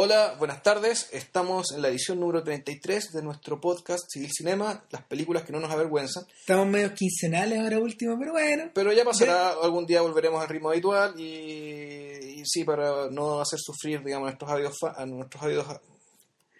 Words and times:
Hola, 0.00 0.36
buenas 0.38 0.62
tardes. 0.62 1.08
Estamos 1.12 1.72
en 1.74 1.82
la 1.82 1.88
edición 1.88 2.20
número 2.20 2.44
33 2.44 3.10
de 3.14 3.20
nuestro 3.20 3.60
podcast 3.60 4.04
Civil 4.08 4.30
Cinema, 4.32 4.84
las 4.90 5.02
películas 5.02 5.42
que 5.42 5.50
no 5.50 5.58
nos 5.58 5.72
avergüenzan. 5.72 6.24
Estamos 6.38 6.68
medio 6.68 6.94
quincenales 6.94 7.58
ahora 7.58 7.80
último, 7.80 8.16
pero 8.16 8.30
bueno. 8.30 8.70
Pero 8.74 8.92
ya 8.92 9.04
pasará, 9.04 9.50
algún 9.60 9.86
día 9.86 10.00
volveremos 10.02 10.40
al 10.40 10.48
ritmo 10.48 10.70
habitual 10.70 11.18
y, 11.18 11.24
y 11.24 12.42
sí, 12.46 12.62
para 12.62 13.10
no 13.10 13.40
hacer 13.40 13.58
sufrir, 13.58 14.04
digamos, 14.04 14.28
a 14.28 14.30
nuestros 14.30 14.50
audios, 14.52 14.76
a 14.96 15.04
nuestros 15.04 15.42
audios 15.42 15.66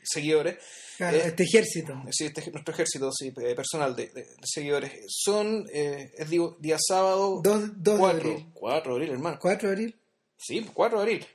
seguidores. 0.03 0.57
Claro, 0.97 1.17
Eh, 1.19 1.23
este 1.27 1.45
ejército. 1.45 1.95
Sí, 2.11 2.25
este, 2.27 2.51
nuestro 2.51 2.75
ejército 2.75 3.13
sí, 3.13 3.29
eh, 3.41 3.55
personal 3.55 3.95
de, 3.95 4.09
de- 4.09 4.25
de 4.25 4.37
seguidores. 4.43 5.05
Son, 5.07 5.65
eh, 5.73 6.11
es 6.19 6.29
digo, 6.29 6.57
día 6.59 6.77
sábado 6.81 7.41
2 7.45 7.85
de 7.85 7.97
4, 7.99 8.31
abril. 8.31 8.47
4 8.53 8.91
de 8.93 8.97
abril, 8.97 9.11
hermano. 9.13 9.39
4 9.41 9.69
de 9.69 9.75
abril. 9.75 10.01
Sí, 10.37 10.69
4 10.75 10.99
de 10.99 11.03
abril. 11.05 11.27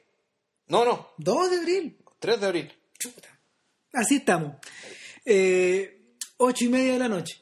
No, 0.67 0.85
no, 0.85 1.09
2 1.17 1.51
de 1.51 1.57
abril. 1.57 1.97
3 2.19 2.39
de 2.39 2.45
abril. 2.47 2.73
Chuta. 2.97 3.29
Así 3.93 4.15
estamos. 4.17 4.55
Eh, 5.25 6.15
8 6.37 6.65
y 6.65 6.69
media 6.69 6.93
de 6.93 6.99
la 6.99 7.09
noche. 7.09 7.41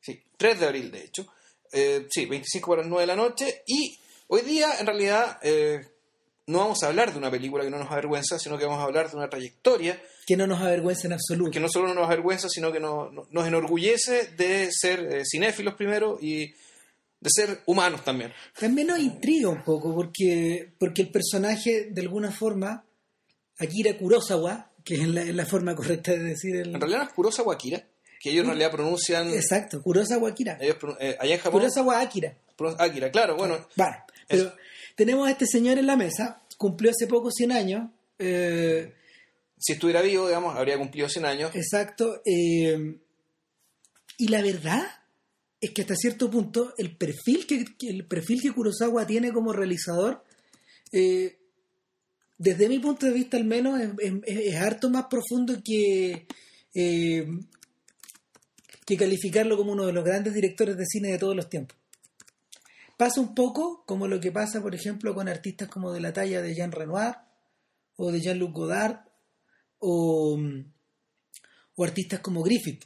Sí, 0.00 0.22
3 0.36 0.60
de 0.60 0.66
abril, 0.66 0.90
de 0.90 1.04
hecho. 1.04 1.26
Eh, 1.72 2.06
sí, 2.10 2.26
25 2.26 2.70
para 2.70 2.82
las 2.82 2.88
9 2.90 3.02
de 3.02 3.06
la 3.06 3.16
noche. 3.16 3.62
Y 3.66 3.98
hoy 4.28 4.42
día, 4.42 4.78
en 4.78 4.86
realidad, 4.86 5.38
eh, 5.42 5.86
no 6.46 6.58
vamos 6.58 6.82
a 6.82 6.88
hablar 6.88 7.12
de 7.12 7.18
una 7.18 7.30
película 7.30 7.64
que 7.64 7.70
no 7.70 7.78
nos 7.78 7.90
avergüenza, 7.90 8.38
sino 8.38 8.58
que 8.58 8.64
vamos 8.66 8.80
a 8.80 8.84
hablar 8.84 9.10
de 9.10 9.16
una 9.16 9.30
trayectoria 9.30 10.00
Que 10.26 10.36
no 10.36 10.46
nos 10.46 10.60
avergüenza 10.60 11.06
en 11.06 11.14
absoluto. 11.14 11.50
que 11.50 11.60
no 11.60 11.68
solo 11.68 11.88
no 11.88 11.94
nos 11.94 12.06
avergüenza, 12.06 12.48
sino 12.50 12.70
que 12.70 12.80
no- 12.80 13.10
no- 13.10 13.26
nos 13.30 13.46
enorgullece 13.46 14.26
de 14.36 14.68
ser 14.70 15.00
eh, 15.12 15.22
cinéfilos 15.24 15.74
primero 15.74 16.18
y 16.20 16.54
de 17.24 17.30
ser 17.30 17.62
humanos 17.64 18.04
también. 18.04 18.32
También 18.60 18.88
nos 18.88 18.98
intriga 18.98 19.48
un 19.48 19.64
poco 19.64 19.94
porque, 19.94 20.74
porque 20.78 21.02
el 21.02 21.08
personaje, 21.08 21.88
de 21.90 22.02
alguna 22.02 22.30
forma, 22.30 22.84
Akira 23.58 23.96
Kurosawa, 23.96 24.70
que 24.84 24.96
es 24.96 25.08
la, 25.08 25.22
es 25.22 25.34
la 25.34 25.46
forma 25.46 25.74
correcta 25.74 26.12
de 26.12 26.18
decir 26.22 26.54
el... 26.56 26.74
En 26.74 26.80
realidad 26.80 26.98
no 26.98 27.04
es 27.08 27.12
Kurosawa 27.14 27.54
Akira, 27.54 27.82
que 28.20 28.28
ellos 28.30 28.42
en 28.42 28.48
realidad 28.48 28.70
pronuncian... 28.70 29.30
Exacto, 29.32 29.82
Kurosawa 29.82 30.28
Akira. 30.28 30.58
ellos 30.60 30.76
eh, 31.00 31.16
allá 31.18 31.34
en 31.34 31.40
Japón... 31.40 31.60
Kurosawa 31.62 32.00
Akira. 32.00 32.36
Akira, 32.78 33.10
claro, 33.10 33.36
bueno. 33.36 33.66
Bueno, 33.74 33.96
pero 34.28 34.52
tenemos 34.94 35.26
a 35.26 35.30
este 35.30 35.46
señor 35.46 35.78
en 35.78 35.86
la 35.86 35.96
mesa, 35.96 36.42
cumplió 36.58 36.90
hace 36.90 37.06
poco 37.06 37.30
100 37.30 37.52
años, 37.52 37.90
eh, 38.18 38.92
Si 39.58 39.72
estuviera 39.72 40.02
vivo, 40.02 40.26
digamos, 40.26 40.54
habría 40.56 40.76
cumplido 40.76 41.08
100 41.08 41.24
años. 41.24 41.54
exacto, 41.54 42.20
eh, 42.26 42.98
y 44.18 44.28
la 44.28 44.42
verdad 44.42 44.86
es 45.64 45.70
que 45.70 45.80
hasta 45.80 45.96
cierto 45.96 46.30
punto 46.30 46.74
el 46.76 46.94
perfil 46.94 47.46
que, 47.46 47.64
el 47.88 48.06
perfil 48.06 48.42
que 48.42 48.52
Kurosawa 48.52 49.06
tiene 49.06 49.32
como 49.32 49.50
realizador, 49.50 50.22
eh, 50.92 51.38
desde 52.36 52.68
mi 52.68 52.80
punto 52.80 53.06
de 53.06 53.12
vista 53.12 53.38
al 53.38 53.44
menos, 53.44 53.80
es 54.26 54.56
harto 54.56 54.90
más 54.90 55.06
profundo 55.06 55.62
que, 55.64 56.26
eh, 56.74 57.26
que 58.84 58.96
calificarlo 58.98 59.56
como 59.56 59.72
uno 59.72 59.86
de 59.86 59.94
los 59.94 60.04
grandes 60.04 60.34
directores 60.34 60.76
de 60.76 60.84
cine 60.84 61.12
de 61.12 61.18
todos 61.18 61.34
los 61.34 61.48
tiempos. 61.48 61.78
Pasa 62.98 63.22
un 63.22 63.34
poco 63.34 63.84
como 63.86 64.06
lo 64.06 64.20
que 64.20 64.32
pasa, 64.32 64.60
por 64.60 64.74
ejemplo, 64.74 65.14
con 65.14 65.28
artistas 65.28 65.68
como 65.68 65.92
de 65.92 66.00
la 66.00 66.12
talla 66.12 66.42
de 66.42 66.54
Jean 66.54 66.72
Renoir 66.72 67.14
o 67.96 68.12
de 68.12 68.20
Jean-Luc 68.20 68.52
Godard 68.52 68.98
o, 69.78 70.38
o 71.74 71.84
artistas 71.84 72.20
como 72.20 72.42
Griffith. 72.42 72.84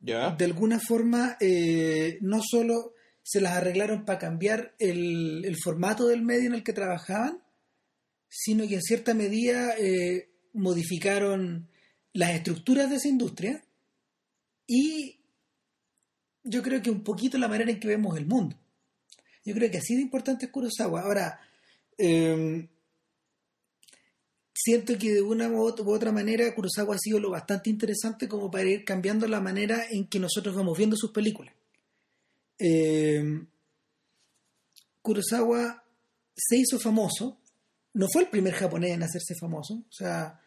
De 0.00 0.44
alguna 0.44 0.80
forma, 0.80 1.36
eh, 1.40 2.18
no 2.22 2.40
solo 2.42 2.94
se 3.22 3.40
las 3.40 3.52
arreglaron 3.52 4.04
para 4.04 4.18
cambiar 4.18 4.74
el, 4.78 5.56
formato 5.62 6.06
del 6.06 6.22
medio 6.22 6.46
en 6.46 6.54
el 6.54 6.64
que 6.64 6.72
trabajaban, 6.72 7.42
sino 8.28 8.66
que 8.66 8.76
en 8.76 8.82
cierta 8.82 9.12
medida 9.12 9.76
eh, 9.76 10.30
modificaron 10.54 11.68
las 12.12 12.30
estructuras 12.30 12.88
de 12.88 12.96
esa 12.96 13.08
industria 13.08 13.62
y 14.66 15.20
yo 16.42 16.62
creo 16.62 16.80
que 16.80 16.90
un 16.90 17.04
poquito 17.04 17.36
la 17.36 17.48
manera 17.48 17.70
en 17.70 17.78
que 17.78 17.88
vemos 17.88 18.16
el 18.16 18.26
mundo. 18.26 18.56
Yo 19.44 19.54
creo 19.54 19.70
que 19.70 19.78
así 19.78 19.94
de 19.94 20.02
importante 20.02 20.46
es 20.46 20.52
Kurosawa. 20.52 21.02
Ahora, 21.02 21.40
eh, 21.98 22.68
siento 24.54 24.98
que 24.98 25.12
de 25.14 25.22
una 25.22 25.48
u 25.48 25.56
ot- 25.68 25.80
u 25.84 25.90
otra 25.92 26.12
manera 26.12 26.54
Kurosawa 26.54 26.94
ha 26.94 26.98
sido 26.98 27.18
lo 27.20 27.30
bastante 27.30 27.70
interesante 27.70 28.28
como 28.28 28.50
para 28.50 28.64
ir 28.68 28.84
cambiando 28.84 29.26
la 29.28 29.40
manera 29.40 29.84
en 29.90 30.06
que 30.08 30.18
nosotros 30.18 30.54
vamos 30.54 30.76
viendo 30.76 30.96
sus 30.96 31.12
películas. 31.12 31.54
Eh, 32.58 33.22
Kurosawa 35.02 35.82
se 36.36 36.56
hizo 36.58 36.78
famoso, 36.78 37.38
no 37.94 38.06
fue 38.12 38.22
el 38.22 38.28
primer 38.28 38.54
japonés 38.54 38.92
en 38.92 39.02
hacerse 39.02 39.34
famoso, 39.40 39.74
o 39.74 39.92
sea, 39.92 40.40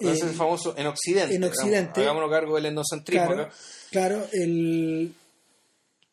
eh, 0.00 0.14
famoso 0.16 0.76
en 0.76 0.86
Occidente. 0.88 1.34
en. 1.36 1.44
Occidente. 1.44 2.00
Hagámonos 2.02 2.30
cargo 2.30 2.56
del 2.56 2.66
etnocentrismo 2.66 3.26
Claro, 3.26 3.42
acá. 3.42 3.54
claro, 3.90 4.26
el 4.32 5.14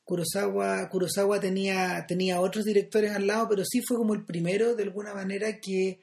Kurosawa, 0.04 0.90
Kurosawa 0.90 1.40
tenía, 1.40 2.06
tenía 2.08 2.40
otros 2.42 2.66
directores 2.66 3.12
al 3.12 3.26
lado, 3.28 3.48
pero 3.50 3.64
sí 3.66 3.82
fue 3.82 3.98
como 3.98 4.14
el 4.14 4.26
primero, 4.26 4.76
de 4.76 4.84
alguna 4.84 5.14
manera, 5.16 5.60
que 5.60 6.02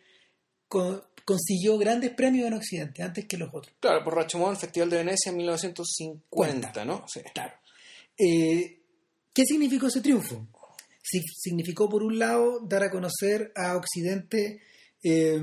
consiguió 1.28 1.77
grandes 1.77 2.11
premios 2.15 2.47
en 2.47 2.55
Occidente, 2.55 3.03
antes 3.03 3.27
que 3.27 3.37
los 3.37 3.50
otros. 3.53 3.75
Claro, 3.81 4.03
por 4.03 4.15
Rashomon, 4.15 4.56
Festival 4.56 4.89
de 4.89 4.97
Venecia 4.97 5.28
en 5.28 5.37
1950, 5.37 6.84
¿no? 6.87 7.05
Sí. 7.06 7.21
Claro. 7.34 7.53
Eh, 8.16 8.81
¿Qué 9.34 9.44
significó 9.44 9.89
ese 9.89 10.00
triunfo? 10.00 10.49
Si- 11.03 11.21
significó, 11.37 11.87
por 11.89 12.03
un 12.03 12.19
lado, 12.19 12.61
dar 12.61 12.83
a 12.83 12.91
conocer 12.91 13.53
a 13.56 13.77
Occidente, 13.77 14.62
eh, 15.03 15.39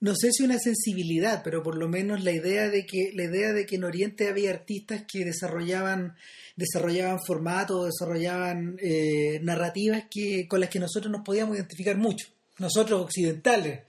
no 0.00 0.14
sé 0.16 0.30
si 0.32 0.42
una 0.44 0.58
sensibilidad, 0.58 1.42
pero 1.44 1.62
por 1.62 1.76
lo 1.76 1.86
menos 1.86 2.24
la 2.24 2.32
idea 2.32 2.70
de 2.70 2.86
que, 2.86 3.12
la 3.14 3.24
idea 3.24 3.52
de 3.52 3.66
que 3.66 3.76
en 3.76 3.84
Oriente 3.84 4.28
había 4.28 4.48
artistas 4.50 5.04
que 5.06 5.26
desarrollaban, 5.26 6.16
desarrollaban 6.56 7.18
formatos, 7.26 7.90
desarrollaban 7.90 8.78
eh, 8.80 9.40
narrativas 9.42 10.04
que, 10.10 10.48
con 10.48 10.60
las 10.60 10.70
que 10.70 10.80
nosotros 10.80 11.12
nos 11.12 11.22
podíamos 11.22 11.56
identificar 11.56 11.98
mucho, 11.98 12.28
nosotros 12.60 13.02
occidentales. 13.02 13.80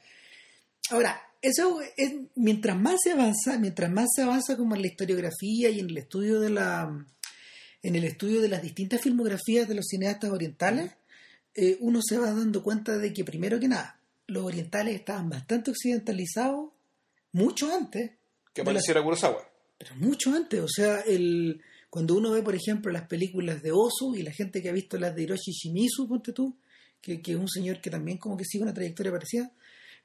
Ahora, 0.89 1.21
eso 1.41 1.79
es, 1.97 2.13
mientras 2.35 2.77
más 2.79 2.99
se 3.03 3.11
avanza, 3.11 3.57
mientras 3.59 3.91
más 3.91 4.09
se 4.15 4.23
avanza 4.23 4.57
como 4.57 4.75
en 4.75 4.81
la 4.81 4.87
historiografía 4.87 5.69
y 5.69 5.79
en 5.79 5.89
el 5.89 5.97
estudio 5.97 6.39
de 6.39 6.49
la 6.49 7.05
en 7.83 7.95
el 7.95 8.03
estudio 8.03 8.41
de 8.41 8.47
las 8.47 8.61
distintas 8.61 9.01
filmografías 9.01 9.67
de 9.67 9.73
los 9.73 9.87
cineastas 9.87 10.29
orientales, 10.29 10.91
eh, 11.55 11.77
uno 11.79 11.99
se 12.03 12.17
va 12.19 12.31
dando 12.31 12.61
cuenta 12.61 12.97
de 12.99 13.11
que 13.11 13.23
primero 13.23 13.59
que 13.59 13.67
nada, 13.67 13.99
los 14.27 14.43
orientales 14.45 14.93
estaban 14.93 15.29
bastante 15.29 15.71
occidentalizados 15.71 16.69
mucho 17.31 17.73
antes, 17.73 18.11
Que 18.53 18.61
apareciera 18.61 19.01
Kurosawa. 19.03 19.49
pero 19.79 19.95
mucho 19.95 20.35
antes, 20.35 20.61
o 20.61 20.67
sea, 20.67 20.99
el 20.99 21.61
cuando 21.89 22.15
uno 22.15 22.31
ve, 22.31 22.41
por 22.41 22.55
ejemplo, 22.55 22.89
las 22.91 23.07
películas 23.07 23.61
de 23.61 23.71
Osu 23.73 24.15
y 24.15 24.21
la 24.21 24.31
gente 24.31 24.61
que 24.61 24.69
ha 24.69 24.73
visto 24.73 24.97
las 24.97 25.13
de 25.13 25.23
Hiroshi 25.23 25.51
Shimizu, 25.51 26.07
ponte 26.07 26.31
tú, 26.31 26.55
que, 27.01 27.21
que 27.21 27.31
es 27.31 27.37
un 27.37 27.49
señor 27.49 27.81
que 27.81 27.89
también 27.89 28.17
como 28.17 28.37
que 28.37 28.45
sigue 28.45 28.63
una 28.63 28.73
trayectoria 28.73 29.11
parecida, 29.11 29.51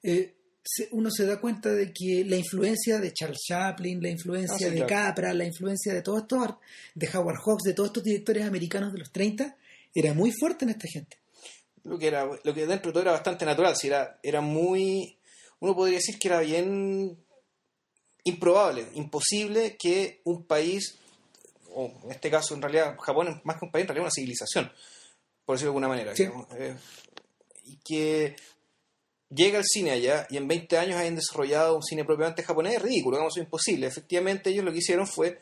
eh, 0.02 0.34
se- 0.64 0.88
uno 0.92 1.10
se 1.10 1.26
da 1.26 1.40
cuenta 1.40 1.70
de 1.72 1.92
que 1.92 2.24
la 2.24 2.36
influencia 2.36 2.98
de 2.98 3.12
Charles 3.12 3.38
Chaplin, 3.46 4.02
la 4.02 4.08
influencia 4.10 4.54
Ah, 4.54 4.58
sí, 4.58 4.74
de 4.74 4.86
claro. 4.86 4.88
Capra, 4.88 5.32
la 5.34 5.44
influencia 5.44 5.92
de 5.94 6.02
todos 6.02 6.22
estos, 6.22 6.56
de 6.94 7.08
Howard 7.14 7.38
Hawks, 7.44 7.62
de 7.64 7.74
todos 7.74 7.90
estos 7.90 8.02
directores 8.02 8.44
americanos 8.44 8.92
de 8.92 8.98
los 8.98 9.12
30, 9.12 9.56
era 9.94 10.12
muy 10.14 10.32
fuerte 10.32 10.64
en 10.64 10.70
esta 10.70 10.88
gente. 10.92 11.18
Lo 11.84 11.98
que, 11.98 12.08
era, 12.08 12.24
lo 12.42 12.52
que 12.54 12.66
dentro 12.66 12.90
de 12.90 12.92
todo 12.94 13.02
era 13.02 13.12
bastante 13.12 13.44
natural. 13.44 13.76
Si 13.76 13.86
era, 13.86 14.18
era 14.22 14.40
muy. 14.40 15.16
Uno 15.60 15.74
podría 15.76 15.98
decir 15.98 16.18
que 16.18 16.26
era 16.28 16.40
bien 16.40 17.16
improbable, 18.24 18.86
imposible 18.94 19.76
que 19.78 20.20
un 20.24 20.44
país, 20.46 20.96
o 21.72 21.92
en 22.04 22.10
este 22.10 22.28
caso 22.30 22.54
en 22.54 22.62
realidad 22.62 22.96
Japón 22.98 23.28
es 23.28 23.44
más 23.44 23.56
que 23.58 23.66
un 23.66 23.70
país, 23.70 23.82
en 23.82 23.88
realidad 23.88 24.06
una 24.06 24.10
civilización, 24.10 24.72
por 25.46 25.54
decirlo 25.54 25.70
de 25.72 25.76
alguna 25.78 25.88
manera. 25.88 26.14
Sí. 26.14 26.28
eh, 26.58 26.76
y 27.64 27.78
que 27.78 28.36
llega 29.30 29.58
al 29.58 29.64
cine 29.64 29.92
allá 29.92 30.26
y 30.30 30.36
en 30.36 30.46
20 30.46 30.76
años 30.78 30.96
hayan 30.96 31.16
desarrollado 31.16 31.76
un 31.76 31.82
cine 31.82 32.04
propiamente 32.04 32.42
japonés 32.42 32.74
es 32.74 32.82
ridículo, 32.82 33.16
digamos, 33.16 33.36
es 33.36 33.42
imposible. 33.42 33.86
Efectivamente 33.86 34.50
ellos 34.50 34.64
lo 34.64 34.72
que 34.72 34.78
hicieron 34.78 35.06
fue 35.06 35.40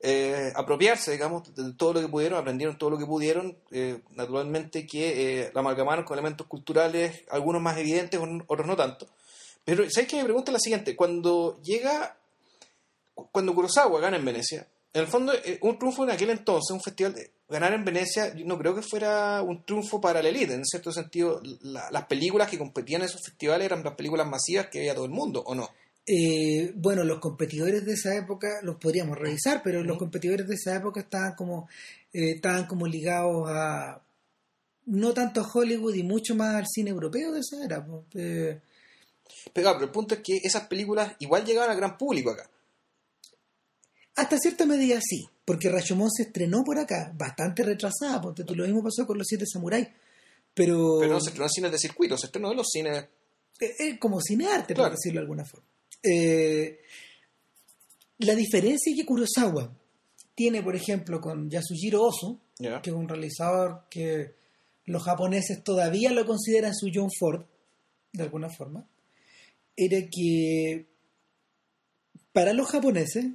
eh, 0.00 0.52
apropiarse, 0.54 1.10
digamos, 1.12 1.54
de 1.54 1.72
todo 1.74 1.94
lo 1.94 2.00
que 2.00 2.08
pudieron, 2.08 2.38
aprendieron 2.38 2.78
todo 2.78 2.90
lo 2.90 2.98
que 2.98 3.04
pudieron, 3.06 3.58
eh, 3.72 4.00
naturalmente 4.12 4.86
que 4.86 5.40
eh, 5.46 5.50
la 5.52 5.60
amalgamaron 5.60 6.04
con 6.04 6.14
elementos 6.16 6.46
culturales, 6.46 7.24
algunos 7.30 7.60
más 7.60 7.76
evidentes, 7.78 8.20
otros 8.46 8.66
no 8.66 8.76
tanto. 8.76 9.08
Pero, 9.64 9.84
¿sabes 9.90 10.08
qué? 10.08 10.16
Me 10.18 10.24
pregunta 10.24 10.52
la 10.52 10.60
siguiente, 10.60 10.94
cuando 10.96 11.60
llega, 11.62 12.16
cu- 13.14 13.28
cuando 13.32 13.54
Kurosawa 13.54 14.00
gana 14.00 14.16
en 14.16 14.24
Venecia, 14.24 14.66
en 14.92 15.00
el 15.02 15.06
fondo, 15.06 15.32
eh, 15.32 15.58
un 15.62 15.78
triunfo 15.78 16.04
en 16.04 16.10
aquel 16.10 16.30
entonces, 16.30 16.70
un 16.72 16.80
festival, 16.80 17.14
de, 17.14 17.30
ganar 17.48 17.72
en 17.72 17.84
Venecia, 17.84 18.34
yo 18.34 18.44
no 18.44 18.58
creo 18.58 18.74
que 18.74 18.82
fuera 18.82 19.42
un 19.42 19.64
triunfo 19.64 20.00
para 20.00 20.22
la 20.22 20.28
élite, 20.28 20.54
en 20.54 20.64
cierto 20.64 20.92
sentido, 20.92 21.40
la- 21.62 21.90
las 21.90 22.06
películas 22.06 22.48
que 22.50 22.58
competían 22.58 23.02
en 23.02 23.06
esos 23.06 23.22
festivales 23.24 23.66
eran 23.66 23.82
las 23.84 23.94
películas 23.94 24.26
masivas 24.28 24.66
que 24.68 24.80
veía 24.80 24.94
todo 24.94 25.04
el 25.06 25.10
mundo, 25.10 25.42
¿o 25.46 25.54
no? 25.54 25.68
Eh, 26.06 26.72
bueno, 26.74 27.04
los 27.04 27.18
competidores 27.20 27.84
de 27.84 27.92
esa 27.92 28.16
época 28.16 28.48
los 28.62 28.76
podríamos 28.76 29.18
revisar, 29.18 29.60
pero 29.62 29.82
los 29.82 29.98
competidores 29.98 30.48
de 30.48 30.54
esa 30.54 30.74
época 30.76 31.00
estaban 31.00 31.34
como, 31.34 31.68
eh, 32.12 32.32
estaban 32.36 32.66
como 32.66 32.86
ligados 32.86 33.46
a 33.50 34.00
no 34.86 35.12
tanto 35.12 35.42
a 35.42 35.50
Hollywood 35.52 35.94
y 35.94 36.02
mucho 36.02 36.34
más 36.34 36.54
al 36.54 36.66
cine 36.66 36.90
europeo 36.90 37.32
de 37.32 37.40
esa 37.40 37.62
era. 37.62 37.86
Eh, 38.14 38.58
Pero, 39.52 39.64
claro, 39.64 39.78
pero 39.78 39.84
el 39.86 39.92
punto 39.92 40.14
es 40.14 40.20
que 40.22 40.38
esas 40.42 40.66
películas 40.66 41.12
igual 41.18 41.44
llegaban 41.44 41.70
al 41.70 41.76
gran 41.76 41.98
público 41.98 42.30
acá. 42.30 42.48
Hasta 44.18 44.38
cierta 44.38 44.66
medida 44.66 45.00
sí, 45.00 45.26
porque 45.44 45.68
Rashomon 45.70 46.10
se 46.10 46.24
estrenó 46.24 46.64
por 46.64 46.78
acá, 46.78 47.12
bastante 47.16 47.62
retrasada, 47.62 48.20
porque 48.20 48.44
tú 48.44 48.54
lo 48.54 48.64
mismo 48.64 48.82
pasó 48.82 49.06
con 49.06 49.16
los 49.18 49.26
siete 49.26 49.44
samuráis. 49.46 49.88
Pero, 50.54 50.98
Pero 51.00 51.12
no 51.12 51.20
se 51.20 51.28
estrenó 51.28 51.44
en 51.46 51.50
cines 51.50 51.72
de 51.72 51.78
circuito, 51.78 52.18
se 52.18 52.26
estrenó 52.26 52.50
en 52.50 52.56
los 52.56 52.66
cines. 52.68 53.06
eh, 53.60 53.74
eh, 53.78 53.98
como 53.98 54.20
cinearte, 54.20 54.74
Claro. 54.74 54.90
por 54.90 54.96
decirlo 54.98 55.20
de 55.20 55.22
alguna 55.22 55.44
forma. 55.44 55.66
Eh, 56.02 56.78
la 58.18 58.34
diferencia 58.34 58.94
que 58.94 59.04
Kurosawa 59.06 59.72
tiene, 60.34 60.62
por 60.62 60.74
ejemplo, 60.76 61.20
con 61.20 61.48
Yasujiro 61.50 62.02
Ozu, 62.02 62.38
Ya. 62.58 62.80
que 62.82 62.90
es 62.90 62.96
un 62.96 63.08
realizador 63.08 63.84
que 63.90 64.34
los 64.86 65.02
japoneses 65.02 65.62
todavía 65.64 66.10
lo 66.12 66.24
consideran 66.26 66.74
su 66.74 66.88
John 66.94 67.08
Ford, 67.18 67.44
de 68.12 68.22
alguna 68.24 68.48
forma, 68.48 68.84
era 69.76 69.98
que 70.10 70.86
para 72.32 72.52
los 72.52 72.68
japoneses, 72.68 73.26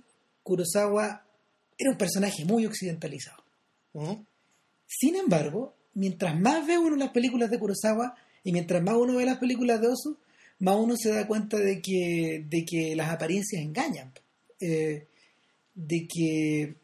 Kurosawa 0.43 1.25
era 1.77 1.91
un 1.91 1.97
personaje 1.97 2.45
muy 2.45 2.65
occidentalizado. 2.65 3.43
Sin 4.85 5.15
embargo, 5.15 5.75
mientras 5.93 6.39
más 6.39 6.65
ve 6.67 6.77
uno 6.77 6.95
las 6.95 7.11
películas 7.11 7.49
de 7.49 7.59
Kurosawa 7.59 8.15
y 8.43 8.51
mientras 8.51 8.83
más 8.83 8.95
uno 8.95 9.15
ve 9.15 9.25
las 9.25 9.37
películas 9.37 9.81
de 9.81 9.87
Ozu, 9.87 10.17
más 10.59 10.75
uno 10.75 10.95
se 10.97 11.11
da 11.11 11.27
cuenta 11.27 11.57
de 11.57 11.81
que, 11.81 12.45
de 12.47 12.65
que 12.65 12.95
las 12.95 13.09
apariencias 13.09 13.61
engañan. 13.61 14.11
Eh, 14.59 15.07
de 15.75 16.07
que 16.07 16.75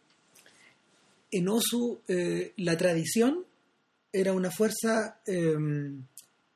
en 1.31 1.47
Ozu 1.47 2.01
eh, 2.07 2.53
la 2.57 2.75
tradición 2.77 3.45
era 4.11 4.33
una 4.33 4.49
fuerza 4.49 5.21
eh, 5.27 5.55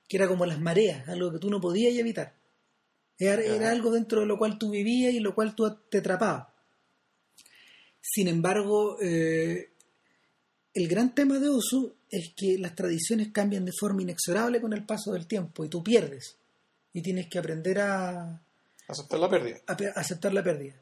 que 0.07 0.17
era 0.17 0.27
como 0.27 0.45
las 0.45 0.59
mareas, 0.59 1.07
algo 1.07 1.31
que 1.31 1.39
tú 1.39 1.49
no 1.49 1.61
podías 1.61 1.95
evitar. 1.95 2.33
Era, 3.19 3.43
era 3.43 3.71
algo 3.71 3.91
dentro 3.91 4.21
de 4.21 4.25
lo 4.25 4.37
cual 4.37 4.57
tú 4.57 4.71
vivías 4.71 5.13
y 5.13 5.19
lo 5.19 5.35
cual 5.35 5.55
tú 5.55 5.77
te 5.89 5.99
atrapabas. 5.99 6.52
Sin 8.05 8.27
embargo, 8.27 8.97
eh, 9.01 9.69
el 10.73 10.87
gran 10.89 11.15
tema 11.15 11.39
de 11.39 11.47
Osu 11.47 11.93
es 12.09 12.33
que 12.35 12.57
las 12.57 12.75
tradiciones 12.75 13.29
cambian 13.31 13.63
de 13.65 13.71
forma 13.79 14.01
inexorable 14.01 14.59
con 14.59 14.73
el 14.73 14.85
paso 14.85 15.13
del 15.13 15.25
tiempo 15.25 15.63
y 15.63 15.69
tú 15.69 15.81
pierdes. 15.83 16.35
Y 16.91 17.01
tienes 17.01 17.27
que 17.29 17.39
aprender 17.39 17.79
a, 17.79 18.41
Aceptar 18.87 19.19
la 19.19 19.29
pérdida. 19.29 19.61
a 19.65 19.77
pe- 19.77 19.87
a 19.87 19.91
aceptar 19.91 20.33
la 20.33 20.43
pérdida. 20.43 20.75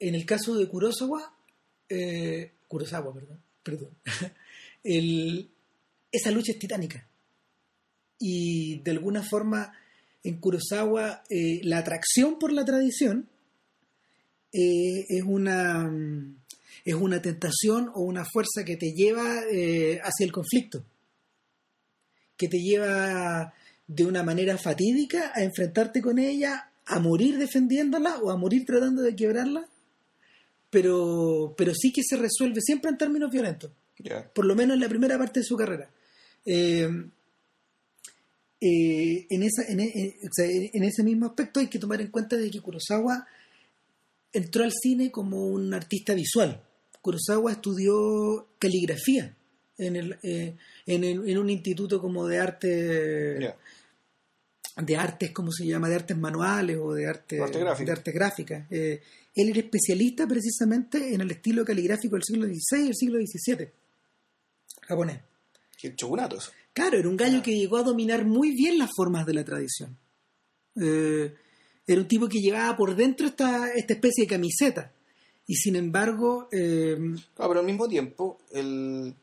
En 0.00 0.14
el 0.14 0.24
caso 0.24 0.54
de 0.56 0.66
Kurosawa, 0.66 1.32
eh, 1.88 2.52
Kurosawa, 2.68 3.12
perdón, 3.14 3.40
perdón, 3.62 3.90
el- 4.82 5.48
esa 6.10 6.30
lucha 6.30 6.52
es 6.52 6.58
titánica. 6.58 7.06
Y 8.18 8.78
de 8.80 8.90
alguna 8.92 9.22
forma, 9.22 9.72
en 10.24 10.38
Kurosawa, 10.40 11.22
eh, 11.28 11.60
la 11.64 11.78
atracción 11.78 12.38
por 12.38 12.52
la 12.52 12.64
tradición 12.64 13.28
eh, 14.52 15.06
es 15.08 15.22
una 15.24 15.90
es 16.84 16.94
una 16.94 17.20
tentación 17.20 17.90
o 17.94 18.02
una 18.02 18.24
fuerza 18.24 18.64
que 18.64 18.76
te 18.76 18.92
lleva 18.92 19.42
eh, 19.50 19.98
hacia 20.02 20.24
el 20.24 20.30
conflicto, 20.30 20.84
que 22.36 22.48
te 22.48 22.58
lleva 22.58 23.52
de 23.88 24.04
una 24.04 24.22
manera 24.22 24.56
fatídica 24.56 25.32
a 25.34 25.42
enfrentarte 25.42 26.00
con 26.00 26.20
ella, 26.20 26.70
a 26.84 27.00
morir 27.00 27.38
defendiéndola 27.38 28.18
o 28.18 28.30
a 28.30 28.36
morir 28.36 28.64
tratando 28.64 29.02
de 29.02 29.16
quebrarla, 29.16 29.68
pero, 30.70 31.54
pero 31.58 31.72
sí 31.74 31.92
que 31.92 32.02
se 32.04 32.16
resuelve 32.16 32.60
siempre 32.60 32.90
en 32.90 32.98
términos 32.98 33.32
violentos, 33.32 33.72
por 34.32 34.44
lo 34.44 34.54
menos 34.54 34.74
en 34.74 34.80
la 34.80 34.88
primera 34.88 35.18
parte 35.18 35.40
de 35.40 35.44
su 35.44 35.56
carrera. 35.56 35.90
Eh, 36.44 36.88
eh, 38.60 39.26
en, 39.28 39.42
esa, 39.42 39.64
en, 39.68 39.80
e- 39.80 40.16
sea, 40.30 40.46
en 40.46 40.84
ese 40.84 41.02
mismo 41.02 41.26
aspecto 41.26 41.58
hay 41.58 41.66
que 41.66 41.80
tomar 41.80 42.00
en 42.00 42.12
cuenta 42.12 42.36
de 42.36 42.48
que 42.50 42.60
Kurosawa 42.60 43.26
entró 44.36 44.64
al 44.64 44.72
cine 44.72 45.10
como 45.10 45.46
un 45.46 45.72
artista 45.74 46.14
visual. 46.14 46.62
Kurosawa 47.02 47.52
estudió 47.52 48.48
caligrafía 48.58 49.34
en, 49.78 49.96
el, 49.96 50.18
eh, 50.22 50.56
en, 50.86 51.04
el- 51.04 51.28
en 51.28 51.38
un 51.38 51.50
instituto 51.50 52.00
como 52.00 52.26
de 52.26 52.38
arte 52.38 53.56
de 54.76 54.96
artes, 54.96 55.30
¿cómo 55.30 55.50
se 55.52 55.66
llama? 55.66 55.88
De 55.88 55.94
artes 55.94 56.16
manuales 56.16 56.76
o 56.78 56.92
de 56.92 57.06
arte, 57.06 57.40
Arte 57.40 57.58
de 57.84 57.92
arte 57.92 58.12
gráfica. 58.12 58.66
Eh, 58.70 59.00
él 59.34 59.48
era 59.48 59.60
especialista 59.60 60.26
precisamente 60.26 61.14
en 61.14 61.20
el 61.22 61.30
estilo 61.30 61.64
caligráfico 61.64 62.16
del 62.16 62.24
siglo 62.24 62.46
XVI 62.46 62.84
y 62.84 62.88
el 62.88 62.94
siglo 62.94 63.18
XVII, 63.18 63.68
japonés. 64.82 65.20
Que 65.78 65.88
el 65.88 65.94
shogunato 65.96 66.36
eso. 66.38 66.50
Claro, 66.72 66.98
era 66.98 67.08
un 67.08 67.16
gallo 67.16 67.38
Ah. 67.38 67.42
que 67.42 67.56
llegó 67.56 67.78
a 67.78 67.82
dominar 67.82 68.24
muy 68.24 68.50
bien 68.52 68.78
las 68.78 68.90
formas 68.94 69.24
de 69.26 69.34
la 69.34 69.44
tradición. 69.44 69.96
Eh, 70.80 71.34
era 71.86 72.00
un 72.00 72.08
tipo 72.08 72.28
que 72.28 72.40
llevaba 72.40 72.76
por 72.76 72.96
dentro 72.96 73.26
esta, 73.26 73.72
esta 73.72 73.94
especie 73.94 74.24
de 74.24 74.28
camiseta. 74.28 74.92
Y 75.46 75.54
sin 75.54 75.76
embargo, 75.76 76.48
eh, 76.50 76.96
Claro, 77.34 77.50
pero 77.50 77.60
al 77.60 77.66
mismo 77.66 77.86
tiempo, 77.86 78.38
el... 78.50 79.14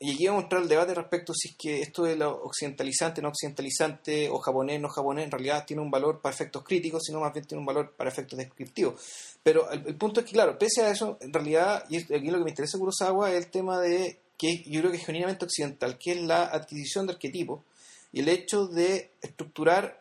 y 0.00 0.12
aquí 0.12 0.26
vamos 0.26 0.40
a 0.40 0.44
entrar 0.44 0.62
al 0.62 0.68
debate 0.68 0.92
respecto 0.92 1.32
si 1.32 1.50
es 1.50 1.56
que 1.56 1.80
esto 1.80 2.02
de 2.02 2.16
lo 2.16 2.42
occidentalizante, 2.42 3.22
no 3.22 3.28
occidentalizante, 3.28 4.28
o 4.28 4.38
japonés, 4.38 4.80
no 4.80 4.88
japonés, 4.88 5.26
en 5.26 5.30
realidad 5.30 5.64
tiene 5.64 5.82
un 5.82 5.90
valor 5.90 6.20
para 6.20 6.34
efectos 6.34 6.64
críticos, 6.64 7.04
sino 7.04 7.20
más 7.20 7.32
bien 7.32 7.46
tiene 7.46 7.60
un 7.60 7.66
valor 7.66 7.92
para 7.96 8.10
efectos 8.10 8.36
descriptivos. 8.36 9.00
Pero 9.42 9.70
el, 9.70 9.86
el 9.86 9.94
punto 9.94 10.20
es 10.20 10.26
que, 10.26 10.32
claro, 10.32 10.58
pese 10.58 10.82
a 10.82 10.90
eso, 10.90 11.16
en 11.20 11.32
realidad, 11.32 11.84
y 11.88 11.98
aquí 11.98 12.30
lo 12.30 12.38
que 12.38 12.44
me 12.44 12.50
interesa 12.50 12.78
Kurosawa 12.78 13.30
es 13.30 13.44
el 13.44 13.50
tema 13.52 13.80
de 13.80 14.18
que 14.36 14.64
yo 14.66 14.80
creo 14.80 14.90
que 14.90 14.98
es 14.98 15.06
genuinamente 15.06 15.44
occidental, 15.44 15.96
que 15.96 16.12
es 16.12 16.22
la 16.22 16.46
adquisición 16.46 17.06
de 17.06 17.12
arquetipos 17.12 17.62
y 18.12 18.20
el 18.20 18.28
hecho 18.28 18.66
de 18.66 19.10
estructurar 19.22 20.00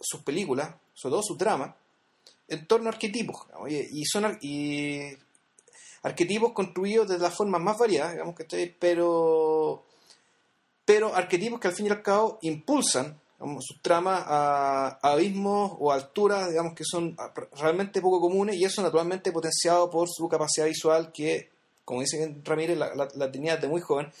sus 0.00 0.22
películas, 0.22 0.74
sobre 0.94 1.12
todo 1.12 1.22
su 1.22 1.36
trama, 1.36 1.76
en 2.48 2.66
torno 2.66 2.88
a 2.88 2.92
arquetipos. 2.92 3.46
y- 3.68 4.04
son 4.06 4.24
arquetipos 6.02 6.52
construidos 6.52 7.08
de 7.08 7.18
las 7.18 7.34
formas 7.34 7.60
más 7.60 7.78
variadas, 7.78 8.12
digamos 8.12 8.34
que 8.34 8.42
estoy, 8.44 8.74
pero 8.78 9.84
pero 10.84 11.14
arquetipos 11.14 11.60
que 11.60 11.68
al 11.68 11.74
fin 11.74 11.86
y 11.86 11.90
al 11.90 12.02
cabo 12.02 12.38
impulsan 12.42 13.20
sus 13.60 13.80
tramas 13.80 14.22
a, 14.26 14.98
abismos 15.02 15.72
o 15.78 15.92
alturas, 15.92 16.48
digamos 16.50 16.74
que 16.74 16.84
son 16.84 17.16
realmente 17.58 18.00
poco 18.00 18.20
comunes 18.20 18.56
y 18.56 18.64
eso 18.64 18.82
naturalmente 18.82 19.32
potenciado 19.32 19.88
por 19.90 20.08
su 20.10 20.28
capacidad 20.28 20.66
visual 20.66 21.12
que, 21.12 21.48
como 21.84 22.00
dice 22.00 22.34
Ramírez, 22.44 22.76
la, 22.76 22.94
la- 22.94 23.08
tenía 23.32 23.54
desde 23.54 23.68
muy 23.68 23.80
joven, 23.80 24.12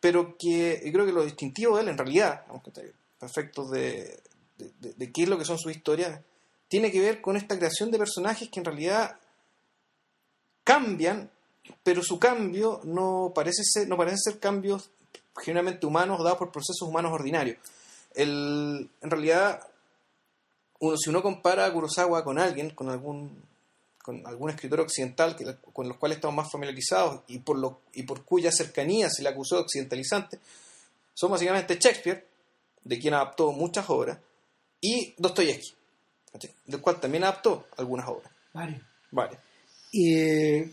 pero 0.00 0.36
que 0.38 0.80
yo 0.84 0.92
creo 0.92 1.04
que 1.06 1.12
lo 1.12 1.24
distintivo 1.24 1.76
de 1.76 1.82
él 1.82 1.88
en 1.88 1.98
realidad, 1.98 2.42
digamos 2.42 2.62
que 2.62 2.70
perfectos 3.18 3.70
de, 3.72 4.20
de, 4.58 4.70
de- 4.80 4.92
de 4.94 5.12
qué 5.12 5.22
es 5.24 5.28
lo 5.28 5.38
que 5.38 5.44
son 5.44 5.58
sus 5.58 5.72
historias, 5.74 6.20
tiene 6.68 6.90
que 6.90 7.00
ver 7.00 7.20
con 7.20 7.36
esta 7.36 7.56
creación 7.56 7.90
de 7.90 7.98
personajes 7.98 8.48
que 8.48 8.58
en 8.60 8.64
realidad 8.64 9.18
cambian, 10.64 11.30
pero 11.82 12.02
su 12.02 12.18
cambio 12.18 12.80
no 12.84 13.32
parece 13.34 13.62
ser, 13.64 13.88
no 13.88 13.96
parecen 13.96 14.18
ser 14.18 14.38
cambios 14.40 14.90
generalmente 15.38 15.86
humanos 15.86 16.22
dados 16.22 16.38
por 16.38 16.50
procesos 16.50 16.82
humanos 16.88 17.12
ordinarios. 17.12 17.58
El, 18.14 18.88
en 19.02 19.10
realidad, 19.10 19.66
uno, 20.80 20.96
si 20.96 21.10
uno 21.10 21.22
compara 21.22 21.66
a 21.66 21.72
Kurosawa 21.72 22.24
con 22.24 22.38
alguien, 22.38 22.70
con 22.70 22.88
algún, 22.88 23.42
con 24.02 24.26
algún 24.26 24.50
escritor 24.50 24.80
occidental 24.80 25.36
que, 25.36 25.56
con 25.72 25.88
los 25.88 25.98
cuales 25.98 26.16
estamos 26.16 26.36
más 26.36 26.50
familiarizados 26.50 27.22
y 27.28 27.38
por, 27.40 27.58
lo, 27.58 27.80
y 27.92 28.04
por 28.04 28.24
cuya 28.24 28.50
cercanía 28.50 29.10
se 29.10 29.22
le 29.22 29.28
acusó 29.28 29.56
de 29.56 29.62
occidentalizante, 29.62 30.38
son 31.14 31.30
básicamente 31.30 31.78
Shakespeare, 31.78 32.26
de 32.84 32.98
quien 32.98 33.14
adaptó 33.14 33.52
muchas 33.52 33.88
obras, 33.90 34.18
y 34.80 35.14
Dostoyevsky, 35.18 35.74
¿cachai? 36.32 36.50
del 36.66 36.80
cual 36.80 37.00
también 37.00 37.24
adaptó 37.24 37.66
algunas 37.76 38.08
obras. 38.08 38.30
varios. 38.52 38.82
Vale. 39.10 39.38
Eh, 39.92 40.70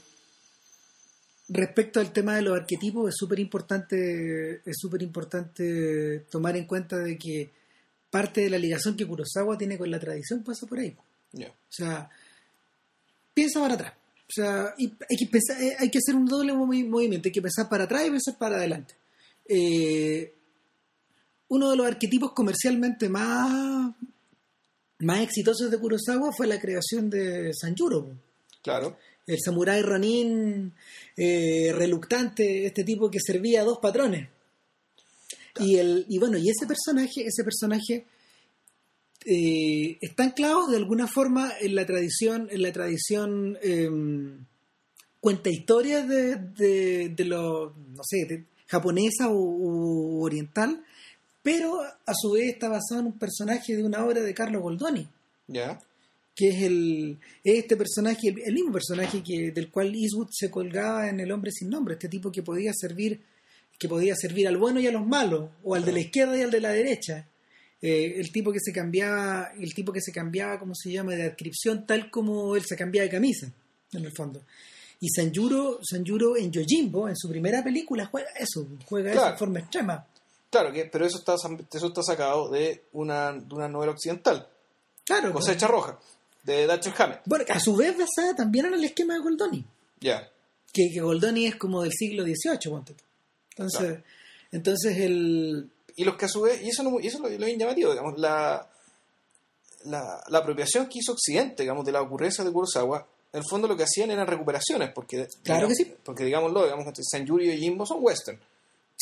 respecto 1.50 2.00
al 2.00 2.12
tema 2.12 2.36
de 2.36 2.42
los 2.42 2.58
arquetipos, 2.60 3.10
es 3.10 3.16
súper 3.18 3.40
importante, 3.40 4.56
es 4.66 4.76
súper 4.78 5.02
importante 5.04 6.22
tomar 6.32 6.56
en 6.58 6.66
cuenta 6.66 6.98
de 6.98 7.18
que 7.18 7.52
parte 8.10 8.42
de 8.42 8.50
la 8.50 8.58
ligación 8.58 8.96
que 8.98 9.06
Kurosawa 9.08 9.58
tiene 9.58 9.78
con 9.78 9.90
la 9.90 10.00
tradición 10.00 10.44
pasa 10.44 10.66
por 10.68 10.80
ahí. 10.80 10.96
Ya. 11.32 11.50
O 11.50 11.54
sea, 11.72 12.10
piensa 13.34 13.60
para 13.60 13.74
atrás. 13.76 13.94
O 14.28 14.32
sea, 14.34 14.74
y 14.78 14.86
hay 15.10 15.18
que 15.18 15.28
pensar, 15.28 15.62
eh, 15.62 15.76
hay 15.80 15.90
que 15.90 15.98
hacer 16.00 16.16
un 16.16 16.26
doble 16.26 16.54
movi- 16.54 16.88
movimiento, 16.88 17.28
hay 17.28 17.32
que 17.34 17.42
pensar 17.42 17.70
para 17.70 17.84
atrás 17.86 18.06
y 18.08 18.12
pensar 18.12 18.38
para 18.38 18.56
adelante. 18.58 18.96
Eh, 19.48 20.34
uno 21.56 21.70
de 21.70 21.78
los 21.78 21.86
arquetipos 21.86 22.32
comercialmente 22.34 23.10
más, 23.10 23.94
más 25.00 25.22
exitosos 25.22 25.70
de 25.70 25.78
Kurosawa 25.78 26.32
fue 26.36 26.48
la 26.48 26.60
creación 26.60 27.10
de 27.10 27.52
Sanjuro. 27.54 28.10
Claro. 28.64 28.98
El 29.28 29.38
samurái 29.40 29.82
Ronin 29.82 30.74
eh, 31.16 31.72
reluctante, 31.74 32.66
este 32.66 32.84
tipo 32.84 33.10
que 33.10 33.20
servía 33.20 33.62
a 33.62 33.66
dos 33.66 33.78
patrones. 33.80 34.30
Y, 35.60 35.76
el, 35.76 36.06
y 36.10 36.18
bueno, 36.18 36.38
y 36.40 36.50
ese 36.50 36.66
personaje, 36.66 37.22
ese 37.26 37.44
personaje 37.44 38.06
eh, 39.26 39.98
está 40.02 40.24
anclado 40.24 40.68
de 40.68 40.78
alguna 40.78 41.08
forma 41.08 41.52
en 41.62 41.76
la 41.76 41.86
tradición, 41.86 42.48
en 42.52 42.62
la 42.64 42.72
tradición 42.72 43.58
eh, 43.62 43.90
cuenta 45.20 45.50
historias 45.52 46.10
de, 46.10 46.36
de, 46.36 47.10
de 47.10 47.26
lo, 47.26 47.76
no 47.96 48.02
sé, 48.04 48.26
de- 48.28 48.46
japonesa 48.66 49.30
o, 49.30 49.38
o 49.38 50.24
oriental, 50.24 50.84
pero 51.44 51.82
a 51.82 52.14
su 52.20 52.32
vez 52.32 52.54
está 52.54 52.70
basado 52.70 53.02
en 53.02 53.08
un 53.08 53.20
personaje 53.20 53.76
de 53.76 53.84
una 53.84 54.04
obra 54.04 54.22
de 54.22 54.34
Carlo 54.34 54.62
Goldoni, 54.62 55.08
¿Ya? 55.48 55.80
que 56.36 56.50
es 56.50 56.64
el 56.64 57.20
es 57.44 57.60
este 57.60 57.78
personaje, 57.78 58.30
el, 58.30 58.40
el 58.44 58.54
mismo 58.54 58.72
personaje 58.72 59.22
que 59.22 59.52
del 59.52 59.70
cual 59.70 59.94
Eastwood 59.94 60.30
se 60.32 60.50
colgaba 60.50 61.08
en 61.08 61.20
El 61.20 61.32
hombre 61.32 61.52
sin 61.52 61.70
nombre, 61.70 61.94
este 61.94 62.10
tipo 62.10 62.32
que 62.32 62.42
podía 62.42 62.72
servir 62.74 63.22
que 63.78 63.90
podía 63.90 64.16
servir 64.16 64.48
al 64.48 64.58
bueno 64.58 64.80
y 64.80 64.88
a 64.88 64.92
los 64.92 65.06
malos, 65.06 65.50
o 65.64 65.76
al 65.76 65.84
de 65.84 65.92
la 65.92 66.00
izquierda 66.00 66.38
y 66.38 66.42
al 66.42 66.52
de 66.52 66.62
la 66.62 66.70
derecha. 66.70 67.28
Eh, 67.82 68.14
el 68.18 68.32
tipo 68.32 68.52
que 68.54 68.60
se 68.62 68.72
cambiaba, 68.72 69.52
el 69.60 69.74
tipo 69.74 69.92
que 69.92 70.00
se 70.00 70.14
cambiaba, 70.14 70.58
¿cómo 70.58 70.74
se 70.74 70.92
llama?, 70.92 71.14
de 71.14 71.24
adscripción, 71.24 71.86
tal 71.86 72.10
como 72.10 72.56
él 72.56 72.64
se 72.66 72.78
cambiaba 72.78 73.04
de 73.06 73.12
camisa, 73.12 73.52
en 73.92 74.06
el 74.06 74.12
fondo. 74.14 74.42
Y 75.02 75.10
Sanjuro, 75.10 75.80
Sanjuro 75.84 76.38
en 76.38 76.50
Yojimbo, 76.50 77.10
en 77.10 77.18
su 77.18 77.28
primera 77.28 77.62
película, 77.62 78.06
juega 78.06 78.30
eso, 78.40 78.66
juega 78.86 79.12
eso 79.12 79.32
de 79.32 79.38
forma 79.38 79.60
extrema. 79.60 80.08
Claro, 80.54 80.72
que, 80.72 80.86
pero 80.86 81.04
eso 81.06 81.18
está, 81.18 81.34
eso 81.34 81.88
está 81.88 82.04
sacado 82.04 82.48
de 82.50 82.84
una, 82.94 83.32
de 83.34 83.56
una 83.56 83.68
novela 83.68 83.92
occidental, 83.94 84.48
Claro. 85.04 85.34
Cosecha 85.34 85.66
Roja, 85.68 85.98
de 86.44 86.68
Dashiell 86.68 86.94
Hammett. 86.96 87.22
Bueno, 87.26 87.46
a 87.50 87.60
su 87.60 87.76
vez 87.76 87.96
basada 87.98 88.36
también 88.36 88.68
en 88.68 88.76
el 88.76 88.84
esquema 88.84 89.16
de 89.16 89.22
Goldoni. 89.22 89.66
Ya. 90.00 90.30
que, 90.72 90.90
que 90.94 91.02
Goldoni 91.02 91.48
es 91.48 91.56
como 91.56 91.82
del 91.82 91.92
siglo 91.92 92.24
XVIII, 92.24 92.70
ponte. 92.72 92.96
Entonces, 93.52 93.80
Claro. 93.80 94.04
entonces 94.52 94.98
el... 95.00 95.70
Y 95.96 96.04
los 96.04 96.16
que 96.18 96.26
a 96.26 96.30
su 96.30 96.42
vez, 96.42 96.62
y 96.62 96.70
eso, 96.70 96.84
no- 96.84 97.00
y 97.00 97.08
eso 97.08 97.18
es 97.28 97.40
lo, 97.40 97.46
bien 97.48 97.58
llamativo, 97.60 97.92
digamos, 97.92 98.18
la, 98.20 98.68
la, 99.86 100.24
la 100.30 100.38
apropiación 100.40 100.86
que 100.88 101.00
hizo 101.00 101.14
Occidente, 101.14 101.64
digamos, 101.64 101.84
de 101.86 101.92
la 101.92 102.02
ocurrencia 102.02 102.44
de 102.44 102.52
Kurosawa, 102.52 103.06
en 103.32 103.40
el 103.40 103.46
fondo 103.50 103.68
lo 103.68 103.76
que 103.76 103.84
hacían 103.84 104.12
eran 104.12 104.28
recuperaciones, 104.28 104.92
porque, 104.94 105.28
Claro 105.44 105.68
que 105.68 105.76
sí. 105.76 105.94
porque 106.04 106.24
digámoslo, 106.26 106.64
digamos, 106.64 106.86
que 106.86 107.02
Sanjuri 107.04 107.50
y 107.52 107.58
Jimbo 107.60 107.86
son 107.86 107.98
western. 108.02 108.40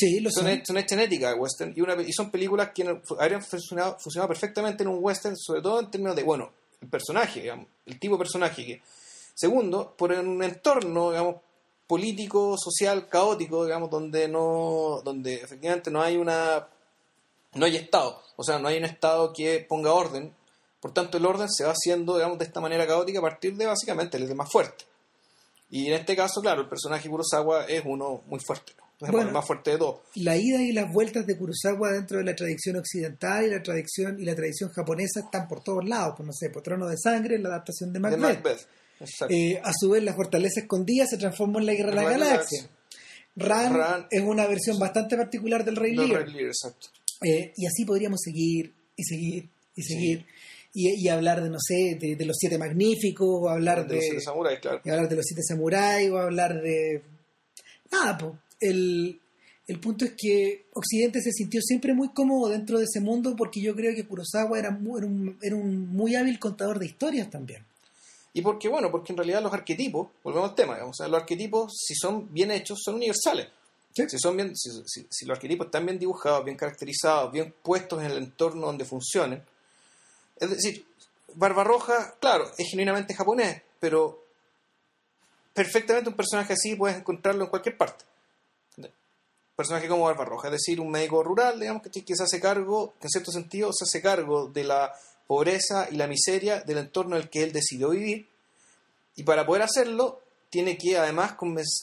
Sí, 0.01 0.19
lo 0.19 0.31
son, 0.31 0.43
son. 0.43 0.51
he- 0.51 0.65
son 0.65 0.77
en 0.77 0.99
ética 0.99 1.29
de 1.29 1.35
western 1.35 1.73
y, 1.75 1.81
una, 1.81 2.01
y 2.01 2.11
son 2.11 2.31
películas 2.31 2.71
que 2.73 2.83
habrían 3.19 3.43
funcionado, 3.43 3.97
funcionado 3.99 4.27
perfectamente 4.29 4.83
en 4.83 4.89
un 4.89 4.97
western, 4.99 5.35
sobre 5.37 5.61
todo 5.61 5.79
en 5.79 5.91
términos 5.91 6.15
de, 6.15 6.23
bueno, 6.23 6.51
el 6.81 6.87
personaje, 6.89 7.41
digamos, 7.41 7.67
el 7.85 7.99
tipo 7.99 8.15
de 8.15 8.19
personaje 8.19 8.65
que. 8.65 8.81
Segundo, 9.35 9.93
por 9.97 10.11
un 10.11 10.43
entorno, 10.43 11.11
digamos, 11.11 11.35
político, 11.87 12.55
social, 12.57 13.07
caótico, 13.07 13.63
digamos, 13.65 13.89
donde 13.89 14.27
no, 14.27 15.01
donde 15.03 15.35
efectivamente 15.35 15.91
no 15.91 16.01
hay 16.01 16.17
una, 16.17 16.67
no 17.53 17.65
hay 17.65 17.75
Estado, 17.75 18.21
o 18.35 18.43
sea, 18.43 18.59
no 18.59 18.67
hay 18.67 18.77
un 18.77 18.85
Estado 18.85 19.31
que 19.33 19.65
ponga 19.67 19.93
orden, 19.93 20.33
por 20.79 20.93
tanto 20.93 21.17
el 21.17 21.25
orden 21.25 21.49
se 21.49 21.63
va 21.63 21.71
haciendo, 21.73 22.15
digamos, 22.15 22.37
de 22.39 22.45
esta 22.45 22.59
manera 22.61 22.87
caótica 22.87 23.19
a 23.19 23.23
partir 23.23 23.55
de 23.55 23.65
básicamente 23.67 24.17
el 24.17 24.27
de 24.27 24.35
más 24.35 24.49
fuerte. 24.51 24.85
Y 25.69 25.87
en 25.87 25.93
este 25.93 26.15
caso, 26.15 26.41
claro, 26.41 26.61
el 26.61 26.69
personaje 26.69 27.09
Kurosawa 27.09 27.65
es 27.65 27.83
uno 27.85 28.21
muy 28.27 28.39
fuerte, 28.39 28.73
¿no? 29.01 29.07
es 29.07 29.11
Bueno. 29.11 29.27
el 29.29 29.33
más 29.33 29.45
fuerte 29.45 29.71
de 29.71 29.77
todos. 29.77 29.99
La 30.15 30.37
ida 30.37 30.61
y 30.61 30.71
las 30.71 30.91
vueltas 30.91 31.25
de 31.25 31.37
Kurosawa 31.37 31.91
dentro 31.91 32.19
de 32.19 32.23
la 32.25 32.35
tradición 32.35 32.77
occidental 32.77 33.45
y 33.45 33.49
la 33.49 33.61
tradición 33.63 34.19
y 34.19 34.25
la 34.25 34.35
tradición 34.35 34.69
japonesa 34.71 35.21
están 35.21 35.47
por 35.47 35.63
todos 35.63 35.83
lados, 35.87 36.13
pues 36.17 36.27
no 36.27 36.33
sé, 36.33 36.49
por 36.49 36.61
Trono 36.63 36.87
de 36.87 36.97
Sangre, 36.97 37.37
la 37.39 37.49
adaptación 37.49 37.91
de 37.91 37.99
de 37.99 37.99
Macbeth. 37.99 38.19
Macbeth. 38.21 38.67
Exacto. 38.99 39.33
Eh, 39.33 39.59
a 39.63 39.71
su 39.73 39.89
vez, 39.89 40.03
la 40.03 40.13
fortaleza 40.13 40.59
escondida 40.61 41.05
se 41.07 41.17
transformó 41.17 41.59
en 41.59 41.65
la 41.65 41.73
guerra 41.73 41.89
de 41.89 41.95
La 41.95 42.01
de 42.03 42.09
galaxias. 42.19 42.69
Ran, 43.35 43.73
Ran- 43.73 44.07
es 44.11 44.21
una 44.21 44.45
versión 44.45 44.77
bastante 44.77 45.15
particular 45.17 45.63
del 45.65 45.75
Rey 45.77 45.95
Los 45.95 46.07
Lear. 46.09 46.21
Red 46.25 46.33
Lear, 46.33 46.45
exacto. 46.47 46.87
Eh, 47.23 47.53
y 47.55 47.65
así 47.65 47.85
podríamos 47.85 48.19
seguir 48.21 48.73
y 48.95 49.03
seguir 49.03 49.49
y 49.75 49.81
seguir. 49.83 50.25
Y, 50.73 50.89
y 51.05 51.09
hablar 51.09 51.41
de, 51.43 51.49
no 51.49 51.57
sé, 51.59 51.97
de, 51.99 52.15
de 52.15 52.25
los 52.25 52.37
siete 52.39 52.57
magníficos, 52.57 53.27
o 53.29 53.49
hablar 53.49 53.83
de 53.87 53.89
de, 53.89 53.95
los 53.95 54.03
siete 54.05 54.21
samuráis, 54.21 54.59
claro. 54.59 54.81
y 54.85 54.89
hablar 54.89 55.09
de 55.09 55.15
los 55.17 55.25
siete 55.25 55.41
samuráis, 55.43 56.09
o 56.11 56.17
hablar 56.17 56.61
de... 56.61 57.01
Nada, 57.91 58.17
po. 58.17 58.37
El, 58.61 59.19
el 59.67 59.79
punto 59.79 60.05
es 60.05 60.13
que 60.17 60.65
Occidente 60.73 61.21
se 61.21 61.31
sintió 61.31 61.59
siempre 61.61 61.93
muy 61.93 62.09
cómodo 62.13 62.49
dentro 62.49 62.77
de 62.79 62.85
ese 62.85 63.01
mundo 63.01 63.35
porque 63.35 63.59
yo 63.61 63.75
creo 63.75 63.93
que 63.93 64.05
Kurosawa 64.07 64.57
era, 64.57 64.71
mu- 64.71 64.97
era, 64.97 65.07
un, 65.07 65.37
era 65.41 65.55
un 65.55 65.89
muy 65.89 66.15
hábil 66.15 66.39
contador 66.39 66.79
de 66.79 66.85
historias 66.85 67.29
también. 67.29 67.65
Y 68.33 68.41
porque, 68.41 68.69
bueno, 68.69 68.89
porque 68.89 69.11
en 69.11 69.17
realidad 69.17 69.41
los 69.43 69.51
arquetipos, 69.53 70.07
volvemos 70.23 70.49
al 70.51 70.55
tema, 70.55 70.75
digamos, 70.75 70.97
o 70.97 71.03
sea, 71.03 71.09
los 71.09 71.19
arquetipos, 71.19 71.73
si 71.85 71.95
son 71.95 72.33
bien 72.33 72.49
hechos, 72.51 72.79
son 72.81 72.95
universales. 72.95 73.47
Sí. 73.93 74.03
Si, 74.07 74.17
son 74.19 74.37
bien, 74.37 74.55
si, 74.55 74.69
si- 74.85 75.05
si 75.09 75.25
los 75.25 75.35
arquetipos 75.35 75.65
están 75.65 75.85
bien 75.85 75.99
dibujados, 75.99 76.45
bien 76.45 76.55
caracterizados, 76.55 77.31
bien 77.33 77.53
puestos 77.61 77.99
en 78.01 78.11
el 78.11 78.17
entorno 78.19 78.67
donde 78.67 78.85
funcionen. 78.85 79.43
Es 80.39 80.49
decir, 80.49 80.85
Barbarroja, 81.35 82.15
claro, 82.21 82.49
es 82.57 82.69
genuinamente 82.69 83.13
japonés, 83.13 83.61
pero 83.81 84.23
perfectamente 85.53 86.09
un 86.09 86.15
personaje 86.15 86.53
así 86.53 86.75
puedes 86.75 86.97
encontrarlo 86.97 87.43
en 87.43 87.49
cualquier 87.49 87.77
parte. 87.77 88.05
Personaje 89.61 89.87
como 89.87 90.05
Barbarroja, 90.05 90.47
es 90.47 90.53
decir, 90.53 90.79
un 90.81 90.89
médico 90.89 91.21
rural, 91.21 91.59
digamos, 91.59 91.83
que, 91.83 92.03
que 92.03 92.15
se 92.15 92.23
hace 92.23 92.39
cargo, 92.39 92.93
que 92.99 93.05
en 93.05 93.11
cierto 93.11 93.31
sentido 93.31 93.71
se 93.71 93.83
hace 93.83 94.01
cargo 94.01 94.47
de 94.47 94.63
la 94.63 94.91
pobreza 95.27 95.87
y 95.91 95.97
la 95.97 96.07
miseria 96.07 96.61
del 96.61 96.79
entorno 96.79 97.15
en 97.15 97.21
el 97.21 97.29
que 97.29 97.43
él 97.43 97.51
decidió 97.51 97.91
vivir. 97.91 98.27
Y 99.15 99.23
para 99.23 99.45
poder 99.45 99.61
hacerlo, 99.61 100.19
tiene 100.49 100.77
que 100.77 100.97
además 100.97 101.35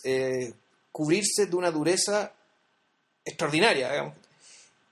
eh, 0.03 0.53
cubrirse 0.91 1.47
de 1.47 1.55
una 1.55 1.71
dureza 1.71 2.33
extraordinaria, 3.25 3.91
digamos. 3.91 4.15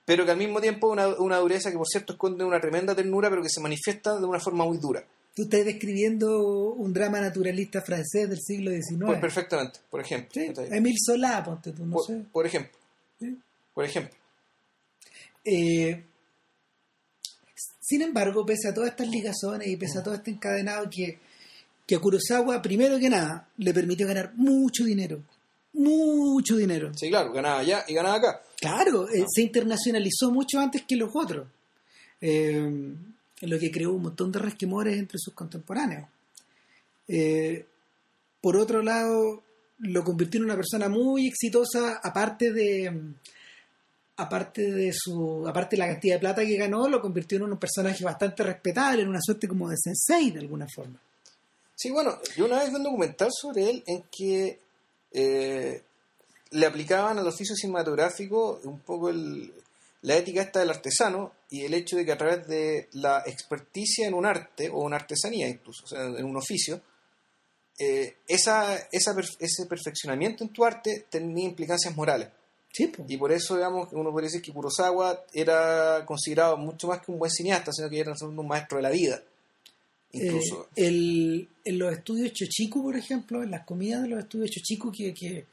pero 0.05 0.23
que 0.23 0.31
al 0.31 0.37
mismo 0.37 0.61
tiempo 0.61 0.87
una, 0.87 1.07
una 1.07 1.37
dureza 1.39 1.69
que 1.69 1.77
por 1.77 1.87
cierto 1.87 2.13
esconde 2.13 2.45
una 2.45 2.61
tremenda 2.61 2.95
ternura, 2.95 3.29
pero 3.29 3.41
que 3.41 3.49
se 3.49 3.59
manifiesta 3.59 4.17
de 4.17 4.25
una 4.25 4.39
forma 4.39 4.63
muy 4.63 4.77
dura. 4.77 5.03
Tú 5.35 5.43
estás 5.43 5.65
describiendo 5.65 6.71
un 6.73 6.93
drama 6.93 7.19
naturalista 7.21 7.81
francés 7.81 8.27
del 8.27 8.39
siglo 8.39 8.71
XIX. 8.71 9.03
Pues 9.05 9.19
perfectamente, 9.19 9.79
por 9.89 10.01
ejemplo. 10.01 10.31
Sí. 10.33 10.51
Emile 10.71 10.95
Solá, 10.97 11.43
ponte 11.43 11.73
tú, 11.73 11.85
no 11.85 11.93
por, 11.93 12.05
sé. 12.07 12.25
por 12.31 12.47
ejemplo. 12.47 12.76
Sí. 13.19 13.37
Por 13.73 13.85
ejemplo. 13.85 14.15
Eh, 15.43 16.03
sin 17.79 18.01
embargo, 18.01 18.45
pese 18.45 18.67
a 18.67 18.73
todas 18.73 18.89
estas 18.89 19.07
ligazones 19.07 19.67
y 19.67 19.77
pese 19.77 19.99
a 19.99 20.03
todo 20.03 20.15
este 20.15 20.31
encadenado 20.31 20.89
que, 20.89 21.19
que 21.85 21.95
a 21.95 21.99
Kurosawa, 21.99 22.61
primero 22.61 22.99
que 22.99 23.09
nada, 23.09 23.47
le 23.57 23.73
permitió 23.73 24.07
ganar 24.07 24.33
mucho 24.35 24.83
dinero. 24.83 25.21
Mucho 25.73 26.57
dinero. 26.57 26.91
Sí, 26.95 27.09
claro, 27.09 27.31
ganaba 27.31 27.59
allá 27.59 27.85
y 27.87 27.93
ganaba 27.93 28.15
acá. 28.15 28.41
Claro, 28.59 29.07
eh, 29.09 29.25
se 29.33 29.41
internacionalizó 29.41 30.31
mucho 30.31 30.59
antes 30.59 30.83
que 30.83 30.95
los 30.95 31.11
otros. 31.13 31.47
Eh, 32.19 32.93
lo 33.41 33.59
que 33.59 33.71
creó 33.71 33.93
un 33.93 34.03
montón 34.03 34.31
de 34.31 34.39
resquemores 34.39 34.97
entre 34.97 35.19
sus 35.19 35.33
contemporáneos. 35.33 36.09
Eh, 37.07 37.65
por 38.41 38.57
otro 38.57 38.81
lado, 38.81 39.43
lo 39.79 40.03
convirtió 40.03 40.39
en 40.39 40.45
una 40.45 40.55
persona 40.55 40.89
muy 40.89 41.27
exitosa, 41.27 41.99
aparte 42.03 42.51
de 42.51 42.91
aparte 44.19 44.71
de 44.71 44.91
su 44.93 45.47
aparte 45.47 45.75
de 45.75 45.79
la 45.81 45.87
cantidad 45.89 46.15
de 46.15 46.19
plata 46.19 46.45
que 46.45 46.57
ganó, 46.57 46.87
lo 46.87 47.01
convirtió 47.01 47.37
en 47.37 47.43
un 47.43 47.57
personaje 47.59 48.03
bastante 48.03 48.43
respetable, 48.43 49.03
en 49.03 49.09
una 49.09 49.21
suerte 49.21 49.47
como 49.47 49.69
de 49.69 49.75
sensei 49.77 50.31
de 50.31 50.39
alguna 50.39 50.65
forma. 50.73 50.99
Sí, 51.75 51.91
bueno, 51.91 52.17
yo 52.35 52.45
una 52.45 52.57
vez 52.59 52.69
vi 52.71 52.77
un 52.77 52.83
documental 52.83 53.29
sobre 53.31 53.69
él 53.69 53.83
en 53.85 54.03
que 54.11 54.59
eh, 55.11 55.81
le 56.51 56.65
aplicaban 56.65 57.19
al 57.19 57.27
oficio 57.27 57.55
cinematográfico 57.55 58.59
un 58.63 58.79
poco 58.79 59.09
el- 59.09 59.53
la 60.01 60.15
ética 60.17 60.41
esta 60.41 60.59
del 60.59 60.69
artesano 60.71 61.33
y 61.49 61.63
el 61.65 61.73
hecho 61.73 61.95
de 61.97 62.05
que 62.05 62.11
a 62.11 62.17
través 62.17 62.47
de 62.47 62.87
la 62.93 63.23
experticia 63.25 64.07
en 64.07 64.13
un 64.15 64.25
arte 64.25 64.69
o 64.69 64.79
una 64.81 64.95
artesanía 64.95 65.47
incluso, 65.47 65.85
o 65.85 65.87
sea, 65.87 66.03
en 66.05 66.23
un 66.25 66.37
oficio, 66.37 66.81
eh, 67.79 68.15
esa, 68.27 68.75
esa 68.91 69.15
ese 69.39 69.65
perfeccionamiento 69.67 70.43
en 70.43 70.49
tu 70.51 70.65
arte 70.65 71.05
tenía 71.09 71.45
implicancias 71.45 71.95
morales. 71.95 72.29
Sí. 72.73 72.91
Y 73.07 73.17
por 73.17 73.31
eso, 73.31 73.55
digamos, 73.55 73.89
uno 73.93 74.11
podría 74.11 74.27
decir 74.27 74.41
que 74.41 74.51
Kurosawa 74.53 75.23
era 75.33 76.03
considerado 76.05 76.57
mucho 76.57 76.87
más 76.87 77.01
que 77.01 77.11
un 77.11 77.17
buen 77.19 77.31
cineasta, 77.31 77.71
sino 77.71 77.89
que 77.89 77.99
era 77.99 78.13
un 78.21 78.47
maestro 78.47 78.77
de 78.77 78.83
la 78.83 78.89
vida. 78.91 79.21
Incluso. 80.11 80.69
Eh, 80.75 80.87
el- 80.87 81.49
en 81.65 81.79
los 81.79 81.91
estudios 81.93 82.31
Chochiku, 82.33 82.81
por 82.83 82.95
ejemplo, 82.95 83.43
en 83.43 83.51
las 83.51 83.65
comidas 83.65 84.03
de 84.03 84.09
los 84.09 84.19
estudios 84.19 84.51
Chochiku, 84.51 84.91
que, 84.91 85.13
que 85.13 85.45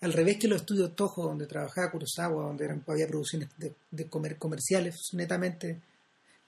al 0.00 0.12
revés 0.12 0.38
que 0.38 0.48
los 0.48 0.60
estudios 0.60 0.94
Toho, 0.94 1.24
donde 1.24 1.46
trabajaba 1.46 1.90
Kurosawa, 1.90 2.44
donde 2.44 2.64
eran, 2.64 2.82
había 2.86 3.06
producciones 3.08 3.48
de, 3.58 3.74
de 3.90 4.06
comer, 4.08 4.36
comerciales, 4.38 4.96
netamente, 5.12 5.80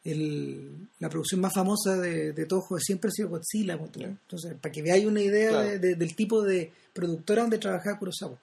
el- 0.04 0.88
la 0.99 1.09
producción 1.09 1.40
más 1.40 1.52
famosa 1.54 1.97
de, 1.97 2.33
de 2.33 2.47
Toho 2.47 2.78
siempre 2.78 3.09
ha 3.09 3.12
sido 3.12 3.28
Godzilla. 3.28 3.78
Ya. 3.95 4.07
Entonces, 4.07 4.54
para 4.61 4.73
que 4.73 4.83
veáis 4.83 5.04
una 5.07 5.21
idea 5.21 5.50
Claro. 5.50 5.69
de- 5.69 5.78
de- 5.78 5.95
del 5.95 6.14
tipo 6.16 6.42
de 6.42 6.73
productora 6.92 7.42
donde 7.42 7.59
trabajaba 7.59 7.99
Kurosawa. 7.99 8.38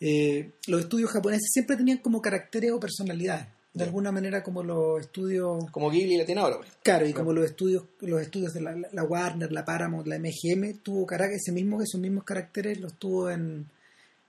Eh, 0.00 0.50
los 0.68 0.82
estudios 0.82 1.10
japoneses 1.10 1.50
siempre 1.52 1.76
tenían 1.76 1.98
como 1.98 2.22
caracteres 2.22 2.70
o 2.72 2.78
personalidades. 2.80 3.46
De 3.74 3.84
alguna 3.84 4.10
manera 4.10 4.42
como 4.42 4.62
los 4.62 5.00
estudios 5.00 5.70
como 5.70 5.90
Ghibli 5.90 6.16
la 6.16 6.24
tiene 6.24 6.40
ahora. 6.40 6.56
ejemplo. 6.56 6.74
Claro, 6.82 7.06
y 7.06 7.10
Claro. 7.12 7.24
como 7.24 7.32
los 7.34 7.44
estudios, 7.44 7.84
los 8.00 8.20
estudios 8.22 8.54
de 8.54 8.60
la, 8.60 8.74
la 8.92 9.04
Warner, 9.04 9.52
la 9.52 9.64
Paramount, 9.64 10.06
la 10.06 10.16
MGM, 10.18 10.78
tuvo 10.82 11.06
ese 11.10 11.52
mismo, 11.52 11.80
esos 11.82 12.00
mismos 12.00 12.24
caracteres 12.24 12.80
los 12.80 12.94
tuvo 12.94 13.30
en, 13.30 13.66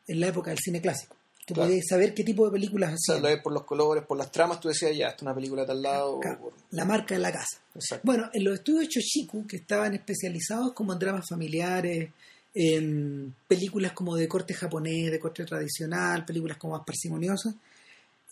en 0.07 0.19
la 0.19 0.27
época 0.27 0.51
del 0.51 0.59
cine 0.59 0.81
clásico. 0.81 1.15
Que 1.49 1.53
Claro. 1.55 1.73
saber 1.87 2.13
qué 2.13 2.23
tipo 2.23 2.45
de 2.45 2.51
películas 2.51 2.93
hacían. 2.93 3.21
lo 3.23 3.27
ves 3.29 3.41
por 3.41 3.51
los 3.53 3.63
colores, 3.63 4.05
por 4.05 4.17
las 4.17 4.31
tramas, 4.31 4.59
tú 4.59 4.67
decías, 4.67 4.95
ya, 4.95 5.07
esta 5.07 5.17
es 5.17 5.21
una 5.23 5.33
película 5.35 5.61
de 5.63 5.67
tal 5.67 5.81
lado. 5.81 6.17
o 6.17 6.19
Claro, 6.19 6.39
por- 6.39 6.53
La 6.71 6.85
marca 6.85 7.15
de 7.15 7.21
la 7.21 7.31
casa. 7.31 7.57
Exacto. 7.73 8.05
Bueno, 8.05 8.29
en 8.33 8.43
los 8.43 8.53
estudios 8.59 8.87
Chochiku, 8.89 9.47
que 9.47 9.55
estaban 9.57 9.93
especializados 9.95 10.73
como 10.73 10.93
en 10.93 10.99
dramas 10.99 11.25
familiares, 11.27 12.09
en 12.53 13.33
películas 13.47 13.93
como 13.93 14.15
de 14.15 14.27
corte 14.27 14.53
japonés, 14.53 15.11
de 15.11 15.19
corte 15.19 15.43
tradicional, 15.45 16.25
películas 16.25 16.57
como 16.57 16.75
más 16.77 16.85
parsimoniosas, 16.85 17.55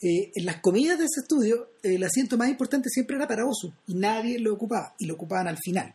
eh, 0.02 0.32
en 0.36 0.46
las 0.46 0.58
comidas 0.62 1.00
de 1.00 1.06
ese 1.06 1.22
estudio, 1.22 1.70
el 1.82 2.04
asiento 2.04 2.38
más 2.38 2.50
importante 2.50 2.90
siempre 2.90 3.16
era 3.16 3.28
para 3.28 3.46
Osu 3.48 3.74
y 3.88 3.96
nadie 3.96 4.38
lo 4.40 4.54
ocupaba 4.54 4.94
y 5.00 5.06
lo 5.08 5.16
ocupaban 5.16 5.48
al 5.48 5.58
final. 5.58 5.94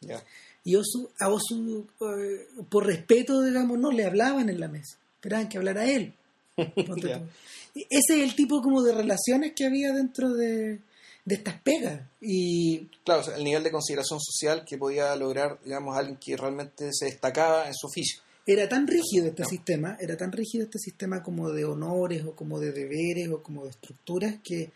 Ya. 0.00 0.22
Y 0.64 0.74
Osu, 0.74 1.10
a 1.20 1.28
Osu, 1.28 1.86
eh, 2.00 2.46
por 2.70 2.86
respeto, 2.86 3.42
digamos, 3.42 3.78
no 3.78 3.90
le 3.92 4.04
hablaban 4.06 4.48
en 4.48 4.58
la 4.58 4.68
mesa, 4.68 4.96
esperaban 5.16 5.48
que 5.48 5.58
hablara 5.58 5.84
él. 5.86 6.14
Ese 7.74 8.16
es 8.16 8.22
el 8.22 8.34
tipo 8.34 8.62
como 8.62 8.82
de 8.82 8.94
relaciones 8.94 9.52
que 9.54 9.66
había 9.66 9.92
dentro 9.92 10.32
de, 10.32 10.78
de 11.24 11.34
estas 11.34 11.60
pegas. 11.60 12.00
Y 12.20 12.86
Claro, 13.04 13.20
o 13.20 13.24
sea, 13.24 13.36
el 13.36 13.44
nivel 13.44 13.62
de 13.62 13.70
consideración 13.70 14.18
social 14.20 14.64
que 14.64 14.78
podía 14.78 15.14
lograr, 15.16 15.58
digamos, 15.64 15.96
alguien 15.96 16.16
que 16.16 16.36
realmente 16.36 16.88
se 16.92 17.06
destacaba 17.06 17.66
en 17.66 17.74
su 17.74 17.86
oficio. 17.88 18.20
era 18.46 18.68
tan 18.68 18.86
rígido 18.86 19.26
este 19.26 19.42
No. 19.42 19.48
sistema, 19.48 19.96
era 20.00 20.16
tan 20.16 20.32
rígido 20.32 20.64
este 20.64 20.78
sistema 20.78 21.22
como 21.22 21.50
de 21.50 21.64
honores 21.64 22.24
o 22.24 22.34
como 22.34 22.58
de 22.60 22.72
deberes 22.72 23.28
o 23.28 23.42
como 23.42 23.64
de 23.64 23.70
estructuras 23.70 24.36
que 24.42 24.70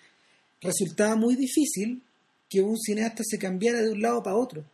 resultaba 0.61 1.17
muy 1.17 1.37
difícil 1.37 2.03
que 2.51 2.61
un 2.61 2.77
cineasta 2.77 3.23
se 3.25 3.39
cambiara 3.39 3.81
de 3.81 3.93
un 3.93 4.03
lado 4.03 4.23
para 4.23 4.37
otro. 4.37 4.65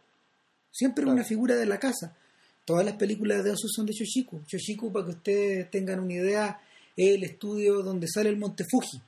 Siempre 0.73 1.05
Claro. 1.05 1.15
una 1.15 1.25
figura 1.25 1.55
de 1.57 1.67
la 1.67 1.79
casa. 1.79 2.17
Todas 2.65 2.85
las 2.85 2.97
películas 2.97 3.45
de 3.45 3.51
Osu 3.53 3.69
son 3.69 3.87
de 3.87 3.93
Shoshiku. 3.93 4.41
Shoshiku, 4.49 4.91
para 4.93 5.05
que 5.07 5.11
ustedes 5.13 5.71
tengan 5.71 6.01
una 6.01 6.15
idea, 6.15 6.61
es 6.97 7.15
el 7.15 7.25
estudio 7.25 7.83
donde 7.83 8.09
sale 8.09 8.31
el 8.31 8.39
Monte 8.39 8.65
Fuji. 8.71 9.01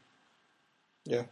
Ya. 1.04 1.30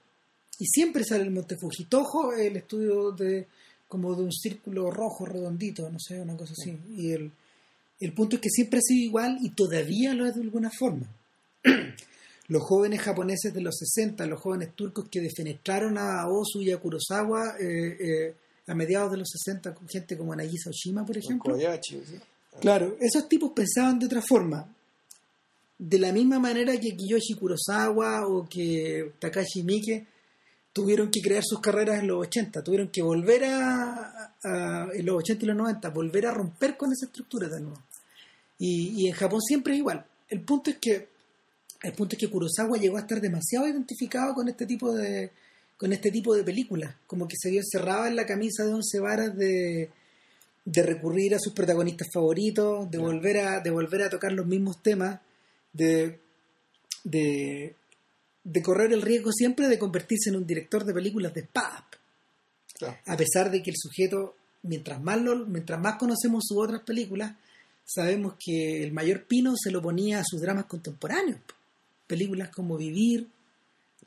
Y 0.59 0.67
siempre 0.67 1.05
sale 1.05 1.25
el 1.25 1.31
Monte 1.31 1.57
Fuji. 1.57 1.85
Toho 1.85 2.33
es 2.33 2.47
el 2.47 2.57
estudio 2.57 3.11
de 3.13 3.47
como 3.89 4.15
de 4.17 4.23
un 4.23 4.33
círculo 4.33 4.91
rojo 4.91 5.27
redondito, 5.27 5.89
no 5.91 5.99
sé, 6.01 6.21
una 6.21 6.37
cosa 6.37 6.55
así. 6.59 6.77
Y 6.97 7.13
el, 7.13 7.31
el 8.01 8.13
punto 8.13 8.37
es 8.37 8.43
que 8.43 8.51
siempre 8.51 8.79
ha 8.79 8.83
sido 8.83 9.05
igual 9.05 9.39
y 9.41 9.51
todavía 9.51 10.15
lo 10.15 10.27
es 10.27 10.35
de 10.35 10.43
alguna 10.43 10.71
forma. 10.71 11.07
los 12.49 12.63
jóvenes 12.63 13.01
japoneses 13.01 13.53
de 13.53 13.61
los 13.61 13.77
60, 13.77 14.27
los 14.27 14.41
jóvenes 14.41 14.75
turcos 14.75 15.09
que 15.09 15.21
defenestraron 15.21 15.99
a 15.99 16.27
Osu 16.29 16.63
y 16.63 16.71
a 16.71 16.79
Kurosawa 16.79 17.57
eh, 17.61 17.97
eh, 18.01 18.35
a 18.67 18.75
mediados 18.75 19.13
de 19.13 19.19
los 19.19 19.29
60, 19.31 19.75
con 19.75 19.89
gente 19.89 20.17
como 20.17 20.35
Nagisa 20.35 20.71
Oshima, 20.71 21.05
por 21.05 21.17
ejemplo. 21.17 21.53
Kobayashi, 21.53 22.03
¿sí? 22.05 22.17
Claro, 22.61 22.97
esos 23.01 23.29
tipos 23.29 23.53
pensaban 23.53 23.99
de 23.99 24.07
otra 24.07 24.23
forma. 24.23 24.67
De 25.79 25.99
la 25.99 26.13
misma 26.13 26.39
manera 26.39 26.73
que 26.81 26.97
Kiyoshi 26.97 27.35
Kurosawa 27.39 28.27
o 28.27 28.49
que 28.49 29.13
Takashi 29.19 29.63
Miike 29.63 30.07
tuvieron 30.73 31.11
que 31.11 31.21
crear 31.21 31.43
sus 31.45 31.61
carreras 31.61 32.01
en 32.01 32.07
los 32.09 32.27
80, 32.27 32.63
tuvieron 32.63 32.89
que 32.89 33.03
volver 33.03 33.45
a, 33.45 34.35
a- 34.43 34.89
en 34.95 35.05
los 35.07 35.17
80 35.17 35.45
y 35.45 35.49
los 35.49 35.57
90, 35.57 35.91
volver 35.91 36.27
a 36.27 36.33
romper 36.33 36.77
con 36.77 36.93
esa 36.93 37.07
estructura 37.07 37.49
de 37.49 37.61
nuevo. 37.61 37.83
Y, 38.59 38.93
y 39.05 39.09
en 39.09 39.15
Japón 39.15 39.41
siempre 39.43 39.75
es 39.75 39.81
igual. 39.81 40.05
El 40.29 40.41
punto 40.43 40.71
es 40.71 40.77
que 40.79 41.09
el 41.83 41.93
punto 41.93 42.17
es 42.17 42.21
que 42.21 42.31
Kurosawa 42.31 42.79
llegó 42.79 42.97
a 42.97 43.01
estar 43.01 43.21
demasiado 43.21 43.69
identificado 43.69 44.35
con 44.35 44.49
este 44.49 44.67
tipo 44.67 44.93
de 44.95 45.31
con 45.77 45.93
este 45.93 46.11
tipo 46.11 46.35
de 46.35 46.43
películas, 46.43 46.95
como 47.07 47.29
que 47.29 47.37
se 47.39 47.51
vio 47.51 47.61
encerrado 47.61 48.07
en 48.07 48.17
la 48.17 48.25
camisa 48.25 48.65
de 48.65 48.73
once 48.73 48.99
varas 48.99 49.37
de, 49.37 49.91
de 50.65 50.83
recurrir 50.83 51.35
a 51.35 51.39
sus 51.39 51.53
protagonistas 51.53 52.09
favoritos, 52.15 52.91
de 52.91 52.97
volver 52.97 53.39
a 53.41 53.61
de 53.61 53.71
volver 53.71 54.03
a 54.05 54.09
tocar 54.11 54.33
los 54.33 54.47
mismos 54.47 54.83
temas, 54.83 55.21
de, 55.77 56.21
de 57.05 57.75
de 58.45 58.63
correr 58.63 58.93
el 58.93 59.03
riesgo 59.03 59.33
siempre 59.33 59.67
de 59.69 59.79
convertirse 59.79 60.31
en 60.31 60.37
un 60.37 60.47
director 60.47 60.85
de 60.85 60.95
películas 60.95 61.35
de 61.35 61.41
espadas 61.41 61.83
Claro. 62.79 62.97
a 63.07 63.17
pesar 63.17 63.51
de 63.51 63.63
que 63.63 63.71
el 63.71 63.77
sujeto, 63.79 64.37
mientras 64.63 65.01
más, 65.03 65.21
lo, 65.21 65.47
mientras 65.47 65.81
más 65.81 65.97
conocemos 65.97 66.45
sus 66.47 66.59
otras 66.63 66.83
películas, 66.83 67.35
sabemos 67.87 68.35
que 68.39 68.83
el 68.85 68.93
mayor 68.93 69.25
pino 69.25 69.55
se 69.57 69.71
lo 69.71 69.81
ponía 69.81 70.21
a 70.21 70.25
sus 70.25 70.41
dramas 70.43 70.67
contemporáneos. 70.67 71.41
po. 71.47 71.55
Películas 72.07 72.51
como 72.51 72.77
Vivir, 72.77 73.29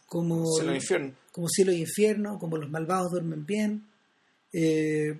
como 0.05 0.45
Cielo 0.55 0.75
infierno. 0.75 1.13
como 1.31 1.47
Cielo 1.49 1.71
y 1.71 1.81
Infierno, 1.81 2.37
como 2.37 2.57
Los 2.57 2.69
Malvados 2.69 3.11
Duermen 3.11 3.43
Bien. 3.45 3.83
Eh, 4.53 5.19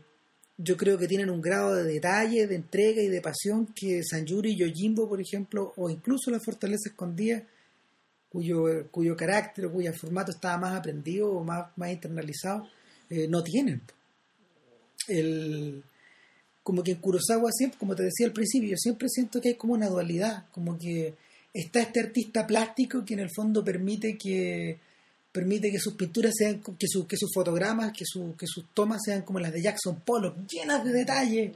yo 0.61 0.75
creo 0.75 0.97
que 0.97 1.07
tienen 1.07 1.29
un 1.29 1.41
grado 1.41 1.73
de 1.73 1.85
detalle, 1.85 2.45
de 2.45 2.55
entrega 2.55 3.01
y 3.01 3.07
de 3.07 3.21
pasión 3.21 3.67
que 3.73 4.03
Sanjuri 4.03 4.51
y 4.51 4.57
Yojimbo, 4.57 5.07
por 5.07 5.21
ejemplo, 5.21 5.73
o 5.77 5.89
incluso 5.89 6.29
La 6.31 6.41
Fortaleza 6.41 6.89
Escondida, 6.89 7.41
cuyo, 8.27 8.89
cuyo 8.91 9.15
carácter 9.15 9.69
cuyo 9.69 9.93
formato 9.93 10.31
estaba 10.31 10.57
más 10.57 10.77
aprendido 10.77 11.31
o 11.31 11.45
más, 11.45 11.69
más 11.77 11.91
internalizado, 11.91 12.67
eh, 13.09 13.25
no 13.29 13.41
tienen. 13.41 13.81
El, 15.07 15.81
como 16.61 16.83
que 16.83 16.91
en 16.91 16.97
Kurosawa 16.99 17.51
siempre, 17.53 17.79
como 17.79 17.95
te 17.95 18.03
decía 18.03 18.27
al 18.27 18.33
principio, 18.33 18.71
yo 18.71 18.77
siempre 18.77 19.07
siento 19.07 19.39
que 19.39 19.49
hay 19.49 19.55
como 19.55 19.73
una 19.73 19.87
dualidad, 19.87 20.45
como 20.51 20.77
que 20.77 21.13
está 21.53 21.79
este 21.79 22.01
artista 22.01 22.45
plástico 22.45 23.05
que 23.05 23.13
en 23.13 23.21
el 23.21 23.31
fondo 23.33 23.63
permite 23.63 24.17
que 24.17 24.77
permite 25.31 25.71
que 25.71 25.79
sus 25.79 25.93
pinturas 25.95 26.33
sean 26.35 26.61
que, 26.61 26.87
su- 26.87 27.05
que 27.07 27.17
sus 27.17 27.31
fotogramas, 27.33 27.91
que, 27.93 28.03
su- 28.05 28.35
que 28.37 28.47
sus 28.47 28.65
tomas 28.73 29.01
sean 29.03 29.21
como 29.21 29.39
las 29.39 29.53
de 29.53 29.61
Jackson 29.61 30.01
Pollock, 30.01 30.35
llenas 30.47 30.83
de 30.83 30.91
detalles, 30.91 31.51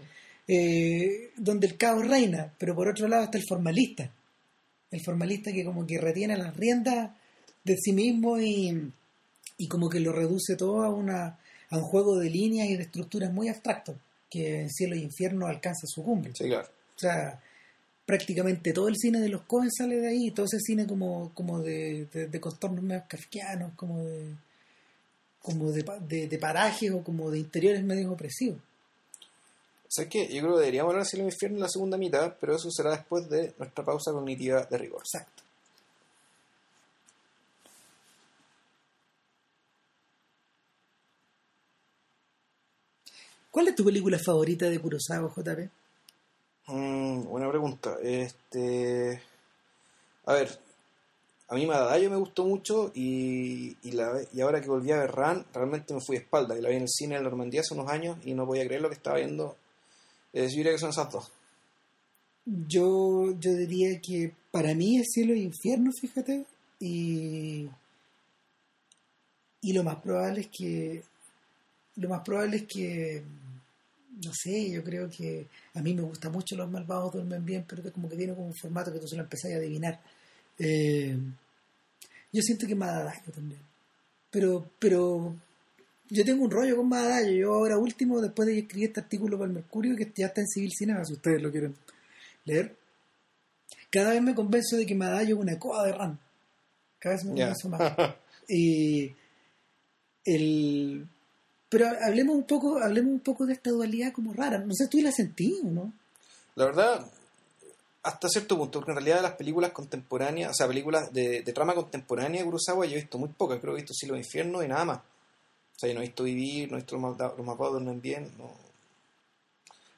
eh, 0.48 1.32
donde 1.38 1.68
el 1.68 1.78
caos 1.78 2.08
reina, 2.08 2.54
pero 2.58 2.76
por 2.76 2.88
otro 2.88 3.08
lado 3.08 3.24
está 3.24 3.38
el 3.38 3.46
formalista, 3.48 4.10
el 4.92 5.02
formalista 5.04 5.52
que 5.52 5.64
como 5.66 5.88
que 5.88 5.98
retiene 6.00 6.38
las 6.38 6.56
riendas 6.56 7.12
de 7.64 7.78
sí 7.78 7.94
mismo 7.94 8.40
y, 8.40 8.92
y 9.58 9.68
como 9.68 9.90
que 9.90 10.00
lo 10.00 10.12
reduce 10.12 10.56
todo 10.56 10.84
a 10.84 10.90
una 10.90 11.40
a 11.70 11.78
un 11.78 11.84
juego 11.84 12.20
de 12.20 12.30
líneas 12.30 12.68
y 12.70 12.76
de 12.78 12.84
estructuras 12.84 13.34
muy 13.34 13.48
abstractos 13.50 13.96
que 14.30 14.62
en 14.62 14.70
cielo 14.70 14.96
y 14.96 15.02
infierno 15.02 15.48
alcanza 15.48 15.88
su 15.88 16.04
cumbre. 16.04 16.32
Sí, 16.36 16.44
claro. 16.46 16.68
O 16.96 17.00
sea, 17.00 17.42
prácticamente 18.06 18.74
todo 18.74 18.88
el 18.88 18.98
cine 18.98 19.20
de 19.20 19.30
los 19.30 19.44
Cohen 19.44 19.72
sale 19.72 19.98
de 19.98 20.08
ahí, 20.08 20.32
todo 20.32 20.46
ese 20.46 20.60
cine 20.60 20.86
como, 20.86 21.32
como 21.34 21.60
de, 21.60 22.08
de, 22.14 22.28
de 22.28 22.40
contornos 22.40 22.84
medio 22.84 23.04
kafkianos, 23.08 23.74
como 23.76 24.04
de 24.04 24.36
como 25.42 25.72
de, 25.72 25.84
de, 26.08 26.28
de 26.28 26.38
parajes 26.38 26.90
o 26.92 27.04
como 27.04 27.30
de 27.30 27.40
interiores 27.40 27.84
medio 27.84 28.12
opresivos. 28.12 28.60
¿Sabes 29.90 30.10
qué? 30.10 30.28
Yo 30.34 30.42
creo 30.42 30.54
que 30.56 30.62
deberíamos 30.62 30.92
hablar 30.92 31.04
de 31.04 31.10
Cielo 31.10 31.26
e 31.26 31.28
infierno 31.28 31.58
en 31.58 31.64
la 31.64 31.70
segunda 31.70 31.98
mitad, 31.98 32.36
pero 32.40 32.56
eso 32.56 32.72
será 32.72 32.92
después 32.92 33.30
de 33.30 33.54
nuestra 33.60 33.84
pausa 33.84 34.12
cognitiva 34.12 34.66
de 34.66 34.78
rigor. 34.78 35.02
Exacto. 35.02 35.44
¿Cuál 43.52 43.68
es 43.68 43.76
tu 43.76 43.86
película 43.86 44.18
favorita 44.18 44.68
de 44.68 44.80
Kurosawa, 44.80 45.32
JP? 45.36 45.83
Mm, 46.68 47.24
buena 47.26 47.50
pregunta. 47.50 47.98
Este, 48.02 49.22
a 50.26 50.34
ver, 50.34 50.60
a 51.50 51.56
mí 51.56 51.66
Madadayo 51.66 52.10
me 52.10 52.16
gustó 52.18 52.46
mucho 52.46 52.92
y, 52.96 53.76
y, 53.84 53.92
la, 53.92 54.22
y 54.34 54.42
ahora 54.42 54.62
que 54.62 54.70
volví 54.70 54.92
a 54.92 55.00
ver 55.00 55.12
Ran, 55.12 55.46
realmente 55.54 55.94
me 55.94 56.02
fui 56.02 56.18
de 56.18 56.24
espalda. 56.24 56.58
Y 56.58 56.62
la 56.62 56.70
vi 56.70 56.76
en 56.78 56.84
el 56.84 56.90
cine 56.90 57.16
en 57.18 57.24
Normandía 57.24 57.62
hace 57.62 57.74
unos 57.74 57.90
años 57.90 58.18
y 58.26 58.34
no 58.34 58.46
podía 58.46 58.66
creer 58.66 58.82
lo 58.82 58.90
que 58.90 58.96
estaba 58.96 59.18
viendo. 59.18 59.58
Eh, 60.32 60.48
yo 60.50 60.58
diría 60.58 60.72
que 60.72 60.80
son 60.80 60.92
esas 60.92 61.12
dos. 61.12 61.32
Yo, 62.46 63.32
yo 63.40 63.54
diría 63.54 64.00
que 64.02 64.34
para 64.52 64.74
mí 64.74 65.00
es 65.00 65.12
cielo 65.14 65.34
e 65.34 65.40
infierno, 65.40 65.92
fíjate, 66.00 66.46
y, 66.80 67.70
y 69.62 69.74
lo 69.74 69.84
más 69.84 69.98
probable 69.98 70.42
es 70.42 70.48
que 70.48 71.04
lo 71.96 72.10
más 72.10 72.22
probable 72.22 72.58
es 72.58 72.64
que 72.64 73.24
no 74.22 74.32
sé, 74.34 74.70
yo 74.70 74.84
creo 74.84 75.10
que 75.10 75.48
a 75.74 75.82
mí 75.82 75.94
me 75.94 76.04
gusta 76.04 76.30
mucho 76.30 76.56
los 76.56 76.70
malvados 76.70 77.14
duermen 77.14 77.44
bien, 77.44 77.66
pero 77.68 77.82
que 77.82 77.92
como 77.92 78.10
que 78.10 78.16
tiene 78.16 78.34
como 78.34 78.48
un 78.48 78.56
formato 78.56 78.94
que 78.94 79.00
tú 79.00 79.08
se 79.08 79.16
lo 79.16 79.24
empezás 79.24 79.52
a 79.52 79.56
adivinar. 79.56 80.00
Eh, 80.60 81.18
yo 82.32 82.42
siento 82.42 82.68
que 82.68 82.76
Madadayo 82.76 83.32
también. 83.34 83.62
Pero, 84.30 84.70
pero 84.80 85.36
yo 86.10 86.26
tengo 86.26 86.44
un 86.44 86.52
rollo 86.52 86.78
con 86.78 86.90
Madadayo. 86.90 87.32
Yo 87.32 87.54
ahora 87.54 87.78
último, 87.78 88.22
después 88.22 88.48
de 88.48 88.54
que 88.54 88.60
escribí 88.62 88.86
este 88.86 89.00
artículo 89.00 89.38
para 89.38 89.48
el 89.48 89.56
Mercurio, 89.56 89.96
que 89.96 90.12
ya 90.16 90.28
está 90.28 90.42
en 90.42 90.48
Civil 90.48 90.72
Cinema, 90.72 91.06
si 91.06 91.14
ustedes 91.14 91.42
lo 91.42 91.52
quieren 91.52 91.76
leer, 92.46 92.76
cada 93.90 94.12
vez 94.12 94.22
me 94.22 94.36
convenzo 94.36 94.78
de 94.78 94.86
que 94.86 94.96
Madadayo 94.96 95.36
es 95.36 95.42
una 95.42 95.60
coa 95.60 95.86
de 95.86 95.94
Ran. 95.94 96.20
Cada 97.00 97.16
vez 97.16 97.26
me 97.26 97.32
convenzo 97.32 97.70
más. 97.70 97.94
Y 98.50 99.10
el 100.26 101.08
pero 101.74 101.88
hablemos 102.06 102.36
un 102.36 102.44
poco, 102.44 102.78
hablemos 102.78 103.14
un 103.14 103.20
poco 103.22 103.48
de 103.48 103.54
esta 103.54 103.72
dualidad 103.72 104.14
como 104.14 104.32
rara. 104.32 104.60
No 104.60 104.76
sé, 104.76 104.88
tú 104.88 105.02
la 105.02 105.12
sentí 105.12 105.60
o 105.64 105.72
no? 105.72 105.92
La 106.54 106.66
verdad, 106.66 107.04
hasta 108.04 108.30
cierto 108.30 108.56
punto, 108.56 108.80
porque 108.80 108.92
en 108.92 108.98
realidad 108.98 109.24
las 109.24 109.34
películas 109.34 109.72
contemporáneas, 109.72 110.52
o 110.52 110.54
sea, 110.54 110.68
películas 110.68 111.12
de, 111.12 111.42
de 111.42 111.52
trama 111.52 111.74
contemporánea 111.74 112.42
de 112.42 112.46
Kurosawa, 112.46 112.86
yo 112.86 112.92
he 112.92 113.02
visto 113.02 113.18
muy 113.18 113.30
pocas, 113.30 113.60
creo 113.60 113.74
que 113.74 113.80
he 113.80 113.82
visto 113.82 113.96
Cielo 113.96 114.14
e 114.14 114.20
Infierno 114.20 114.62
y 114.62 114.68
nada 114.68 114.86
más. 114.86 114.98
O 115.00 115.80
sea, 115.80 115.90
yo 115.90 115.96
no 115.96 116.02
he 116.02 116.06
visto 116.06 116.26
Vivir, 116.26 116.70
no 116.70 116.78
he 116.78 116.82
visto 116.82 116.96
Los 116.96 117.18
Los 117.18 117.44
Malvados 117.48 117.74
Duermen 117.74 118.00
Bien, 118.00 118.32
no. 118.38 118.54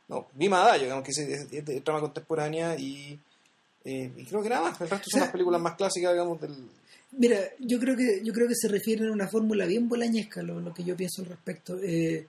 No, 0.07 0.27
vi 0.33 0.47
Madadayo, 0.47 0.83
digamos 0.83 1.03
que 1.03 1.11
es, 1.11 1.65
de 1.65 1.81
trama 1.81 1.99
contemporánea 1.99 2.77
y, 2.77 3.19
eh, 3.83 4.13
y 4.15 4.25
creo 4.25 4.41
que 4.41 4.47
nada 4.47 4.69
más. 4.69 4.79
El 4.79 4.89
resto 4.89 5.07
son 5.11 5.19
las 5.19 5.31
películas 5.31 5.59
más 5.59 5.75
clásicas, 5.75 6.13
digamos, 6.13 6.39
del... 6.39 6.55
Mira, 7.17 7.39
yo 7.59 7.79
creo 7.79 7.95
que 7.95 8.21
yo 8.23 8.33
creo 8.33 8.47
que 8.47 8.55
se 8.55 8.67
refieren 8.67 9.07
a 9.07 9.11
una 9.13 9.27
fórmula 9.27 9.65
bien 9.65 9.87
bolañesca 9.87 10.41
lo, 10.43 10.59
lo 10.59 10.73
que 10.73 10.83
yo 10.83 10.95
pienso 10.97 11.21
al 11.21 11.29
respecto. 11.29 11.79
Eh, 11.81 12.27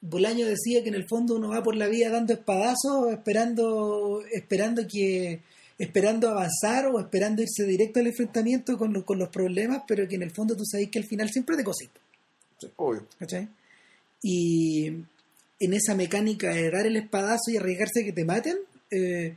Bolaño 0.00 0.46
decía 0.46 0.82
que 0.82 0.90
en 0.90 0.96
el 0.96 1.06
fondo 1.08 1.36
uno 1.36 1.48
va 1.48 1.62
por 1.62 1.76
la 1.76 1.86
vida 1.88 2.10
dando 2.10 2.34
espadazos, 2.34 3.10
esperando 3.10 4.22
esperando 4.32 4.86
que, 4.86 5.40
esperando 5.78 6.28
avanzar 6.28 6.86
o 6.88 7.00
esperando 7.00 7.40
irse 7.40 7.64
directo 7.64 8.00
al 8.00 8.08
enfrentamiento 8.08 8.76
con, 8.76 8.92
los- 8.92 9.04
con 9.04 9.18
los 9.18 9.30
problemas, 9.30 9.82
pero 9.88 10.06
que 10.06 10.16
en 10.16 10.22
el 10.24 10.30
fondo 10.30 10.56
tú 10.56 10.64
sabes 10.66 10.90
que 10.90 10.98
al 10.98 11.06
final 11.06 11.30
siempre 11.30 11.56
te 11.56 11.64
cosita. 11.64 11.98
Sí, 12.60 12.66
obvio. 12.76 13.06
¿cachai? 13.18 13.48
Y 14.22 14.88
en 15.60 15.72
esa 15.72 15.94
mecánica 15.94 16.50
de 16.52 16.70
dar 16.70 16.84
el 16.86 16.96
espadazo 16.96 17.50
y 17.50 17.56
arriesgarse 17.56 18.02
a 18.02 18.04
que 18.04 18.12
te 18.12 18.24
maten, 18.26 18.58
eh, 18.90 19.36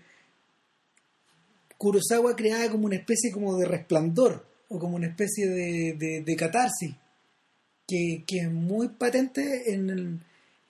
Kurosawa 1.78 2.36
creaba 2.36 2.70
como 2.72 2.88
una 2.88 2.96
especie 2.96 3.32
como 3.32 3.56
de 3.58 3.68
resplandor 3.68 4.46
o 4.70 4.80
como 4.80 4.96
una 4.96 5.08
especie 5.08 5.48
de, 5.48 5.94
de, 5.98 6.22
de 6.26 6.36
catarsis 6.36 6.94
que, 7.88 8.24
que 8.28 8.40
es 8.40 8.52
muy 8.52 8.90
patente 8.90 9.74
en, 9.74 9.90
el- 9.90 10.20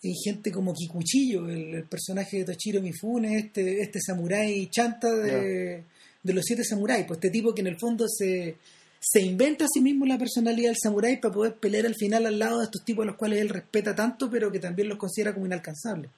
en 0.04 0.14
gente 0.24 0.52
como 0.52 0.74
Kikuchillo, 0.74 1.50
el, 1.50 1.74
el 1.76 1.84
personaje 1.86 2.38
de 2.38 2.46
Toshiro 2.54 2.82
Mifune, 2.82 3.38
este, 3.40 3.82
este 3.82 4.00
samurái 4.00 4.68
chanta 4.68 5.12
de, 5.16 5.84
de 6.22 6.34
los 6.34 6.44
siete 6.46 6.64
samuráis, 6.64 7.06
pues 7.08 7.18
este 7.18 7.32
tipo 7.32 7.54
que 7.56 7.62
en 7.62 7.68
el 7.68 7.80
fondo 7.80 8.06
se, 8.08 8.58
se 9.00 9.22
inventa 9.22 9.66
a 9.66 9.68
sí 9.68 9.82
mismo 9.82 10.06
la 10.06 10.18
personalidad 10.20 10.70
del 10.70 10.78
samurái 10.82 11.18
para 11.20 11.34
poder 11.34 11.56
pelear 11.56 11.88
al 11.88 11.96
final 11.96 12.28
al 12.28 12.38
lado 12.38 12.60
de 12.60 12.66
estos 12.66 12.86
tipos 12.86 13.04
a 13.04 13.08
los 13.08 13.16
cuales 13.18 13.42
él 13.42 13.50
respeta 13.50 13.96
tanto, 13.96 14.30
pero 14.30 14.52
que 14.52 14.60
también 14.60 14.88
los 14.88 15.00
considera 15.00 15.34
como 15.34 15.48
inalcanzables. 15.48 16.12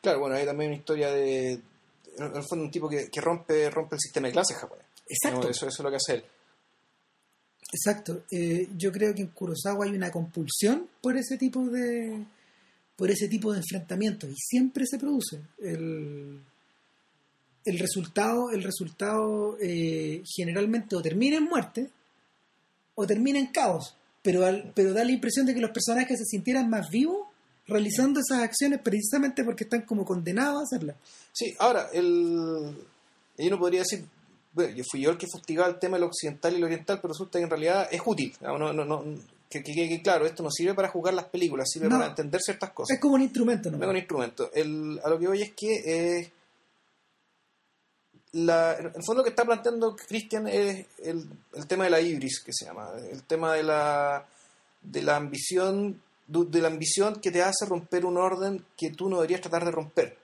Claro, 0.00 0.20
bueno, 0.20 0.36
hay 0.36 0.44
también 0.46 0.70
una 0.70 0.78
historia 0.78 1.10
de. 1.10 1.52
En 2.18 2.34
el 2.34 2.42
fondo, 2.48 2.64
un 2.64 2.70
tipo 2.70 2.88
que, 2.88 3.08
que 3.10 3.20
rompe, 3.20 3.68
rompe 3.70 3.96
el 3.96 4.00
sistema 4.00 4.28
de 4.28 4.32
clases 4.34 4.56
japonés. 4.56 4.86
Exacto. 5.08 5.40
No, 5.42 5.50
Eso, 5.50 5.66
eso 5.66 5.80
es 5.80 5.84
lo 5.84 5.90
que 5.90 5.96
hace 5.96 6.14
él. 6.14 6.24
Exacto. 7.72 8.22
Eh, 8.30 8.68
yo 8.76 8.92
creo 8.92 9.14
que 9.14 9.22
en 9.22 9.28
Kurosawa 9.28 9.84
hay 9.86 9.90
una 9.92 10.10
compulsión 10.10 10.86
por 11.00 11.16
ese 11.16 11.36
tipo 11.36 11.66
de 11.68 12.24
por 12.96 13.10
ese 13.10 13.28
tipo 13.28 13.52
de 13.52 13.58
enfrentamientos 13.58 14.30
y 14.30 14.34
siempre 14.38 14.86
se 14.86 14.98
produce 14.98 15.38
el, 15.62 16.40
el 17.64 17.78
resultado 17.78 18.50
el 18.52 18.62
resultado 18.62 19.58
eh, 19.60 20.22
generalmente 20.34 20.96
o 20.96 21.02
termina 21.02 21.36
en 21.36 21.44
muerte 21.44 21.90
o 22.94 23.06
termina 23.06 23.38
en 23.38 23.48
caos 23.48 23.94
pero 24.22 24.46
al- 24.46 24.72
pero 24.74 24.94
da 24.94 25.04
la 25.04 25.12
impresión 25.12 25.44
de 25.44 25.52
que 25.54 25.60
los 25.60 25.72
personajes 25.72 26.18
se 26.18 26.24
sintieran 26.24 26.70
más 26.70 26.88
vivos 26.88 27.26
realizando 27.66 28.20
esas 28.20 28.42
acciones 28.42 28.80
precisamente 28.80 29.44
porque 29.44 29.64
están 29.64 29.82
como 29.82 30.04
condenados 30.06 30.60
a 30.60 30.64
hacerlas 30.64 30.96
Sí, 31.34 31.54
ahora, 31.58 31.90
el. 31.92 32.74
Yo 33.36 33.50
no 33.50 33.58
podría 33.58 33.80
decir. 33.80 34.06
Bueno, 34.56 34.74
yo 34.74 34.82
fui 34.90 35.00
yo 35.02 35.10
el 35.10 35.18
que 35.18 35.26
fustigaba 35.30 35.68
el 35.68 35.78
tema 35.78 35.96
del 35.98 36.04
occidental 36.08 36.52
y 36.52 36.56
el 36.56 36.64
oriental, 36.64 36.98
pero 37.00 37.12
resulta 37.12 37.38
que 37.38 37.44
en 37.44 37.50
realidad 37.50 37.88
es 37.92 38.00
útil. 38.04 38.34
No, 38.40 38.58
no, 38.58 38.72
no, 38.72 38.84
no- 38.84 39.04
que, 39.48 39.62
que, 39.62 39.72
que- 39.74 39.88
que, 39.88 40.02
claro, 40.02 40.26
esto 40.26 40.42
no 40.42 40.50
sirve 40.50 40.74
para 40.74 40.88
jugar 40.88 41.14
las 41.14 41.26
películas, 41.26 41.68
sirve 41.70 41.88
No. 41.88 41.96
para 41.98 42.08
entender 42.08 42.40
ciertas 42.40 42.70
cosas. 42.72 42.94
es 42.96 43.00
como 43.00 43.14
un 43.14 43.22
instrumento 43.22 43.70
No 43.70 43.76
es 43.84 43.88
un 43.90 43.96
instrumento. 43.96 44.50
El, 44.52 44.98
a 45.04 45.08
lo 45.10 45.18
que 45.18 45.28
voy 45.28 45.42
es 45.42 45.52
que 45.52 45.74
eh, 46.20 46.32
la, 48.32 48.76
en 48.78 48.86
el 48.86 48.92
fondo 49.04 49.16
lo 49.18 49.22
que 49.24 49.30
está 49.30 49.44
planteando 49.44 49.94
Christian 49.96 50.48
es 50.48 50.86
el, 51.02 51.26
el 51.54 51.66
tema 51.66 51.84
de 51.84 51.90
la 51.90 52.00
ibris, 52.00 52.40
que 52.40 52.52
se 52.52 52.64
llama, 52.64 52.90
el 53.10 53.22
tema 53.22 53.54
de 53.54 53.62
la, 53.62 54.26
de 54.82 55.02
la 55.02 55.16
ambición 55.16 56.02
de 56.28 56.60
la 56.60 56.66
ambición 56.66 57.20
que 57.20 57.30
te 57.30 57.40
hace 57.40 57.66
romper 57.66 58.04
un 58.04 58.16
orden 58.16 58.64
que 58.76 58.90
tú 58.90 59.08
no 59.08 59.16
deberías 59.18 59.40
tratar 59.42 59.64
de 59.64 59.70
romper. 59.70 60.18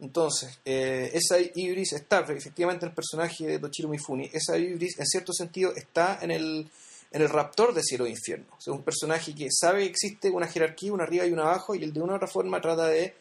Entonces, 0.00 0.60
eh, 0.64 1.10
esa 1.12 1.38
ibris 1.54 1.92
está 1.92 2.20
efectivamente 2.20 2.84
en 2.84 2.90
el 2.90 2.94
personaje 2.94 3.46
de 3.46 3.58
Toshiro 3.58 3.88
Mifune. 3.88 4.30
Esa 4.32 4.56
ibris, 4.56 4.98
en 4.98 5.06
cierto 5.06 5.32
sentido, 5.32 5.74
está 5.74 6.18
en 6.22 6.30
el, 6.30 6.70
en 7.10 7.22
el 7.22 7.28
raptor 7.28 7.74
de 7.74 7.82
cielo 7.82 8.06
e 8.06 8.10
infierno. 8.10 8.46
Sea, 8.58 8.72
un 8.72 8.82
personaje 8.82 9.34
que 9.34 9.48
sabe 9.50 9.80
que 9.80 9.90
existe 9.90 10.30
una 10.30 10.46
jerarquía, 10.46 10.92
una 10.92 11.04
arriba 11.04 11.26
y 11.26 11.32
una 11.32 11.42
abajo, 11.42 11.74
y 11.74 11.82
el 11.82 11.92
de 11.92 12.00
una 12.00 12.12
u 12.12 12.16
otra 12.16 12.28
forma 12.28 12.60
trata 12.60 12.86
de 12.86 13.14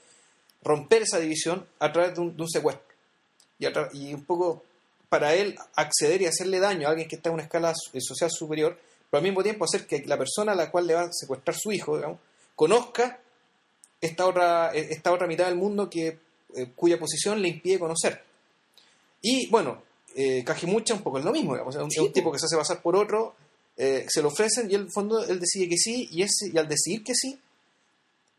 romper 0.64 1.04
esa 1.04 1.20
división 1.20 1.66
a 1.80 1.92
través 1.92 2.14
de 2.14 2.22
un, 2.22 2.38
de 2.38 2.46
secuestro. 2.48 2.86
Y, 3.58 3.66
y 3.94 4.14
un 4.14 4.24
poco 4.26 4.64
para 5.10 5.34
él 5.34 5.58
acceder 5.76 6.22
y 6.22 6.26
hacerle 6.26 6.60
daño 6.60 6.88
a 6.88 6.92
alguien 6.92 7.08
que 7.08 7.16
está 7.16 7.30
en 7.30 7.36
una 7.36 7.44
escala 7.44 7.74
eh, 7.94 8.02
social 8.02 8.30
superior, 8.30 8.78
pero 9.10 9.20
al 9.20 9.24
mismo 9.24 9.42
tiempo 9.42 9.66
hacer 9.66 9.88
que 9.88 10.04
la 10.06 10.18
persona 10.18 10.52
a 10.52 10.56
la 10.56 10.70
cual 10.70 10.86
le 10.86 10.94
va 10.94 11.02
a 11.04 11.12
secuestrar 11.12 11.56
su 11.58 11.72
hijo, 11.72 11.96
digamos, 11.96 12.20
conozca 12.56 13.20
esta 14.02 14.28
otra, 14.28 14.72
eh, 14.76 14.90
esta 14.92 15.12
otra 15.12 15.26
mitad 15.26 15.46
del 15.46 15.56
mundo 15.56 15.90
que, 15.90 16.20
eh, 16.58 16.72
cuya 16.76 17.00
posición 17.00 17.42
le 17.42 17.50
impide 17.50 17.80
conocer. 17.80 18.22
Y 19.22 19.48
bueno, 19.50 19.82
eh, 20.16 20.44
Kajimucha 20.44 20.94
un 20.96 21.02
poco 21.02 21.20
es 21.20 21.26
lo 21.26 21.32
mismo, 21.32 21.54
digamos, 21.54 21.76
es 21.76 21.82
un, 21.82 21.92
Sí, 21.92 22.00
un 22.00 22.08
po. 22.08 22.14
tipo 22.14 22.32
que 22.32 22.40
se 22.40 22.46
hace 22.46 22.58
pasar 22.58 22.82
por 22.82 22.96
otro, 22.96 23.36
eh, 23.78 24.06
se 24.10 24.22
lo 24.22 24.30
ofrecen 24.30 24.70
y 24.72 24.76
en 24.76 24.82
el 24.82 24.92
fondo 24.92 25.24
él 25.24 25.40
decide 25.40 25.70
que 25.70 25.78
sí, 25.78 26.08
y, 26.12 26.24
ese, 26.24 26.50
y 26.52 26.58
al 26.58 26.68
decidir 26.68 27.04
que 27.04 27.14
sí, 27.16 27.40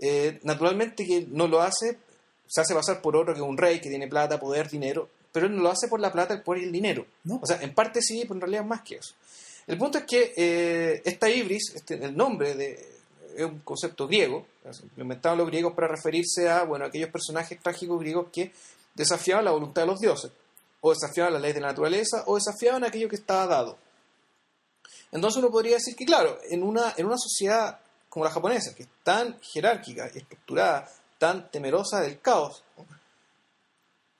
eh, 0.00 0.40
naturalmente 0.42 1.04
que 1.06 1.26
no 1.30 1.46
lo 1.48 1.60
hace, 1.60 1.98
se 2.46 2.60
hace 2.60 2.74
pasar 2.74 3.00
por 3.00 3.16
otro 3.16 3.34
que 3.34 3.40
es 3.40 3.46
un 3.46 3.56
rey 3.56 3.80
que 3.80 3.88
tiene 3.88 4.08
plata, 4.08 4.40
poder, 4.40 4.68
dinero, 4.68 5.08
pero 5.32 5.46
él 5.46 5.54
no 5.56 5.62
lo 5.62 5.70
hace 5.70 5.88
por 5.88 6.00
la 6.00 6.12
plata, 6.12 6.34
el 6.34 6.42
poder 6.42 6.62
y 6.62 6.66
el 6.66 6.72
dinero. 6.72 7.06
¿no? 7.24 7.38
O 7.42 7.46
sea, 7.46 7.60
en 7.62 7.74
parte 7.74 8.00
sí, 8.02 8.20
pero 8.22 8.34
en 8.34 8.40
realidad 8.40 8.64
más 8.64 8.82
que 8.82 8.96
eso. 8.96 9.14
El 9.66 9.76
punto 9.76 9.98
es 9.98 10.04
que 10.04 10.32
eh, 10.36 11.02
esta 11.04 11.28
ibris, 11.28 11.74
este, 11.74 11.94
el 12.02 12.16
nombre 12.16 12.54
de, 12.54 12.97
es 13.38 13.44
un 13.44 13.60
concepto 13.60 14.08
griego, 14.08 14.46
lo 14.96 15.02
inventaron 15.02 15.38
los 15.38 15.46
griegos 15.46 15.72
para 15.72 15.86
referirse 15.86 16.48
a 16.48 16.64
bueno, 16.64 16.84
aquellos 16.84 17.10
personajes 17.10 17.60
trágicos 17.62 18.00
griegos 18.00 18.26
que 18.32 18.52
desafiaban 18.94 19.44
la 19.44 19.52
voluntad 19.52 19.82
de 19.82 19.86
los 19.86 20.00
dioses, 20.00 20.32
o 20.80 20.90
desafiaban 20.90 21.32
las 21.32 21.42
leyes 21.42 21.54
de 21.54 21.60
la 21.60 21.68
naturaleza, 21.68 22.24
o 22.26 22.34
desafiaban 22.34 22.84
aquello 22.84 23.08
que 23.08 23.14
estaba 23.14 23.46
dado. 23.46 23.78
Entonces 25.12 25.38
uno 25.38 25.52
podría 25.52 25.74
decir 25.74 25.94
que, 25.94 26.04
claro, 26.04 26.38
en 26.50 26.64
una, 26.64 26.94
en 26.96 27.06
una 27.06 27.16
sociedad 27.16 27.78
como 28.08 28.24
la 28.24 28.30
japonesa, 28.32 28.74
que 28.74 28.82
es 28.82 28.88
tan 29.04 29.38
jerárquica 29.40 30.10
y 30.12 30.18
estructurada, 30.18 30.90
tan 31.18 31.48
temerosa 31.50 32.00
del 32.00 32.20
caos, 32.20 32.64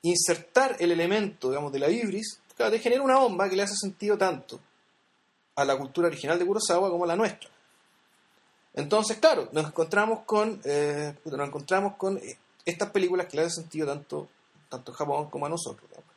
insertar 0.02 0.76
el 0.78 0.92
elemento, 0.92 1.48
digamos, 1.48 1.72
de 1.72 1.80
la 1.80 1.90
ibris, 1.90 2.40
claro, 2.56 2.70
te 2.70 2.78
genera 2.78 3.02
una 3.02 3.18
bomba 3.18 3.48
que 3.48 3.56
le 3.56 3.64
hace 3.64 3.74
sentido 3.74 4.16
tanto 4.16 4.60
a 5.56 5.64
la 5.64 5.76
cultura 5.76 6.06
original 6.06 6.38
de 6.38 6.46
Kurosawa 6.46 6.88
como 6.88 7.02
a 7.02 7.08
la 7.08 7.16
nuestra. 7.16 7.50
Entonces, 8.74 9.18
claro, 9.18 9.48
nos 9.52 9.66
encontramos 9.66 10.20
con, 10.24 10.60
eh, 10.64 11.14
nos 11.24 11.48
encontramos 11.48 11.96
con 11.96 12.18
eh, 12.18 12.36
estas 12.64 12.90
películas 12.90 13.26
que 13.26 13.36
le 13.36 13.42
hacen 13.44 13.62
sentido 13.64 13.86
tanto, 13.86 14.28
tanto 14.68 14.92
a 14.92 14.94
Japón 14.94 15.30
como 15.30 15.46
a 15.46 15.48
nosotros. 15.48 15.88
digamos. 15.90 16.08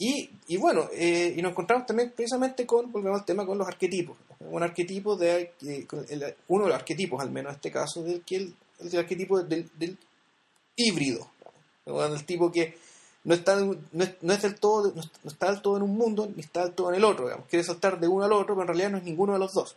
Y, 0.00 0.30
y 0.46 0.56
bueno, 0.58 0.88
eh, 0.92 1.34
y 1.36 1.42
nos 1.42 1.50
encontramos 1.52 1.86
también 1.86 2.12
precisamente 2.14 2.64
con, 2.64 2.90
volvemos 2.92 3.20
al 3.20 3.26
tema, 3.26 3.44
con 3.44 3.58
los 3.58 3.66
arquetipos. 3.66 4.16
¿no? 4.40 4.48
Un 4.50 4.62
arquetipo 4.62 5.16
de, 5.16 5.52
el- 5.60 6.34
uno 6.48 6.64
de 6.64 6.70
los 6.70 6.78
arquetipos, 6.78 7.20
al 7.20 7.30
menos 7.30 7.50
en 7.50 7.56
este 7.56 7.72
caso, 7.72 8.02
del, 8.02 8.22
que 8.22 8.36
el, 8.36 8.54
el 8.80 8.96
arquetipo 8.98 9.42
del, 9.42 9.68
del 9.76 9.98
híbrido. 10.76 11.28
¿no? 11.84 12.08
Del 12.08 12.24
tipo 12.24 12.50
que 12.52 12.78
no 13.24 13.34
está, 13.34 13.56
no 13.56 13.74
es, 14.04 14.14
no 14.22 14.32
es 14.32 14.40
del 14.42 14.54
todo, 14.60 14.92
no 14.94 15.02
no 15.02 15.30
está 15.30 15.50
del 15.50 15.60
todo 15.60 15.76
en 15.76 15.82
un 15.82 15.96
mundo, 15.98 16.30
ni 16.34 16.40
está 16.42 16.64
del 16.64 16.74
todo 16.74 16.90
en 16.90 16.94
el 16.94 17.04
otro. 17.04 17.24
Digamos. 17.26 17.46
Quiere 17.48 17.64
saltar 17.64 17.98
de 17.98 18.06
uno 18.06 18.24
al 18.24 18.32
otro, 18.32 18.54
pero 18.54 18.62
en 18.62 18.68
realidad 18.68 18.90
no 18.90 18.98
es 18.98 19.04
ninguno 19.04 19.32
de 19.32 19.40
los 19.40 19.52
dos. 19.52 19.74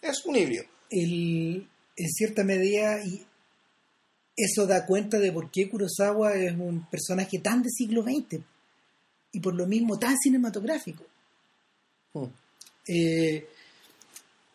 Es 0.00 0.24
un 0.24 0.34
híbrido. 0.36 0.64
El, 0.90 1.68
en 1.96 2.08
cierta 2.08 2.44
medida 2.44 3.04
y 3.04 3.24
eso 4.36 4.66
da 4.66 4.84
cuenta 4.84 5.18
de 5.18 5.32
por 5.32 5.50
qué 5.50 5.68
Kurosawa 5.68 6.34
es 6.34 6.52
un 6.52 6.86
personaje 6.90 7.38
tan 7.38 7.62
de 7.62 7.70
siglo 7.70 8.02
XX 8.02 8.40
y 9.32 9.40
por 9.40 9.54
lo 9.54 9.66
mismo 9.66 9.98
tan 9.98 10.16
cinematográfico. 10.18 11.04
Hmm. 12.12 12.26
Eh, 12.86 13.46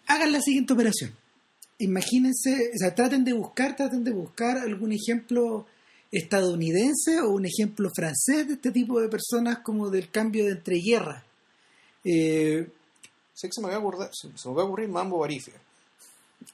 hagan 0.08 0.32
la 0.32 0.42
siguiente 0.42 0.74
operación. 0.74 1.16
Imagínense, 1.80 2.72
o 2.76 2.78
sea, 2.78 2.94
traten 2.94 3.24
de 3.24 3.34
buscar, 3.34 3.76
traten 3.76 4.04
de 4.04 4.12
buscar 4.12 4.58
algún 4.58 4.92
ejemplo 4.92 5.66
estadounidense 6.12 7.20
o 7.22 7.32
un 7.32 7.46
ejemplo 7.46 7.90
francés 7.96 8.48
de 8.48 8.54
este 8.54 8.72
tipo 8.72 9.02
de 9.02 9.10
personas 9.10 9.60
como 9.60 9.90
del 9.90 10.12
cambio 10.12 10.46
de 10.46 10.52
entreguerras. 10.52 11.24
Eh, 12.04 12.68
Sé 13.34 13.48
que 13.48 13.54
se 13.54 13.62
me 13.62 13.70
va 13.70 13.76
a 13.76 13.80
ocurrir, 13.80 14.10
se, 14.12 14.30
se 14.38 14.50
me 14.50 14.56
va 14.56 14.62
a 14.62 14.66
ocurrir 14.66 14.88
Mambo 14.88 15.18
Barifia. 15.18 15.56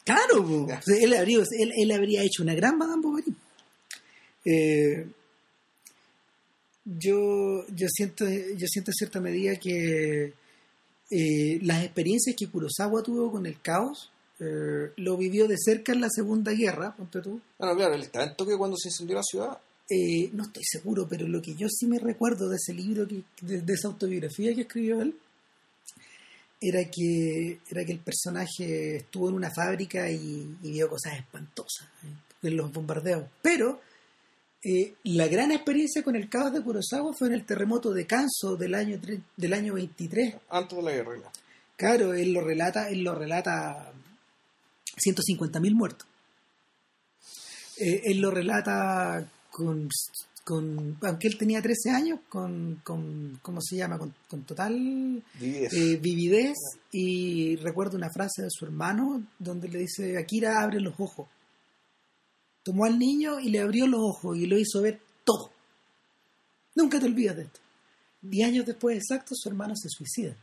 Claro, 0.04 0.68
él, 0.88 1.14
habría, 1.14 1.40
él, 1.40 1.74
él 1.76 1.92
habría 1.92 2.24
hecho 2.24 2.44
una 2.44 2.56
gran 2.56 2.78
Madame 2.78 3.02
Bovary. 3.02 3.36
Eh, 4.46 5.06
yo, 6.86 7.66
yo 7.68 7.88
siento, 7.90 8.26
yo 8.28 8.68
siento 8.68 8.92
en 8.92 8.96
cierta 8.96 9.20
medida 9.20 9.56
que 9.58 10.34
eh, 11.10 11.60
las 11.62 11.84
experiencias 11.84 12.36
que 12.38 12.48
Kurosawa 12.48 13.04
tuvo 13.04 13.32
con 13.32 13.46
el 13.46 13.60
caos 13.62 14.12
eh, 14.40 14.92
lo 14.98 15.18
vivió 15.18 15.48
de 15.48 15.56
cerca 15.58 15.92
en 15.94 16.02
la 16.02 16.10
Segunda 16.10 16.52
Guerra, 16.52 16.96
ponte 16.96 17.22
tú. 17.22 17.42
Bueno, 17.58 17.76
claro, 17.76 17.96
el 17.96 18.04
está 18.04 18.24
en 18.24 18.36
Tokio 18.36 18.58
cuando 18.58 18.78
se 18.78 18.90
incendió 18.90 19.16
la 19.16 19.24
ciudad. 19.24 19.58
Eh, 19.90 20.30
no 20.34 20.44
estoy 20.44 20.64
seguro, 20.64 21.08
pero 21.10 21.28
lo 21.28 21.42
que 21.42 21.56
yo 21.56 21.68
sí 21.70 21.88
me 21.88 21.98
recuerdo 21.98 22.50
de 22.50 22.58
ese 22.58 22.74
libro, 22.74 23.08
que, 23.08 23.24
de, 23.42 23.62
de 23.62 23.74
esa 23.74 23.88
autobiografía 23.88 24.54
que 24.54 24.62
escribió 24.62 25.02
él, 25.02 25.16
era 26.60 26.84
que, 26.90 27.60
era 27.70 27.86
que 27.86 27.92
el 27.92 28.00
personaje 28.00 28.98
estuvo 28.98 29.30
en 29.30 29.36
una 29.36 29.52
fábrica 29.52 30.10
y, 30.10 30.58
y 30.64 30.72
vio 30.72 30.90
cosas 30.90 31.18
espantosas 31.18 31.88
en 32.42 32.58
los 32.58 32.72
bombardeos. 32.72 33.26
Pero 33.42 33.82
eh, 34.64 34.96
la 35.04 35.28
gran 35.28 35.52
experiencia 35.52 36.04
con 36.04 36.16
el 36.16 36.30
caos 36.30 36.52
de 36.52 36.62
Kurosawa 36.62 37.14
fue 37.14 37.28
en 37.28 37.36
el 37.36 37.46
terremoto 37.46 37.94
de 37.94 38.06
Kanso 38.06 38.56
del 38.58 38.76
año, 38.76 39.00
del 39.36 39.54
año 39.54 39.76
23. 39.76 40.36
Antes 40.50 40.78
de 40.78 40.84
la 40.84 40.92
guerra. 40.92 41.14
claro. 41.16 41.32
Claro, 41.78 42.14
él 42.14 42.34
lo 42.34 42.42
relata, 42.42 42.90
él 42.90 43.04
lo 43.04 43.14
relata 43.14 43.94
150.000 44.98 45.76
muertos. 45.76 46.08
Eh, 47.78 48.02
él 48.06 48.20
lo 48.20 48.32
relata 48.32 49.30
con, 49.52 49.88
con 50.48 50.98
aunque 51.02 51.28
él 51.28 51.38
tenía 51.38 51.62
13 51.62 51.90
años, 51.92 52.20
con, 52.30 52.80
con 52.86 53.38
¿cómo 53.42 53.60
se 53.62 53.76
llama? 53.76 53.98
Con, 54.00 54.14
con 54.30 54.44
total 54.44 55.22
Vividez. 55.40 55.74
eh, 55.74 55.98
vividez 56.02 56.56
y 56.92 57.58
recuerdo 57.58 57.98
una 57.98 58.10
frase 58.10 58.44
de 58.44 58.50
su 58.50 58.64
hermano 58.64 59.24
donde 59.38 59.68
le 59.68 59.80
dice, 59.80 60.18
Akira 60.18 60.62
abre 60.64 60.80
los 60.80 60.94
ojos. 61.00 61.28
Tomó 62.64 62.86
al 62.86 62.98
niño 62.98 63.42
y 63.42 63.50
le 63.50 63.60
abrió 63.60 63.88
los 63.88 64.00
ojos 64.02 64.38
y 64.38 64.46
lo 64.46 64.58
hizo 64.58 64.82
ver 64.82 65.02
todo. 65.26 65.52
Nunca 66.76 66.98
te 67.00 67.08
olvidas 67.08 67.36
de 67.36 67.44
esto. 67.44 67.60
Diez 68.22 68.48
años 68.48 68.66
después 68.66 68.96
exacto, 68.98 69.36
su 69.36 69.50
hermano 69.50 69.74
se 69.76 69.90
suicida. 69.90 70.36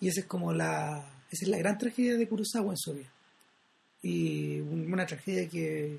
Y 0.00 0.06
esa 0.08 0.20
es 0.20 0.26
como 0.26 0.52
la, 0.52 0.98
esa 1.30 1.44
es 1.44 1.48
la 1.48 1.58
gran 1.58 1.78
tragedia 1.78 2.16
de 2.16 2.28
Kurosawa 2.28 2.70
en 2.72 2.78
su 2.78 2.94
vida. 2.94 3.10
Y 4.02 4.60
un- 4.60 4.92
una 4.92 5.04
tragedia 5.06 5.48
que, 5.48 5.98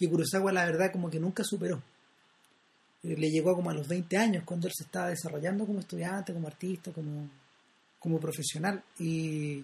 que 0.00 0.08
Kurosawa 0.08 0.50
la 0.50 0.64
verdad 0.64 0.90
como 0.90 1.10
que 1.10 1.20
nunca 1.20 1.44
superó. 1.44 1.82
Eh, 3.02 3.16
Le 3.18 3.30
llegó 3.30 3.54
como 3.54 3.68
a 3.68 3.74
los 3.74 3.86
20 3.86 4.16
años 4.16 4.44
cuando 4.44 4.66
él 4.66 4.72
se 4.74 4.84
estaba 4.84 5.10
desarrollando 5.10 5.66
como 5.66 5.80
estudiante, 5.80 6.32
como 6.32 6.48
artista, 6.48 6.90
como, 6.90 7.28
como 7.98 8.18
profesional. 8.18 8.82
Y 8.98 9.58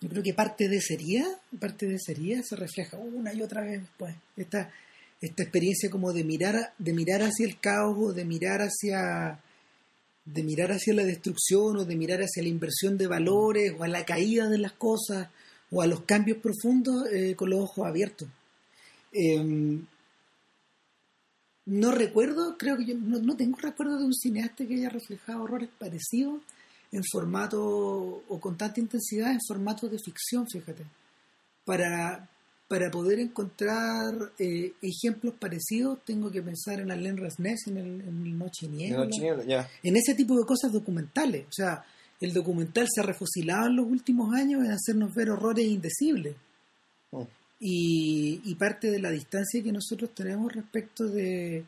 yo 0.00 0.08
creo 0.08 0.22
que 0.22 0.32
parte 0.32 0.68
de 0.68 0.80
herida, 0.90 1.26
parte 1.58 1.86
de 1.86 1.98
herida 2.06 2.42
se 2.44 2.54
refleja 2.54 2.96
una 2.96 3.34
y 3.34 3.42
otra 3.42 3.62
vez 3.62 3.80
después. 3.80 4.14
Esta, 4.36 4.70
esta 5.20 5.42
experiencia 5.42 5.90
como 5.90 6.12
de 6.12 6.22
mirar, 6.22 6.72
de 6.78 6.92
mirar 6.92 7.22
hacia 7.22 7.46
el 7.46 7.58
caos 7.58 7.96
o 7.98 8.12
de 8.12 8.24
mirar 8.24 8.60
hacia 8.60 9.40
de 10.24 10.44
mirar 10.44 10.70
hacia 10.70 10.94
la 10.94 11.02
destrucción 11.02 11.78
o 11.78 11.84
de 11.84 11.96
mirar 11.96 12.20
hacia 12.20 12.44
la 12.44 12.48
inversión 12.48 12.96
de 12.96 13.08
valores 13.08 13.74
o 13.76 13.82
a 13.82 13.88
la 13.88 14.04
caída 14.04 14.48
de 14.48 14.58
las 14.58 14.70
cosas 14.70 15.28
o 15.72 15.82
a 15.82 15.86
los 15.88 16.02
cambios 16.02 16.38
profundos 16.38 17.08
eh, 17.12 17.34
con 17.34 17.50
los 17.50 17.60
ojos 17.60 17.88
abiertos. 17.88 18.28
Em, 19.12 19.84
no 21.66 21.92
recuerdo, 21.92 22.56
creo 22.58 22.76
que 22.76 22.86
yo 22.86 22.94
no, 22.96 23.20
no 23.20 23.36
tengo 23.36 23.58
recuerdo 23.58 23.98
de 23.98 24.04
un 24.04 24.14
cineasta 24.14 24.66
que 24.66 24.74
haya 24.74 24.88
reflejado 24.88 25.42
horrores 25.42 25.68
parecidos 25.78 26.40
en 26.90 27.02
formato 27.10 27.60
o 28.28 28.40
con 28.40 28.56
tanta 28.56 28.80
intensidad 28.80 29.32
en 29.32 29.40
formato 29.46 29.88
de 29.88 29.98
ficción, 29.98 30.46
fíjate. 30.46 30.84
Para, 31.64 32.28
para 32.68 32.90
poder 32.90 33.20
encontrar 33.20 34.32
eh, 34.38 34.72
ejemplos 34.82 35.34
parecidos 35.38 36.00
tengo 36.04 36.30
que 36.30 36.42
pensar 36.42 36.80
en 36.80 36.90
Alain 36.90 37.16
Resnais 37.16 37.66
en 37.68 37.76
el, 37.76 38.00
en 38.00 38.26
el 38.26 38.38
Noche 38.38 38.66
Niebla 38.66 39.68
en 39.82 39.96
ese 39.96 40.14
tipo 40.14 40.36
de 40.36 40.44
cosas 40.44 40.72
documentales. 40.72 41.46
O 41.48 41.52
sea, 41.52 41.84
el 42.20 42.32
documental 42.32 42.86
se 42.92 43.00
ha 43.00 43.04
refusilado 43.04 43.66
en 43.66 43.76
los 43.76 43.86
últimos 43.86 44.34
años 44.34 44.64
en 44.64 44.72
hacernos 44.72 45.14
ver 45.14 45.30
horrores 45.30 45.66
indecibles. 45.66 46.36
Y, 47.64 48.40
y 48.44 48.54
parte 48.56 48.90
de 48.90 48.98
la 48.98 49.10
distancia 49.10 49.62
que 49.62 49.70
nosotros 49.70 50.10
tenemos 50.14 50.52
respecto 50.52 51.04
de, 51.06 51.64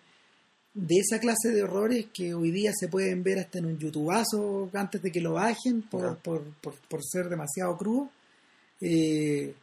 de 0.75 0.97
esa 0.99 1.21
clase 1.21 1.51
de 1.51 1.63
horrores 1.63 2.07
que 2.13 2.35
hoy 2.35 2.51
día 2.51 2.73
se 2.75 2.89
pueden 2.89 3.23
ver 3.23 3.39
hasta 3.39 3.59
en 3.59 3.67
un 3.67 3.79
youtubazo 3.79 4.69
antes 4.73 5.01
de 5.01 5.13
que 5.13 5.21
lo 5.21 5.35
bajen 5.35 5.83
por, 5.83 6.17
por, 6.19 6.43
por, 6.61 6.75
por 6.89 7.01
ser 7.05 7.29
demasiado 7.29 7.77
crudo. 7.77 8.11
Eh, 8.81 9.55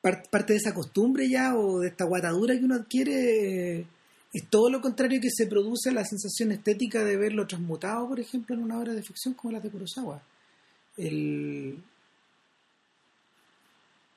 par- 0.00 0.22
parte 0.30 0.54
de 0.54 0.60
esa 0.60 0.72
costumbre 0.72 1.28
ya 1.28 1.54
o 1.54 1.80
de 1.80 1.88
esta 1.88 2.04
guatadura 2.04 2.56
que 2.58 2.64
uno 2.64 2.76
adquiere 2.76 3.80
eh, 3.80 3.86
es 4.32 4.48
todo 4.48 4.70
lo 4.70 4.80
contrario 4.80 5.20
que 5.20 5.30
se 5.30 5.46
produce 5.46 5.92
la 5.92 6.06
sensación 6.06 6.52
estética 6.52 7.04
de 7.04 7.18
verlo 7.18 7.46
transmutado, 7.46 8.08
por 8.08 8.18
ejemplo, 8.18 8.54
en 8.56 8.62
una 8.62 8.78
obra 8.78 8.94
de 8.94 9.02
ficción 9.02 9.34
como 9.34 9.52
la 9.52 9.60
de 9.60 9.68
Kurosawa. 9.68 10.22
El, 10.96 11.76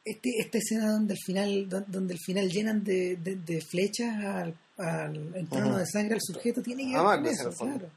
este, 0.10 0.32
esta 0.40 0.58
escena 0.58 0.92
donde 0.92 1.14
al 1.14 1.20
final, 1.20 1.70
don- 1.70 1.86
donde 1.88 2.14
al 2.14 2.20
final 2.20 2.50
llenan 2.50 2.84
de, 2.84 3.16
de- 3.18 3.36
de 3.36 3.62
flechas 3.62 4.16
al, 4.24 4.54
al 4.78 5.48
trono 5.50 5.78
de 5.78 5.86
sangre 5.86 6.16
al 6.16 6.22
sujeto, 6.22 6.62
tiene 6.62 6.84
que 6.90 6.96
A 6.96 7.02
ver 7.02 7.04
con 7.04 7.06
Magnus, 7.06 7.40
en 7.40 7.48
eso, 7.50 7.58
claro. 7.66 7.90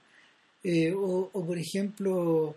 Eh, 0.63 0.93
o, 0.93 1.31
o, 1.33 1.45
por 1.47 1.59
ejemplo, 1.59 2.55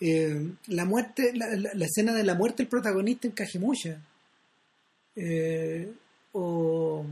eh, 0.00 0.50
la 0.68 0.84
muerte, 0.84 1.32
la, 1.34 1.46
la- 1.56 1.74
la 1.74 1.84
escena 1.84 2.12
de 2.14 2.24
la 2.24 2.34
muerte 2.34 2.62
del 2.62 2.68
protagonista 2.68 3.26
en 3.28 3.34
Kagemusha. 3.34 4.00
Eh, 5.16 5.92
o, 6.32 7.04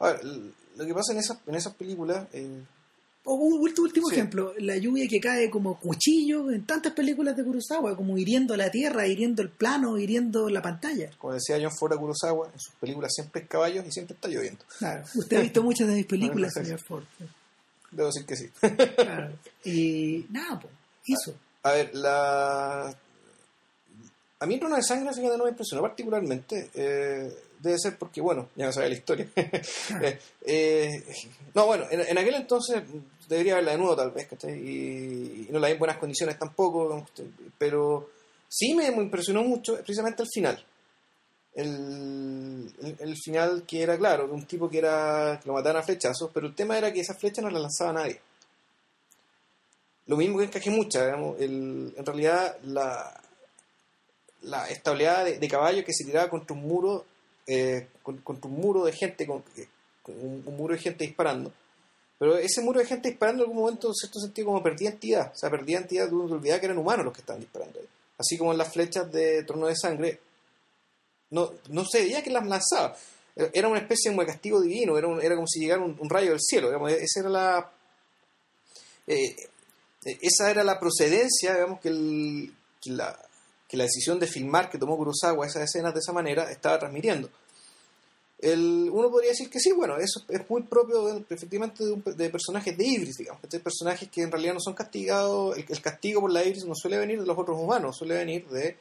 A 0.00 0.12
ver, 0.12 0.20
l- 0.22 0.50
lo 0.76 0.86
que 0.86 0.94
pasa 0.94 1.12
en 1.12 1.18
esas, 1.18 1.38
en 1.46 1.54
esas 1.54 1.74
películas, 1.74 2.26
eh, 2.32 2.48
o 3.30 3.34
un 3.34 3.60
último, 3.60 4.08
Sí. 4.08 4.14
ejemplo, 4.14 4.54
la 4.58 4.76
lluvia 4.76 5.06
que 5.08 5.20
cae 5.20 5.50
como 5.50 5.78
cuchillo 5.78 6.50
en 6.50 6.64
tantas 6.64 6.92
películas 6.92 7.36
de 7.36 7.44
Kurosawa, 7.44 7.96
como 7.96 8.16
hiriendo 8.16 8.56
la 8.56 8.70
tierra, 8.70 9.06
hiriendo 9.06 9.42
el 9.42 9.50
plano, 9.50 9.98
hiriendo 9.98 10.48
la 10.48 10.62
pantalla. 10.62 11.10
como 11.18 11.34
decía 11.34 11.58
John 11.60 11.70
Ford 11.76 11.92
a 11.92 11.96
Kurosawa, 11.96 12.50
en 12.52 12.58
sus 12.60 12.74
películas 12.74 13.12
siempre 13.14 13.42
hay 13.42 13.48
caballos 13.48 13.84
y 13.86 13.92
siempre 13.92 14.14
está 14.14 14.28
lloviendo. 14.28 14.64
Claro, 14.78 15.04
usted 15.14 15.36
ha 15.36 15.40
visto 15.40 15.62
muchas 15.62 15.88
de 15.88 15.94
mis 15.94 16.06
películas, 16.06 16.52
señor 16.54 16.80
Ford. 16.80 17.04
Debo 17.90 18.08
decir 18.08 18.24
que 18.26 18.36
sí. 18.36 18.48
Claro. 18.96 19.32
Y 19.64 20.26
nada, 20.30 20.60
pues, 20.60 20.72
eso. 21.06 21.34
A 21.62 21.72
ver, 21.72 21.94
la... 21.94 22.94
A 24.40 24.46
mí 24.46 24.54
el 24.54 24.60
trono 24.60 24.76
de 24.76 24.82
sangre 24.82 25.12
fíjate, 25.12 25.36
no 25.36 25.44
me 25.44 25.50
impresionó 25.50 25.82
particularmente. 25.82 26.70
eh, 26.74 27.34
debe 27.60 27.78
ser 27.78 27.96
porque, 27.98 28.20
bueno, 28.20 28.48
ya 28.56 28.66
no 28.66 28.72
sabía 28.72 28.90
la 28.90 28.94
historia. 28.96 29.28
Eh, 30.02 30.18
eh, 30.46 31.04
no, 31.54 31.66
bueno, 31.66 31.84
en, 31.90 32.00
en 32.00 32.18
aquel 32.18 32.34
entonces 32.34 32.82
debería 33.28 33.56
verla 33.56 33.72
de 33.72 33.78
nuevo 33.78 33.96
tal 33.96 34.10
vez, 34.12 34.26
¿cachai? 34.28 34.52
Y, 34.58 35.46
y 35.48 35.52
no 35.52 35.58
la 35.58 35.66
vi 35.68 35.72
en 35.74 35.78
buenas 35.78 35.98
condiciones 35.98 36.38
tampoco, 36.38 37.06
pero 37.58 38.10
sí 38.48 38.74
me 38.74 38.86
impresionó 38.86 39.42
mucho 39.42 39.74
precisamente 39.76 40.22
el 40.22 40.28
final. 40.32 40.64
El, 41.54 42.72
el, 42.82 42.96
el 43.00 43.16
final 43.16 43.64
que 43.66 43.82
era, 43.82 43.98
claro, 43.98 44.28
de 44.28 44.32
un 44.32 44.46
tipo 44.46 44.68
que 44.70 44.78
era 44.78 45.40
que 45.42 45.48
lo 45.48 45.54
mataban 45.54 45.78
a 45.82 45.84
flechazos, 45.84 46.30
pero 46.32 46.46
el 46.46 46.54
tema 46.54 46.78
era 46.78 46.92
que 46.92 47.00
esa 47.00 47.14
flecha 47.14 47.42
no 47.42 47.50
la 47.50 47.58
lanzaba 47.58 47.92
nadie. 47.94 48.20
Lo 50.06 50.16
mismo 50.16 50.38
que 50.38 50.44
en 50.44 50.50
Cajemucha, 50.50 51.04
digamos, 51.04 51.40
el- 51.40 51.92
en 51.96 52.06
realidad 52.06 52.56
la, 52.64 53.20
la 54.42 54.68
esta 54.68 54.92
oleada 54.92 55.24
de, 55.24 55.38
de 55.38 55.48
caballos 55.48 55.84
que 55.84 55.92
se 55.92 56.04
tiraba 56.04 56.30
contra 56.30 56.54
un 56.56 56.62
muro, 56.62 57.04
eh, 57.48 57.88
con- 58.02 58.18
contra 58.18 58.48
un 58.50 58.56
muro 58.60 58.84
de 58.84 58.92
gente, 58.92 59.26
con, 59.26 59.42
eh, 59.56 59.66
un, 60.06 60.44
muro 60.56 60.74
de 60.74 60.80
gente 60.80 61.04
disparando. 61.04 61.52
Pero 62.18 62.36
ese 62.36 62.60
muro 62.62 62.78
de 62.80 62.86
gente 62.86 63.08
disparando 63.08 63.42
en 63.44 63.48
algún 63.50 63.62
momento, 63.64 63.88
en 63.88 63.94
cierto 63.94 64.20
sentido, 64.20 64.46
como 64.46 64.62
perdía 64.62 64.90
entidad. 64.90 65.32
O 65.34 65.36
sea, 65.36 65.50
perdía 65.50 65.78
entidad, 65.78 66.12
uno 66.12 66.28
se 66.28 66.34
olvidaba 66.34 66.60
que 66.60 66.66
eran 66.66 66.78
humanos 66.78 67.04
los 67.04 67.14
que 67.14 67.20
estaban 67.20 67.40
disparando. 67.40 67.80
Así 68.18 68.36
como 68.38 68.52
en 68.52 68.58
las 68.58 68.72
flechas 68.72 69.10
de 69.12 69.42
Trono 69.44 69.66
de 69.66 69.76
Sangre, 69.76 70.20
no, 71.30 71.52
no 71.68 71.84
se 71.84 72.00
veía 72.02 72.22
que 72.22 72.30
las 72.30 72.46
lanzaba. 72.46 72.96
Era 73.52 73.68
una 73.68 73.78
especie 73.78 74.10
de 74.10 74.26
castigo 74.26 74.60
divino, 74.60 74.98
era, 74.98 75.34
como 75.36 75.46
si 75.46 75.60
llegara 75.60 75.82
un, 75.82 76.10
rayo 76.10 76.30
del 76.30 76.40
cielo. 76.40 76.68
digamos, 76.68 76.90
esa 76.92 77.20
era 77.20 77.28
la. 77.28 77.70
eh, 79.06 79.36
eh, 80.04 80.18
esa 80.22 80.50
era 80.50 80.64
la 80.64 80.78
procedencia, 80.80 81.54
digamos, 81.54 81.80
que, 81.80 81.88
el- 81.88 82.52
que 82.80 82.90
la, 82.90 83.16
que 83.68 83.76
la 83.76 83.84
decisión 83.84 84.18
de 84.18 84.26
filmar 84.26 84.70
que 84.70 84.78
tomó 84.78 84.96
Kurosawa 84.96 85.46
esas 85.46 85.64
escenas 85.64 85.92
de 85.94 86.00
esa 86.00 86.12
manera 86.12 86.50
estaba 86.50 86.78
transmitiendo. 86.78 87.28
El, 88.40 88.88
uno 88.92 89.10
podría 89.10 89.30
decir 89.30 89.50
que 89.50 89.58
sí, 89.58 89.72
bueno, 89.72 89.96
eso 89.98 90.24
es 90.28 90.48
muy 90.48 90.62
propio 90.62 91.04
de- 91.14 91.24
efectivamente 91.34 91.84
de, 91.84 92.30
personajes 92.30 92.76
de 92.78 92.86
Ibris, 92.86 93.16
digamos, 93.18 93.42
de 93.42 93.58
personajes 93.58 94.08
que 94.08 94.22
en 94.22 94.30
realidad 94.30 94.54
no 94.54 94.60
son 94.60 94.74
castigados, 94.74 95.56
el, 95.58 95.64
el 95.68 95.82
castigo 95.82 96.20
por 96.20 96.32
la 96.32 96.44
Ibris 96.44 96.64
no 96.64 96.74
suele 96.76 96.98
venir 96.98 97.20
de 97.20 97.26
los 97.26 97.36
otros 97.36 97.58
humanos, 97.58 97.96
suele 97.96 98.14
venir 98.14 98.46
de 98.48 98.76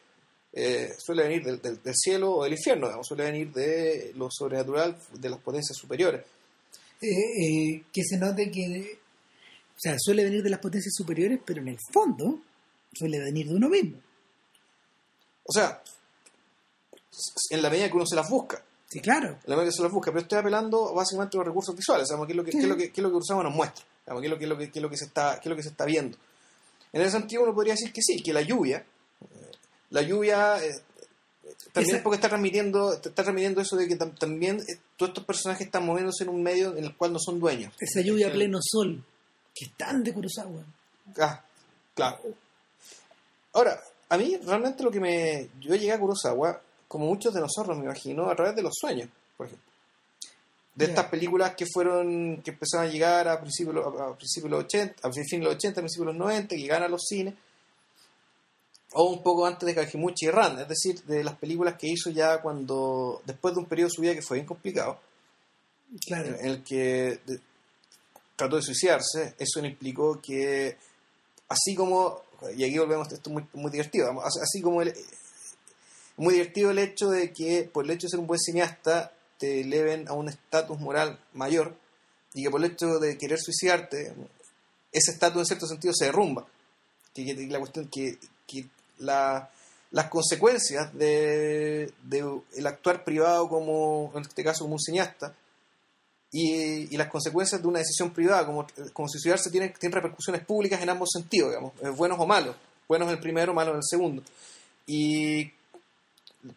eh, 0.54 0.89
suele 0.97 1.23
venir 1.23 1.43
del 1.43 1.95
cielo 1.95 2.32
o 2.34 2.43
del 2.43 2.54
infierno, 2.54 2.86
digamos, 2.88 3.08
suele 3.08 3.26
venir 3.26 3.52
de 3.52 4.12
lo 4.15 4.30
sobrenatural, 4.32 4.95
de 5.13 5.30
las 5.30 5.39
potencias 5.39 5.78
superiores. 5.78 6.23
Eh, 7.02 7.08
eh, 7.10 7.84
que 7.93 8.04
se 8.04 8.17
note 8.17 8.50
que, 8.50 8.97
o 9.76 9.80
sea, 9.80 9.95
suele 10.00 10.23
venir 10.23 10.41
de 10.41 10.50
las 10.50 10.60
potencias 10.60 10.93
superiores, 10.95 11.39
pero 11.45 11.62
en 11.62 11.67
el 11.67 11.78
fondo 11.91 12.39
suele 12.93 13.19
venir 13.19 13.47
de 13.50 13.56
uno 13.56 13.69
mismo. 13.69 13.97
O 15.47 15.51
sea, 15.51 15.81
en 17.49 17.62
la 17.62 17.69
medida 17.69 17.88
que 17.89 17.95
uno 17.95 18.05
se 18.05 18.15
las 18.15 18.29
busca, 18.29 18.62
Sí, 18.89 18.99
claro. 19.01 19.29
en 19.29 19.38
la 19.45 19.55
medida 19.55 19.69
que 19.71 19.75
se 19.77 19.81
las 19.83 19.91
busca, 19.91 20.12
pero 20.12 20.21
estoy 20.21 20.39
apelando 20.39 20.93
básicamente 20.93 21.36
a 21.38 21.39
los 21.39 21.47
recursos 21.47 21.75
visuales, 21.75 22.07
digamos, 22.07 22.27
qué 22.27 22.33
es 22.33 22.38
lo 22.38 22.43
que, 22.43 22.51
qué 22.51 22.57
es 22.60 22.63
lo 22.65 22.77
que, 22.77 22.91
qué 22.91 23.01
es 23.01 23.03
lo 23.03 23.10
que 23.10 23.13
Kurosawa 23.13 23.43
nos 23.43 23.53
muestra, 23.55 23.83
digamos, 24.05 24.21
qué 24.21 24.27
es 24.27 24.31
lo 24.31 24.38
que, 24.38 24.43
es 24.45 24.49
lo 24.49 24.57
que, 24.57 24.71
qué 24.71 24.79
es 24.79 24.83
lo 24.83 24.89
que 24.89 24.97
se 24.97 25.05
está, 25.05 25.39
qué 25.41 25.47
es 25.47 25.49
lo 25.49 25.55
que 25.55 25.63
se 25.63 25.69
está 25.69 25.86
viendo. 25.86 26.17
En 26.93 27.01
ese 27.01 27.12
sentido 27.12 27.43
uno 27.43 27.53
podría 27.53 27.73
decir 27.73 27.91
que 27.91 28.01
sí, 28.01 28.21
que 28.21 28.33
la 28.33 28.41
lluvia, 28.41 28.77
eh, 29.21 29.51
la 29.89 30.01
lluvia 30.01 30.63
eh, 30.63 30.71
también 31.73 31.95
Esa- 31.95 32.03
porque 32.03 32.15
está 32.15 32.29
transmitiendo, 32.29 32.93
está 32.93 33.12
transmitiendo 33.12 33.62
eso 33.62 33.75
de 33.75 33.88
que 33.88 33.97
tam- 33.97 34.17
también 34.17 34.60
eh, 34.67 34.79
todos 34.95 35.10
estos 35.10 35.25
personajes 35.25 35.65
están 35.67 35.86
moviéndose 35.86 36.23
en 36.23 36.29
un 36.29 36.41
medio 36.43 36.75
en 36.77 36.83
el 36.83 36.95
cual 36.95 37.13
no 37.13 37.19
son 37.19 37.39
dueños. 37.39 37.73
Esa 37.79 38.01
lluvia 38.01 38.27
a 38.27 38.31
pleno 38.31 38.60
sol, 38.62 39.03
que 39.53 39.65
es 39.65 39.71
tan 39.77 40.03
de 40.03 40.13
Kurosawa. 40.13 40.63
Ah, 41.19 41.43
claro. 41.93 42.19
Ahora, 43.53 43.81
a 44.09 44.17
mí 44.17 44.37
realmente 44.45 44.83
lo 44.83 44.91
que 44.91 44.99
me... 44.99 45.49
Yo 45.59 45.75
llegué 45.75 45.91
a 45.91 45.99
Kurosawa, 45.99 46.61
como 46.87 47.05
muchos 47.05 47.33
de 47.33 47.41
nosotros 47.41 47.77
me 47.77 47.83
imagino, 47.85 48.29
a 48.29 48.35
través 48.35 48.55
de 48.55 48.61
los 48.61 48.73
sueños, 48.79 49.09
por 49.35 49.47
ejemplo. 49.47 49.65
De 50.75 50.85
Ya. 50.85 50.91
estas 50.91 51.05
películas 51.07 51.55
que 51.55 51.65
fueron, 51.65 52.41
que 52.43 52.51
empezaron 52.51 52.87
a 52.87 52.89
llegar 52.91 53.27
a 53.27 53.41
principios, 53.41 53.75
a 53.99 54.15
principios 54.15 54.43
de 54.51 54.57
los 54.57 54.63
80, 54.65 55.07
a 55.07 55.11
fin 55.11 55.39
de 55.39 55.45
los 55.45 55.55
80, 55.55 55.79
a 55.79 55.83
principios 55.83 56.07
de 56.07 56.13
los 56.13 56.19
90, 56.19 56.47
que 56.55 56.61
llegaron 56.61 56.83
a 56.85 56.89
los 56.89 57.03
cines. 57.07 57.33
o 58.93 59.03
un 59.11 59.21
poco 59.21 59.45
antes 59.45 59.65
de 59.67 59.75
Kagemuchi 59.75 60.27
y 60.27 60.29
Ran, 60.31 60.59
es 60.59 60.67
decir, 60.69 61.03
de 61.03 61.21
las 61.23 61.35
películas 61.35 61.75
que 61.77 61.87
hizo 61.87 62.09
ya 62.09 62.41
cuando, 62.41 63.21
después 63.25 63.53
de 63.53 63.59
un 63.59 63.65
periodo 63.67 63.89
de 63.89 63.93
su 63.93 64.01
vida 64.01 64.13
que 64.15 64.21
fue 64.21 64.37
bien 64.37 64.47
complicado, 64.47 64.97
Claro. 66.05 66.35
en 66.39 66.45
el 66.45 66.63
que 66.63 67.19
trató 68.35 68.55
de 68.55 68.61
suicidarse, 68.61 69.35
eso 69.37 69.59
implicó 69.65 70.19
que, 70.21 70.77
así 71.49 71.75
como, 71.75 72.21
y 72.56 72.63
aquí 72.63 72.78
volvemos, 72.78 73.12
esto 73.12 73.30
es 73.30 73.45
muy, 73.54 73.71
divertido, 73.71 74.21
así 74.23 74.62
como 74.62 74.82
muy 76.17 76.34
divertido 76.34 76.71
el 76.71 76.80
hecho 76.80 77.10
de 77.10 77.32
que 77.32 77.69
por 77.71 77.86
el 77.86 77.91
hecho 77.91 78.08
de 78.08 78.12
ser 78.12 78.19
un 78.19 78.28
buen 78.28 78.39
cineasta 78.39 79.12
te 79.38 79.62
eleven 79.62 80.08
a 80.08 80.13
un 80.13 80.30
estatus 80.30 80.80
moral 80.80 81.19
mayor 81.34 81.76
y 82.34 82.43
que 82.43 82.50
por 82.50 82.63
el 82.63 82.71
hecho 82.71 83.00
de 83.00 83.17
querer 83.17 83.39
suicidarte, 83.39 84.13
ese 84.91 85.12
estatus 85.12 85.41
en 85.41 85.45
cierto 85.45 85.67
sentido 85.67 85.93
se 85.93 86.06
derrumba. 86.06 86.47
Que, 87.13 87.34
la 87.50 87.60
cuestión 87.60 87.88
que, 87.88 88.17
que 88.47 88.65
la- 89.00 89.50
las 89.91 90.10
consecuencias 90.10 90.93
de, 90.93 91.91
de 92.04 92.41
el 92.56 92.67
actuar 92.67 93.04
privado 93.04 93.47
como, 93.47 94.12
en 94.15 94.21
este 94.21 94.43
caso 94.43 94.63
como 94.65 94.73
un 94.76 94.80
cineasta, 94.82 95.36
y, 96.31 96.95
las 96.97 97.07
consecuencias 97.07 97.61
de 97.61 97.67
una 97.67 97.79
decisión 97.79 98.11
privada, 98.11 98.45
como, 98.45 98.67
como 98.93 99.07
suicidarse, 99.07 99.49
tienen, 99.49 99.73
tienen 99.79 99.95
repercusiones 99.95 100.43
públicas 100.45 100.81
en 100.81 100.89
ambos 100.89 101.09
sentidos, 101.11 101.49
digamos, 101.49 101.73
eh, 101.81 101.89
buenos 101.89 102.19
o 102.19 102.25
malos. 102.25 102.55
Buenos 102.87 103.07
en 103.07 103.15
el 103.15 103.19
primero, 103.19 103.53
malos 103.53 103.75
el 103.75 103.83
segundo. 103.83 104.23
Y 104.85 105.51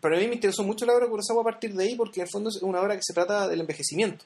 para 0.01 0.19
mí 0.19 0.27
me 0.29 0.35
interesó 0.35 0.63
mucho 0.63 0.87
la 0.87 0.95
obra 0.95 1.07
de 1.07 1.41
a 1.41 1.45
partir 1.45 1.75
de 1.75 1.85
ahí, 1.85 1.95
porque 1.97 2.21
en 2.21 2.27
el 2.27 2.31
fondo 2.31 2.51
es 2.51 2.63
una 2.63 2.81
obra 2.81 2.97
que 2.97 3.03
se 3.03 3.13
trata 3.15 3.49
del 3.49 3.61
envejecimiento. 3.61 4.25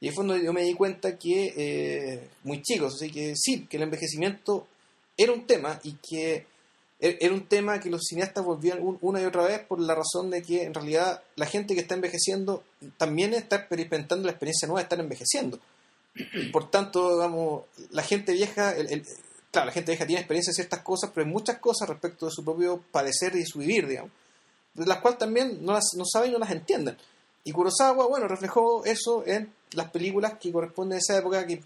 Y 0.00 0.06
en 0.06 0.10
el 0.10 0.16
fondo 0.16 0.36
yo 0.36 0.52
me 0.52 0.62
di 0.62 0.74
cuenta 0.74 1.16
que, 1.16 1.52
eh, 1.56 2.28
muy 2.44 2.62
chicos, 2.62 2.94
así 2.94 3.10
que 3.10 3.34
sí, 3.36 3.66
que 3.66 3.76
el 3.76 3.84
envejecimiento 3.84 4.66
era 5.16 5.32
un 5.32 5.46
tema 5.46 5.80
y 5.84 5.92
que 5.94 6.46
era 7.20 7.34
un 7.34 7.46
tema 7.46 7.80
que 7.80 7.90
los 7.90 8.02
cineastas 8.08 8.44
volvían 8.44 8.80
un- 8.82 8.98
una 9.00 9.20
y 9.20 9.24
otra 9.24 9.44
vez 9.44 9.60
por 9.60 9.80
la 9.80 9.94
razón 9.94 10.30
de 10.30 10.42
que 10.42 10.64
en 10.64 10.74
realidad 10.74 11.22
la 11.36 11.46
gente 11.46 11.74
que 11.74 11.80
está 11.80 11.94
envejeciendo 11.94 12.62
también 12.96 13.34
está 13.34 13.56
experimentando 13.56 14.24
la 14.26 14.32
experiencia 14.32 14.66
nueva 14.66 14.80
de 14.80 14.84
estar 14.84 15.00
envejeciendo. 15.00 15.58
Por 16.52 16.70
tanto, 16.70 17.14
digamos, 17.14 17.64
la 17.90 18.02
gente 18.02 18.32
vieja, 18.32 18.74
claro, 19.50 19.66
la 19.66 19.72
gente 19.72 19.92
vieja 19.92 20.06
tiene 20.06 20.20
experiencia 20.20 20.50
en 20.50 20.54
ciertas 20.54 20.80
cosas, 20.80 21.10
pero 21.14 21.26
en 21.26 21.32
muchas 21.32 21.58
cosas 21.58 21.88
respecto 21.88 22.26
de 22.26 22.32
su 22.32 22.42
propio 22.44 22.82
padecer 22.90 23.36
y 23.36 23.44
su 23.44 23.58
vivir, 23.58 23.86
digamos, 23.86 24.10
las 24.76 24.98
cuales 25.00 25.18
también 25.18 25.64
no, 25.64 25.72
las, 25.72 25.84
no 25.96 26.04
saben 26.04 26.30
y 26.30 26.32
no 26.32 26.38
las 26.38 26.50
entienden. 26.50 26.96
Y 27.44 27.52
Kurosawa, 27.52 28.06
bueno, 28.08 28.26
reflejó 28.28 28.84
eso 28.84 29.24
en 29.26 29.52
las 29.72 29.90
películas 29.90 30.34
que 30.40 30.50
corresponden 30.50 30.96
a 30.96 30.98
esa 31.00 31.18
época, 31.18 31.46
que, 31.46 31.62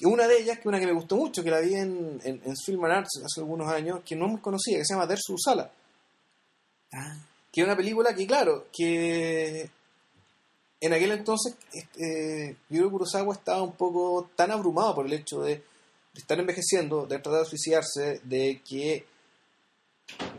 que 0.00 0.06
una 0.06 0.26
de 0.26 0.38
ellas, 0.38 0.58
que 0.58 0.66
una 0.66 0.80
que 0.80 0.86
me 0.86 0.94
gustó 0.94 1.14
mucho, 1.16 1.44
que 1.44 1.50
la 1.50 1.60
vi 1.60 1.74
en, 1.74 2.18
en, 2.24 2.40
en 2.42 2.56
Film 2.56 2.82
and 2.86 2.94
Arts 2.94 3.20
hace 3.22 3.40
algunos 3.40 3.70
años, 3.70 4.00
que 4.02 4.16
no 4.16 4.24
es 4.24 4.32
muy 4.32 4.40
conocida, 4.40 4.78
que 4.78 4.84
se 4.86 4.94
llama 4.94 5.06
Dersu 5.06 5.36
Sala, 5.36 5.70
Ah, 6.92 7.16
que 7.52 7.60
es 7.60 7.66
una 7.66 7.76
película 7.76 8.14
que, 8.14 8.26
claro, 8.26 8.66
que 8.72 9.70
en 10.80 10.92
aquel 10.92 11.12
entonces 11.12 11.54
este, 11.72 12.56
que 12.68 12.82
Kurosawa 12.82 13.34
estaba 13.34 13.62
un 13.62 13.72
poco 13.72 14.30
tan 14.34 14.50
abrumado 14.50 14.94
por 14.94 15.06
el 15.06 15.12
hecho 15.12 15.42
de, 15.42 15.56
de 15.56 16.20
estar 16.20 16.40
envejeciendo, 16.40 17.06
de 17.06 17.18
tratar 17.18 17.42
de 17.42 17.46
suicidarse, 17.46 18.20
de 18.24 18.60
que 18.68 19.04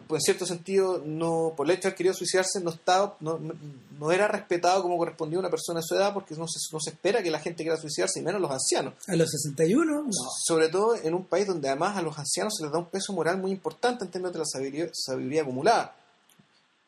pues 0.07 0.19
en 0.21 0.25
cierto 0.25 0.45
sentido 0.45 1.01
no 1.05 1.53
por 1.55 1.65
el 1.67 1.71
hecho 1.71 1.83
de 1.83 1.87
haber 1.89 1.97
querido 1.97 2.13
suicidarse 2.13 2.59
no 2.59 2.71
estaba 2.71 3.15
no, 3.21 3.39
no- 3.39 4.11
era 4.11 4.27
respetado 4.27 4.81
como 4.81 4.97
correspondía 4.97 5.37
a 5.37 5.41
una 5.41 5.49
persona 5.49 5.79
de 5.79 5.85
su 5.87 5.95
edad 5.95 6.13
porque 6.13 6.33
no 6.35 6.47
se, 6.47 6.59
no 6.73 6.79
se 6.79 6.89
espera 6.89 7.21
que 7.23 7.29
la 7.31 7.39
gente 7.39 7.63
quiera 7.63 7.77
suicidarse 7.77 8.19
y 8.19 8.23
menos 8.23 8.41
los 8.41 8.49
ancianos 8.51 8.93
a 9.07 9.15
los 9.15 9.29
61, 9.29 10.03
no. 10.03 10.11
sobre 10.43 10.69
todo 10.69 10.95
en 10.95 11.13
un 11.13 11.25
país 11.25 11.45
donde 11.47 11.69
además 11.69 11.95
a 11.97 12.01
los 12.01 12.17
ancianos 12.17 12.55
se 12.57 12.63
les 12.63 12.71
da 12.71 12.79
un 12.79 12.87
peso 12.87 13.13
moral 13.13 13.37
muy 13.37 13.51
importante 13.51 14.03
en 14.03 14.11
términos 14.11 14.33
de 14.33 14.39
la 14.39 14.45
sabiduría, 14.45 14.89
sabiduría 14.91 15.43
acumulada. 15.43 15.95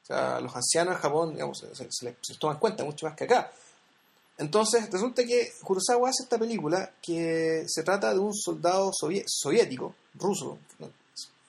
O 0.02 0.06
sea, 0.06 0.40
los 0.42 0.54
ancianos 0.56 0.96
en 0.96 1.02
Japón 1.02 1.34
digamos, 1.34 1.60
se, 1.60 1.68
se- 1.76 1.88
se 1.92 2.06
les, 2.06 2.16
se 2.22 2.34
les 2.34 2.40
toma 2.40 2.54
en 2.54 2.60
cuenta 2.60 2.84
mucho 2.84 3.06
más 3.06 3.16
que 3.16 3.24
acá. 3.26 3.52
Entonces, 4.40 4.90
resulta 4.92 5.24
que 5.24 5.54
Kurosawa 5.64 6.10
hace 6.10 6.24
esta 6.24 6.40
película 6.40 6.92
que 7.02 7.64
se 7.68 7.84
trata 7.84 8.12
de 8.12 8.20
un 8.20 8.34
soldado 8.34 8.90
soviético, 8.92 9.94
ruso, 10.16 10.58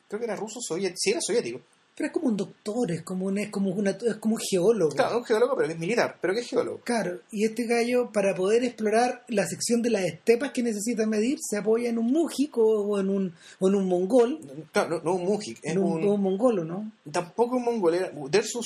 creo 0.09 0.19
que 0.21 0.25
era 0.27 0.37
ruso, 0.37 0.61
soviético, 0.61 0.99
sí 1.01 1.11
era 1.11 1.21
soviético, 1.21 1.61
Pero 1.97 2.09
es 2.09 2.13
como 2.13 2.27
un 2.29 2.37
doctor, 2.37 2.91
es 2.91 3.03
como, 3.03 3.27
un, 3.27 3.39
es 3.39 3.51
como, 3.51 3.71
una, 3.71 3.91
es 3.93 4.17
como 4.17 4.35
un 4.35 4.41
geólogo. 4.41 4.95
claro, 4.97 5.19
un 5.19 5.25
geólogo, 5.25 5.55
pero 5.55 5.69
que 5.69 5.75
es 5.75 5.79
militar, 5.79 6.19
pero 6.21 6.35
que 6.35 6.41
es 6.41 6.49
geólogo. 6.49 6.81
Claro, 6.83 7.21
y 7.31 7.45
este 7.45 7.67
gallo, 7.67 8.11
para 8.13 8.35
poder 8.35 8.65
explorar 8.65 9.25
la 9.29 9.47
sección 9.47 9.81
de 9.81 9.91
las 9.91 10.03
estepas 10.05 10.51
que 10.51 10.63
necesita 10.65 11.07
medir, 11.07 11.39
se 11.41 11.57
apoya 11.59 11.89
en 11.89 11.99
un 11.99 12.07
mújico 12.13 12.63
o 12.65 12.99
en 12.99 13.09
un, 13.11 13.33
o 13.61 13.69
en 13.69 13.75
un 13.77 13.87
mongol, 13.87 14.41
Claro, 14.73 14.89
no, 14.97 15.03
no 15.05 15.15
un 15.15 15.25
mujik, 15.25 15.59
es 15.63 15.73
en 15.73 15.79
un, 15.79 16.03
un, 16.03 16.09
un 16.09 16.21
mongolo, 16.21 16.65
¿no? 16.65 16.91
tampoco 17.13 17.57
un 17.57 17.65
mongol, 17.65 17.95
era, 17.95 18.11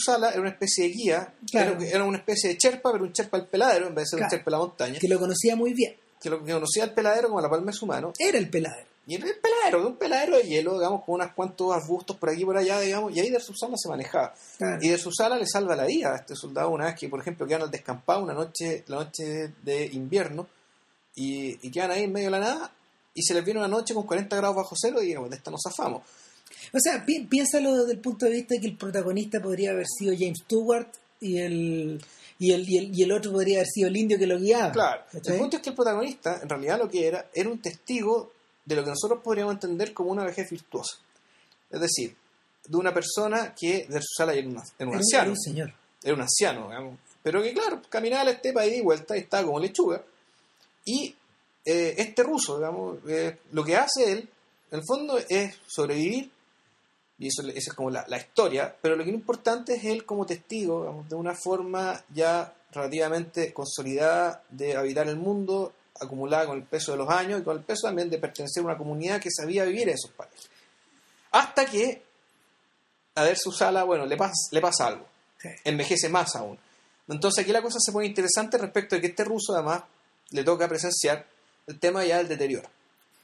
Sala 0.02 0.30
era 0.30 0.40
una 0.40 0.50
especie 0.50 0.84
de 0.84 0.90
guía, 0.94 1.34
Claro. 1.50 1.72
era, 1.78 1.86
era 1.86 2.04
una 2.04 2.16
especie 2.18 2.48
de 2.50 2.56
cherpa, 2.56 2.92
pero 2.92 3.04
un 3.04 3.12
cherpa 3.12 3.36
al 3.36 3.46
peladero 3.46 3.88
en 3.88 3.94
vez 3.94 4.04
de 4.04 4.08
ser 4.08 4.18
Claro. 4.20 4.26
un 4.32 4.36
cherpa 4.38 4.50
a 4.50 4.52
la 4.52 4.58
montaña, 4.58 4.98
Que 4.98 5.08
lo 5.08 5.18
conocía 5.18 5.54
muy 5.54 5.74
bien. 5.74 5.94
que 6.20 6.30
lo 6.30 6.42
que 6.42 6.50
conocía 6.52 6.82
al 6.84 6.94
peladero 6.94 7.28
como 7.28 7.40
la 7.42 7.50
palma 7.50 7.66
de 7.72 7.76
su 7.76 7.84
mano, 7.86 8.12
Era 8.18 8.38
el 8.38 8.48
peladero. 8.48 8.88
Y 9.08 9.14
era 9.14 9.26
el 9.26 9.36
peladero, 9.40 9.86
un 9.88 9.96
peladero 9.96 10.36
de 10.36 10.42
hielo, 10.44 10.74
digamos, 10.74 11.02
con 11.04 11.14
unos 11.16 11.32
cuantos 11.32 11.72
arbustos 11.74 12.16
por 12.16 12.28
aquí 12.28 12.42
y 12.42 12.44
por 12.44 12.56
allá, 12.58 12.78
digamos, 12.80 13.16
y 13.16 13.20
ahí 13.20 13.30
Dersu 13.30 13.54
Sala 13.54 13.74
se 13.76 13.88
manejaba. 13.88 14.34
Claro. 14.58 14.78
Y 14.82 14.88
Dersu 14.90 15.10
Sala 15.10 15.36
le 15.38 15.46
salva 15.46 15.74
la 15.74 15.84
vida 15.86 16.12
a 16.12 16.16
este 16.18 16.36
soldado 16.36 16.68
una 16.70 16.84
vez 16.84 16.94
que, 16.94 17.08
por 17.08 17.18
ejemplo, 17.20 17.46
quedan 17.46 17.62
al 17.62 17.70
descampado 17.70 18.22
una 18.22 18.34
noche, 18.34 18.84
la 18.86 18.96
noche 18.96 19.54
de 19.62 19.86
invierno, 19.86 20.46
y, 21.14 21.58
y 21.66 21.70
quedan 21.70 21.90
ahí 21.90 22.04
en 22.04 22.12
medio 22.12 22.26
de 22.26 22.32
la 22.32 22.40
nada, 22.40 22.72
y 23.14 23.22
se 23.22 23.34
les 23.34 23.44
viene 23.44 23.58
una 23.60 23.68
noche 23.68 23.94
con 23.94 24.04
40 24.06 24.36
grados 24.36 24.54
bajo 24.56 24.76
cero, 24.78 25.02
y 25.02 25.06
digamos, 25.06 25.30
de 25.30 25.36
esta 25.36 25.50
nos 25.50 25.60
zafamos. 25.66 26.02
O 26.72 26.78
sea, 26.78 27.04
pi- 27.04 27.24
piénsalo 27.24 27.74
desde 27.76 27.92
el 27.92 28.00
punto 28.00 28.26
de 28.26 28.32
vista 28.32 28.54
de 28.54 28.60
que 28.60 28.66
el 28.66 28.76
protagonista 28.76 29.40
podría 29.40 29.70
haber 29.70 29.86
sido 29.86 30.14
James 30.16 30.38
Stewart 30.44 30.86
y 31.20 31.38
el, 31.38 32.04
y 32.38 32.52
el, 32.52 32.68
y 32.68 32.76
el, 32.78 32.98
y 32.98 33.02
el 33.02 33.12
otro 33.12 33.32
podría 33.32 33.58
haber 33.58 33.68
sido 33.68 33.88
el 33.88 33.96
indio 33.96 34.18
que 34.18 34.26
lo 34.26 34.38
guiaba. 34.38 34.70
Claro, 34.70 35.02
el 35.14 35.38
punto 35.38 35.56
es 35.56 35.62
que 35.62 35.70
el 35.70 35.74
protagonista, 35.76 36.40
en 36.42 36.48
realidad 36.48 36.78
lo 36.78 36.88
que 36.88 37.06
era, 37.06 37.26
era 37.32 37.48
un 37.48 37.58
testigo 37.58 38.32
de 38.68 38.76
lo 38.76 38.84
que 38.84 38.90
nosotros 38.90 39.20
podríamos 39.22 39.54
entender 39.54 39.92
como 39.94 40.10
una 40.10 40.24
vejez 40.24 40.50
virtuosa. 40.50 40.98
Es 41.70 41.80
decir, 41.80 42.14
de 42.66 42.76
una 42.76 42.92
persona 42.92 43.54
que 43.58 43.86
de 43.88 44.00
su 44.00 44.08
sala 44.16 44.34
era, 44.34 44.46
una- 44.48 44.62
era 44.78 44.90
un 44.90 44.96
anciano, 44.96 45.22
era 45.24 45.30
un 45.32 45.38
señor. 45.40 45.72
era 46.02 46.14
un 46.14 46.20
anciano, 46.20 46.68
digamos, 46.68 46.98
pero 47.22 47.42
que 47.42 47.52
claro, 47.54 47.80
caminaba 47.88 48.24
la 48.24 48.30
estepa 48.32 48.64
y 48.66 48.70
de 48.76 48.82
vuelta 48.82 49.16
y 49.16 49.20
estaba 49.20 49.44
como 49.46 49.58
lechuga. 49.58 50.02
Y 50.84 51.14
eh, 51.64 51.94
este 51.98 52.22
ruso, 52.22 52.56
digamos, 52.58 52.98
eh, 53.08 53.38
lo 53.52 53.64
que 53.64 53.76
hace 53.76 54.12
él, 54.12 54.28
en 54.70 54.78
el 54.78 54.84
fondo, 54.86 55.18
es 55.28 55.56
sobrevivir, 55.66 56.30
y 57.18 57.26
eso, 57.28 57.42
esa 57.48 57.70
es 57.70 57.72
como 57.74 57.90
la, 57.90 58.04
la 58.08 58.16
historia, 58.18 58.74
pero 58.80 58.96
lo 58.96 59.02
que 59.04 59.10
es 59.10 59.16
importante 59.16 59.74
es 59.74 59.84
él 59.84 60.04
como 60.04 60.24
testigo, 60.24 60.80
digamos, 60.82 61.08
de 61.08 61.16
una 61.16 61.34
forma 61.34 62.02
ya 62.14 62.54
relativamente 62.72 63.52
consolidada 63.52 64.42
de 64.50 64.76
habitar 64.76 65.08
el 65.08 65.16
mundo, 65.16 65.72
acumulada 66.00 66.46
con 66.46 66.58
el 66.58 66.64
peso 66.64 66.92
de 66.92 66.98
los 66.98 67.08
años 67.08 67.40
y 67.40 67.44
con 67.44 67.56
el 67.56 67.62
peso 67.64 67.86
también 67.88 68.10
de 68.10 68.18
pertenecer 68.18 68.62
a 68.62 68.66
una 68.66 68.78
comunidad 68.78 69.20
que 69.20 69.30
sabía 69.30 69.64
vivir 69.64 69.88
en 69.88 69.94
esos 69.94 70.10
países. 70.12 70.48
Hasta 71.30 71.66
que 71.66 72.02
a 73.14 73.22
ver 73.24 73.36
su 73.36 73.50
sala, 73.52 73.84
bueno, 73.84 74.06
le 74.06 74.16
pasa, 74.16 74.34
le 74.52 74.60
pasa 74.60 74.86
algo 74.86 75.06
Sí. 75.40 75.48
envejece 75.64 76.08
más 76.08 76.34
aún. 76.34 76.58
Entonces 77.08 77.42
aquí 77.42 77.52
la 77.52 77.62
cosa 77.62 77.78
se 77.80 77.92
pone 77.92 78.06
interesante 78.06 78.58
respecto 78.58 78.94
de 78.96 79.00
que 79.00 79.06
este 79.08 79.22
ruso 79.24 79.54
además 79.54 79.82
le 80.30 80.42
toca 80.44 80.68
presenciar 80.68 81.26
el 81.66 81.78
tema 81.78 82.04
ya 82.04 82.18
del 82.18 82.28
deterioro. 82.28 82.68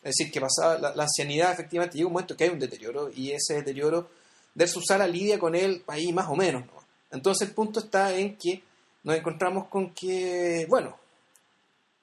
Es 0.03 0.15
decir, 0.17 0.31
que 0.33 0.41
pasaba 0.41 0.79
la, 0.79 0.95
la 0.95 1.03
ancianidad 1.05 1.53
efectivamente 1.53 1.97
llega 1.97 2.07
un 2.07 2.13
momento 2.13 2.37
que 2.37 2.45
hay 2.45 2.51
un 2.51 2.59
deterioro 2.61 3.11
y 3.15 3.33
ese 3.33 3.55
deterioro 3.55 4.09
de 4.55 4.69
su 4.69 4.81
sala 4.81 5.09
lidia 5.09 5.39
con 5.39 5.55
él 5.55 5.83
ahí 5.89 6.13
más 6.13 6.29
o 6.29 6.37
menos. 6.37 6.65
¿no? 6.67 6.73
Entonces 7.11 7.49
el 7.49 7.55
punto 7.55 7.81
está 7.81 8.15
en 8.15 8.37
que 8.37 8.63
nos 9.03 9.17
encontramos 9.17 9.69
con 9.69 9.93
que, 9.93 10.67
bueno, 10.69 10.97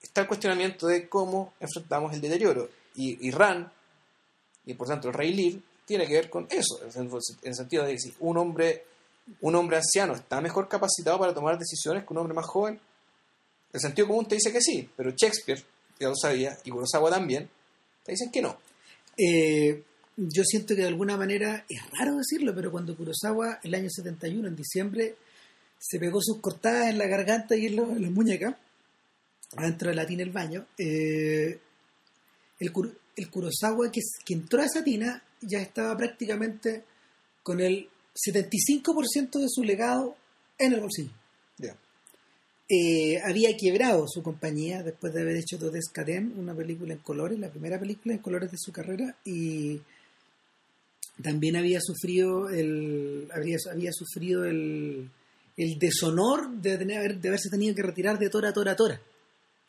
está 0.01 0.21
el 0.21 0.27
cuestionamiento 0.27 0.87
de 0.87 1.07
cómo 1.07 1.53
enfrentamos 1.59 2.13
el 2.13 2.21
deterioro. 2.21 2.69
Y, 2.95 3.31
Ran, 3.31 3.71
y 4.65 4.73
por 4.73 4.87
tanto 4.87 5.07
el 5.07 5.13
Rey 5.13 5.33
Lir, 5.33 5.61
tiene 5.85 6.07
que 6.07 6.13
ver 6.13 6.29
con 6.29 6.47
eso, 6.49 6.79
en 6.83 7.09
el 7.43 7.55
sentido 7.55 7.85
de 7.85 7.93
que 7.93 7.99
si 7.99 8.13
un 8.19 8.37
hombre 8.37 8.85
un 9.41 9.55
hombre 9.55 9.77
anciano 9.77 10.13
está 10.13 10.41
mejor 10.41 10.67
capacitado 10.67 11.19
para 11.19 11.33
tomar 11.33 11.57
decisiones 11.57 12.03
que 12.03 12.13
un 12.13 12.19
hombre 12.19 12.33
más 12.33 12.45
joven? 12.45 12.79
El 13.71 13.79
sentido 13.79 14.07
común 14.07 14.27
te 14.27 14.35
dice 14.35 14.51
que 14.51 14.61
sí, 14.61 14.89
pero 14.95 15.11
Shakespeare, 15.11 15.63
ya 15.99 16.09
lo 16.09 16.15
sabía, 16.15 16.57
y 16.65 16.69
Kurosawa 16.69 17.09
también, 17.09 17.49
te 18.03 18.11
dicen 18.11 18.31
que 18.31 18.41
no. 18.41 18.57
Eh, 19.17 19.83
yo 20.17 20.43
siento 20.43 20.75
que 20.75 20.81
de 20.81 20.87
alguna 20.87 21.15
manera, 21.15 21.65
es 21.69 21.81
raro 21.97 22.17
decirlo, 22.17 22.53
pero 22.53 22.71
cuando 22.71 22.97
Kurosawa, 22.97 23.59
el 23.63 23.73
año 23.73 23.89
71, 23.89 24.47
en 24.47 24.55
diciembre, 24.55 25.15
se 25.79 25.99
pegó 25.99 26.19
sus 26.21 26.39
cortadas 26.41 26.89
en 26.89 26.97
la 26.97 27.07
garganta 27.07 27.55
y 27.55 27.67
en 27.67 27.75
las 27.77 28.11
muñecas, 28.11 28.55
adentro 29.57 29.89
de 29.89 29.95
la 29.95 30.05
tina 30.05 30.23
del 30.23 30.31
baño, 30.31 30.65
eh, 30.77 31.59
el, 32.59 32.71
Kuro- 32.73 32.93
el 33.15 33.29
Kurosawa 33.29 33.91
que, 33.91 34.01
que 34.25 34.33
entró 34.33 34.61
a 34.61 34.65
esa 34.65 34.83
tina 34.83 35.21
ya 35.41 35.59
estaba 35.61 35.95
prácticamente 35.97 36.83
con 37.43 37.59
el 37.59 37.89
75% 38.15 39.39
de 39.39 39.47
su 39.49 39.63
legado 39.63 40.15
en 40.57 40.73
el 40.73 40.79
bolsillo. 40.81 41.11
Eh, 42.73 43.19
había 43.25 43.57
quebrado 43.57 44.05
su 44.07 44.23
compañía 44.23 44.81
después 44.81 45.13
de 45.13 45.21
haber 45.23 45.35
hecho 45.35 45.57
Todescaden, 45.59 46.33
una 46.37 46.55
película 46.55 46.93
en 46.93 46.99
colores, 46.99 47.37
la 47.37 47.49
primera 47.49 47.77
película 47.77 48.13
en 48.15 48.21
colores 48.21 48.49
de 48.49 48.57
su 48.57 48.71
carrera, 48.71 49.13
y 49.25 49.81
también 51.21 51.57
había 51.57 51.79
sufrido 51.81 52.47
el 52.49 53.27
había, 53.33 53.57
había 53.69 53.91
sufrido 53.91 54.45
el, 54.45 55.09
el 55.57 55.79
deshonor 55.79 56.49
de, 56.61 56.77
tener, 56.77 57.19
de 57.19 57.27
haberse 57.27 57.49
tenido 57.49 57.75
que 57.75 57.83
retirar 57.83 58.17
de 58.17 58.29
Tora 58.29 58.53
Tora 58.53 58.73
Tora 58.77 59.01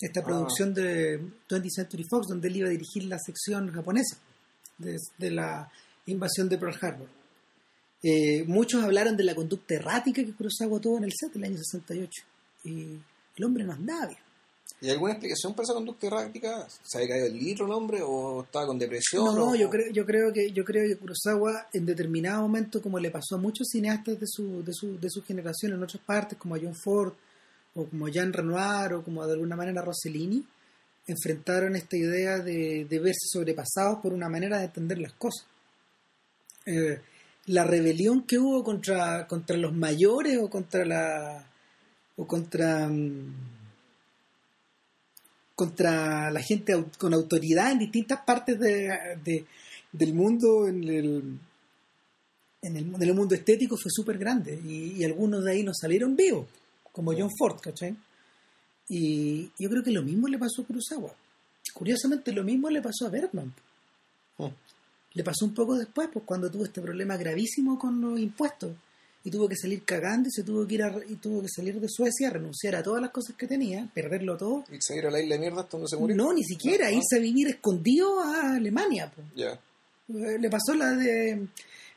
esta 0.06 0.20
Ah. 0.20 0.24
producción 0.24 0.74
de 0.74 1.20
20th 1.48 1.70
Century 1.70 2.04
Fox 2.04 2.28
donde 2.28 2.48
él 2.48 2.56
iba 2.56 2.68
a 2.68 2.70
dirigir 2.70 3.04
la 3.04 3.18
sección 3.18 3.70
japonesa 3.72 4.16
de, 4.78 4.96
de 5.18 5.30
la 5.30 5.70
invasión 6.06 6.48
de 6.48 6.58
Pearl 6.58 6.76
Harbor 6.80 7.08
Eh, 8.04 8.42
muchos 8.48 8.82
hablaron 8.82 9.16
de 9.16 9.22
la 9.22 9.34
conducta 9.34 9.74
errática 9.74 10.24
que 10.24 10.32
Kurosawa 10.34 10.80
tuvo 10.80 10.98
en 10.98 11.04
el 11.04 11.12
set 11.12 11.32
del 11.34 11.44
año 11.44 11.56
68 11.56 12.22
y 12.64 12.98
el 13.36 13.44
hombre 13.44 13.62
no 13.64 13.72
andaba 13.72 14.06
bien 14.08 14.18
¿Y 14.80 14.90
alguna 14.90 15.12
explicación 15.12 15.54
para 15.54 15.62
esa 15.62 15.74
conducta 15.74 16.08
errática? 16.08 16.66
¿Se 16.82 16.98
había 16.98 17.10
caído 17.10 17.26
el 17.28 17.38
litro 17.38 17.66
el 17.66 17.72
hombre 17.72 18.00
o 18.02 18.42
estaba 18.42 18.66
con 18.66 18.76
depresión? 18.80 19.24
No, 19.24 19.50
o- 19.50 19.54
yo 19.54 19.70
creo, 19.70 19.92
yo 19.92 20.04
creo 20.04 20.32
que 20.32 20.50
yo 20.50 20.64
creo 20.64 20.88
que 20.88 20.96
Kurosawa 20.96 21.68
en 21.72 21.86
determinado 21.86 22.42
momento, 22.42 22.82
como 22.82 22.98
le 22.98 23.12
pasó 23.12 23.36
a 23.36 23.38
muchos 23.38 23.68
cineastas 23.68 24.18
de 24.18 24.26
su, 24.26 24.64
de 24.64 24.72
su, 24.74 24.98
de 24.98 25.08
su 25.08 25.22
generación 25.22 25.72
en 25.74 25.82
otras 25.84 26.02
partes, 26.04 26.36
como 26.36 26.56
a 26.56 26.58
John 26.60 26.74
Ford, 26.74 27.12
o 27.74 27.86
como 27.86 28.08
Jean 28.08 28.32
Renoir, 28.32 28.92
o 28.94 29.02
como 29.02 29.26
de 29.26 29.32
alguna 29.32 29.56
manera 29.56 29.82
Rossellini, 29.82 30.44
enfrentaron 31.06 31.74
esta 31.76 31.96
idea 31.96 32.38
de, 32.38 32.84
de 32.88 32.98
verse 32.98 33.26
sobrepasados 33.30 33.98
por 34.02 34.12
una 34.12 34.28
manera 34.28 34.58
de 34.58 34.66
entender 34.66 34.98
las 34.98 35.12
cosas. 35.14 35.46
Eh, 36.66 37.00
la 37.46 37.64
rebelión 37.64 38.22
que 38.24 38.38
hubo 38.38 38.62
contra, 38.62 39.26
contra 39.26 39.56
los 39.56 39.74
mayores 39.74 40.38
o 40.40 40.48
contra 40.48 40.84
la 40.84 41.44
o 42.16 42.26
contra 42.26 42.88
mm, 42.88 43.34
contra 45.54 46.30
la 46.30 46.40
gente 46.40 46.72
con 46.98 47.14
autoridad 47.14 47.72
en 47.72 47.78
distintas 47.78 48.20
partes 48.24 48.58
de, 48.58 48.88
de- 49.24 49.44
del 49.92 50.14
mundo 50.14 50.66
en 50.68 50.84
el, 50.84 51.38
en 52.62 52.76
el, 52.76 52.94
en 52.94 53.02
el 53.02 53.14
mundo 53.14 53.34
estético 53.34 53.76
fue 53.76 53.90
súper 53.90 54.16
grande 54.18 54.58
y, 54.64 54.92
y 54.98 55.04
algunos 55.04 55.44
de 55.44 55.52
ahí 55.52 55.62
no 55.62 55.72
salieron 55.74 56.16
vivos 56.16 56.46
como 56.92 57.12
John 57.16 57.30
Ford 57.38 57.58
¿cachai? 57.60 57.96
y 58.88 59.50
yo 59.58 59.70
creo 59.70 59.82
que 59.82 59.90
lo 59.90 60.02
mismo 60.02 60.28
le 60.28 60.38
pasó 60.38 60.62
a 60.62 60.66
Kurosawa 60.66 61.14
curiosamente 61.74 62.32
lo 62.32 62.44
mismo 62.44 62.68
le 62.70 62.82
pasó 62.82 63.06
a 63.06 63.10
Bergman 63.10 63.52
Hmm. 64.38 64.46
le 65.12 65.22
pasó 65.24 65.44
un 65.44 65.52
poco 65.54 65.76
después 65.76 66.08
pues 66.12 66.24
cuando 66.24 66.50
tuvo 66.50 66.64
este 66.64 66.80
problema 66.80 67.16
gravísimo 67.18 67.78
con 67.78 68.00
los 68.00 68.18
impuestos 68.18 68.72
y 69.24 69.30
tuvo 69.30 69.46
que 69.46 69.56
salir 69.56 69.84
cagando 69.84 70.28
y 70.28 70.32
se 70.32 70.42
tuvo 70.42 70.66
que 70.66 70.74
ir 70.74 70.82
a- 70.82 71.00
y 71.06 71.16
tuvo 71.16 71.42
que 71.42 71.48
salir 71.48 71.78
de 71.78 71.86
Suecia 71.88 72.30
renunciar 72.30 72.74
a 72.76 72.82
todas 72.82 73.00
las 73.02 73.10
cosas 73.10 73.36
que 73.36 73.46
tenía 73.46 73.88
perderlo 73.94 74.36
todo 74.38 74.64
¿Y 74.72 74.80
se 74.80 74.96
ir 74.96 75.06
a 75.06 75.10
la 75.10 75.20
isla 75.20 75.34
de 75.34 75.40
mierda 75.40 75.60
hasta 75.60 75.76
donde 75.76 75.88
se 75.90 75.96
murió? 75.98 76.16
no 76.16 76.32
ni 76.32 76.42
siquiera 76.42 76.86
No, 76.86 76.92
no. 76.92 76.96
irse 76.96 77.16
a 77.16 77.20
vivir 77.20 77.48
escondido 77.48 78.20
a 78.20 78.54
Alemania 78.56 79.12
pues. 79.14 79.26
Ya. 79.36 79.52
Eh, 79.52 80.38
le 80.40 80.50
pasó 80.50 80.74
la 80.74 80.90
de 80.92 81.46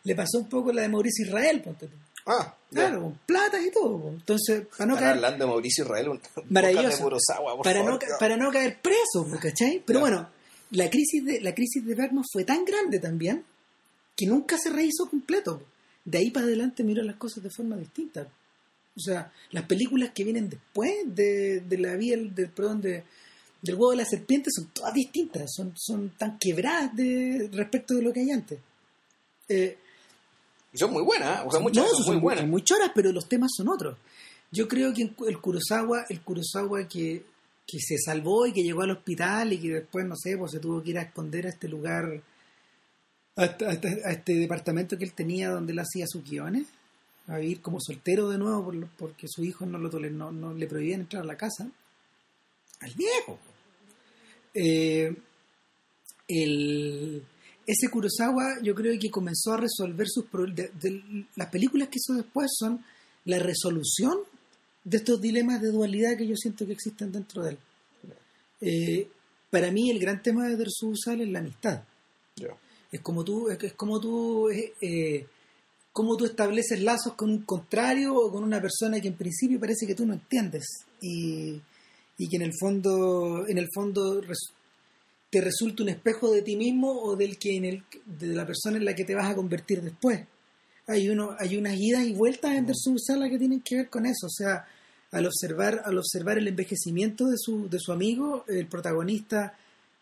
le 0.04 0.16
pasó 0.16 0.39
un 0.39 0.50
poco 0.50 0.72
la 0.74 0.82
de 0.84 0.89
Mauricio 0.89 1.26
Israel 1.26 1.62
ponte 1.62 1.88
tú. 1.88 1.96
Ah, 2.28 2.55
claro 2.71 3.01
con 3.03 3.19
plata 3.26 3.59
y 3.61 3.69
todo 3.71 4.09
entonces 4.09 4.65
para 4.76 4.88
no 4.88 4.93
Están 4.95 4.97
caer 5.09 5.15
hablando 5.15 5.45
de 5.45 5.51
Mauricio 5.51 5.84
Israel, 5.84 6.09
un 6.09 6.21
Maravilloso. 6.49 6.89
de 6.97 7.03
Kurosawa, 7.03 7.55
por 7.55 7.63
para 7.63 7.80
favor. 7.80 7.91
no, 7.93 7.99
ca- 7.99 8.17
para 8.19 8.38
no 8.38 8.51
caer 8.51 8.80
preso, 8.82 9.28
¿cachai? 9.39 9.84
Pero 9.86 9.99
bueno, 9.99 10.28
la 10.71 10.89
crisis 10.89 11.23
de 11.23 11.41
la 11.41 11.53
crisis 11.53 11.86
de 11.86 11.93
Bergman 11.95 12.23
fue 12.32 12.43
tan 12.43 12.65
grande 12.65 12.99
también 12.99 13.43
que 14.15 14.26
nunca 14.26 14.57
se 14.57 14.69
rehizo 14.71 15.07
completo. 15.09 15.61
De 16.03 16.17
ahí 16.19 16.32
para 16.32 16.45
adelante 16.47 16.84
miró 16.84 17.03
las 17.03 17.15
cosas 17.17 17.43
de 17.43 17.49
forma 17.49 17.76
distinta. 17.78 18.28
O 18.95 18.99
sea, 18.99 19.32
las 19.51 19.65
películas 19.65 20.11
que 20.15 20.23
vienen 20.23 20.49
después 20.49 20.93
de, 21.05 21.59
de 21.59 21.78
la 21.78 21.95
vía 21.95 22.15
del 22.17 22.49
perdón 22.49 22.82
de 22.82 23.03
del 23.61 23.76
huevo 23.76 23.91
de 23.91 23.97
la 23.97 24.05
serpiente 24.05 24.49
son 24.55 24.67
todas 24.67 24.93
distintas, 24.93 25.51
son, 25.55 25.73
son 25.76 26.09
tan 26.17 26.38
quebradas 26.38 26.95
de 26.95 27.49
respecto 27.51 27.95
de 27.95 28.01
lo 28.03 28.13
que 28.13 28.19
hay 28.19 28.30
antes. 28.32 28.59
Eh, 29.49 29.78
Y 30.76 30.78
son 30.78 30.91
muy 30.91 31.03
buenas, 31.03 31.39
¿eh? 31.39 31.43
o 31.47 31.51
sea, 31.51 31.59
muchas 31.59 31.86
no, 31.86 31.89
son, 31.91 32.03
son 32.03 32.13
muy 32.15 32.21
buenas. 32.21 32.47
muy 32.47 32.61
choras, 32.63 32.91
pero 32.93 33.11
los 33.11 33.28
temas 33.28 33.51
son 33.55 33.69
otros. 33.69 33.97
Yo 34.51 34.67
creo 34.67 34.93
que 34.93 35.01
el 35.28 35.39
Kurosawa, 35.41 36.05
el 36.09 36.21
Kurosawa 36.21 36.88
que, 36.88 37.23
que 37.67 37.80
se 37.80 37.97
salvó 37.97 38.45
y 38.45 38.53
que 38.53 38.61
llegó 38.61 38.82
al 38.84 38.91
hospital 38.91 39.53
y 39.53 39.57
que 39.59 39.69
después, 39.69 40.05
no 40.05 40.15
sé, 40.15 40.38
pues 40.38 40.51
se 40.51 40.59
tuvo 40.59 40.84
que 40.84 40.91
ir 40.91 40.99
a 40.99 41.03
esconder 41.03 41.45
a 41.47 41.49
este 41.49 41.67
lugar, 41.67 42.21
a, 43.36 43.45
este- 43.45 43.65
a 43.65 43.71
este- 43.71 44.01
a 44.05 44.11
este 44.11 44.34
departamento 44.36 44.97
que 44.97 45.03
él 45.05 45.13
tenía 45.13 45.49
donde 45.49 45.73
él 45.73 45.80
hacía 45.80 46.05
sus 46.07 46.23
guiones, 46.23 46.67
a 47.28 47.38
vivir 47.38 47.59
como 47.61 47.80
soltero 47.82 48.30
de 48.30 48.38
nuevo 48.38 48.63
por 48.65 48.88
porque 48.97 49.28
su 49.28 49.43
hijo 49.43 49.65
no, 49.65 49.78
lo 49.80 49.89
toler- 49.89 50.11
no, 50.11 50.32
no 50.32 50.53
le 50.53 50.67
prohibían 50.67 51.01
entrar 51.01 51.23
a 51.23 51.26
la 51.26 51.36
casa. 51.38 51.67
Al 52.82 52.93
viejo. 52.93 53.39
Eh, 54.53 55.15
el, 56.28 57.23
ese 57.68 57.89
Kurosawa 57.89 58.61
yo 58.61 58.76
creo 58.76 58.97
que 58.99 59.09
comenzó 59.09 59.53
a 59.53 59.57
resolver 59.57 60.07
sus 60.07 60.26
problemas. 60.26 60.70
las 61.36 61.49
películas 61.49 61.89
que 61.89 61.97
hizo 61.97 62.13
después 62.13 62.51
son 62.57 62.84
la 63.26 63.39
resolución 63.39 64.20
de 64.84 64.97
estos 64.97 65.20
dilemas 65.20 65.61
de 65.61 65.72
dualidad 65.72 66.16
que 66.18 66.28
yo 66.28 66.36
siento 66.36 66.66
que 66.66 66.74
existen 66.74 67.11
dentro 67.11 67.43
de 67.43 67.51
él. 67.51 67.57
Eh, 68.61 69.07
para 69.49 69.72
mí 69.72 69.89
el 69.89 69.99
gran 69.99 70.22
tema 70.22 70.47
de 70.47 70.57
Dersu 70.57 70.89
Usal 70.89 71.22
es 71.22 71.30
la 71.30 71.39
amistad. 71.39 71.84
Es 72.91 73.01
como 73.01 73.24
tú, 73.24 73.49
es, 73.49 73.74
como 73.74 73.99
tú, 73.99 74.49
eh, 74.49 75.26
cómo 75.91 76.16
tú 76.18 76.26
estableces 76.26 76.82
lazos 76.82 77.13
con 77.13 77.30
un 77.30 77.41
contrario 77.43 78.13
o 78.16 78.32
con 78.32 78.43
una 78.43 78.61
persona 78.61 78.99
que 79.01 79.07
en 79.07 79.16
principio 79.18 79.59
parece 79.59 79.88
que 79.88 79.95
tú 79.95 80.05
no 80.05 80.13
entiendes 80.13 80.66
y, 81.01 81.59
y 82.18 82.28
que 82.30 82.36
en 82.36 82.43
el 82.43 82.53
fondo, 82.59 83.45
en 83.47 83.57
el 83.57 83.68
fondo 83.74 84.22
res- 84.22 84.53
te 85.36 85.41
resulta 85.41 85.83
un 85.83 85.89
espejo 85.89 86.31
de 86.31 86.41
ti 86.41 86.55
mismo 86.55 86.89
o 86.89 87.17
del 87.17 87.38
que 87.38 87.57
en 87.57 87.65
el, 87.65 87.83
de 88.05 88.27
la 88.27 88.45
persona 88.45 88.77
en 88.77 88.86
la 88.86 88.95
que 88.95 89.03
te 89.03 89.13
vas 89.13 89.29
a 89.29 89.36
convertir 89.36 89.81
después. 89.81 90.25
Hay 90.88 91.09
uno, 91.09 91.36
hay 91.38 91.57
unas 91.57 91.75
idas 91.77 92.05
y 92.05 92.13
vueltas 92.13 92.51
en 92.51 92.65
Dersu 92.65 92.97
Sala 92.97 93.29
que 93.29 93.38
tienen 93.38 93.59
que 93.59 93.75
ver 93.75 93.89
con 93.89 94.05
eso. 94.05 94.27
O 94.27 94.29
sea, 94.29 94.65
al 95.11 95.25
observar, 95.25 95.81
al 95.83 95.97
observar 95.97 96.38
el 96.38 96.47
envejecimiento 96.47 97.25
de 97.25 97.36
su, 97.38 97.67
de 97.67 97.79
su 97.81 97.91
amigo, 97.91 98.45
el 98.47 98.67
protagonista 98.67 99.57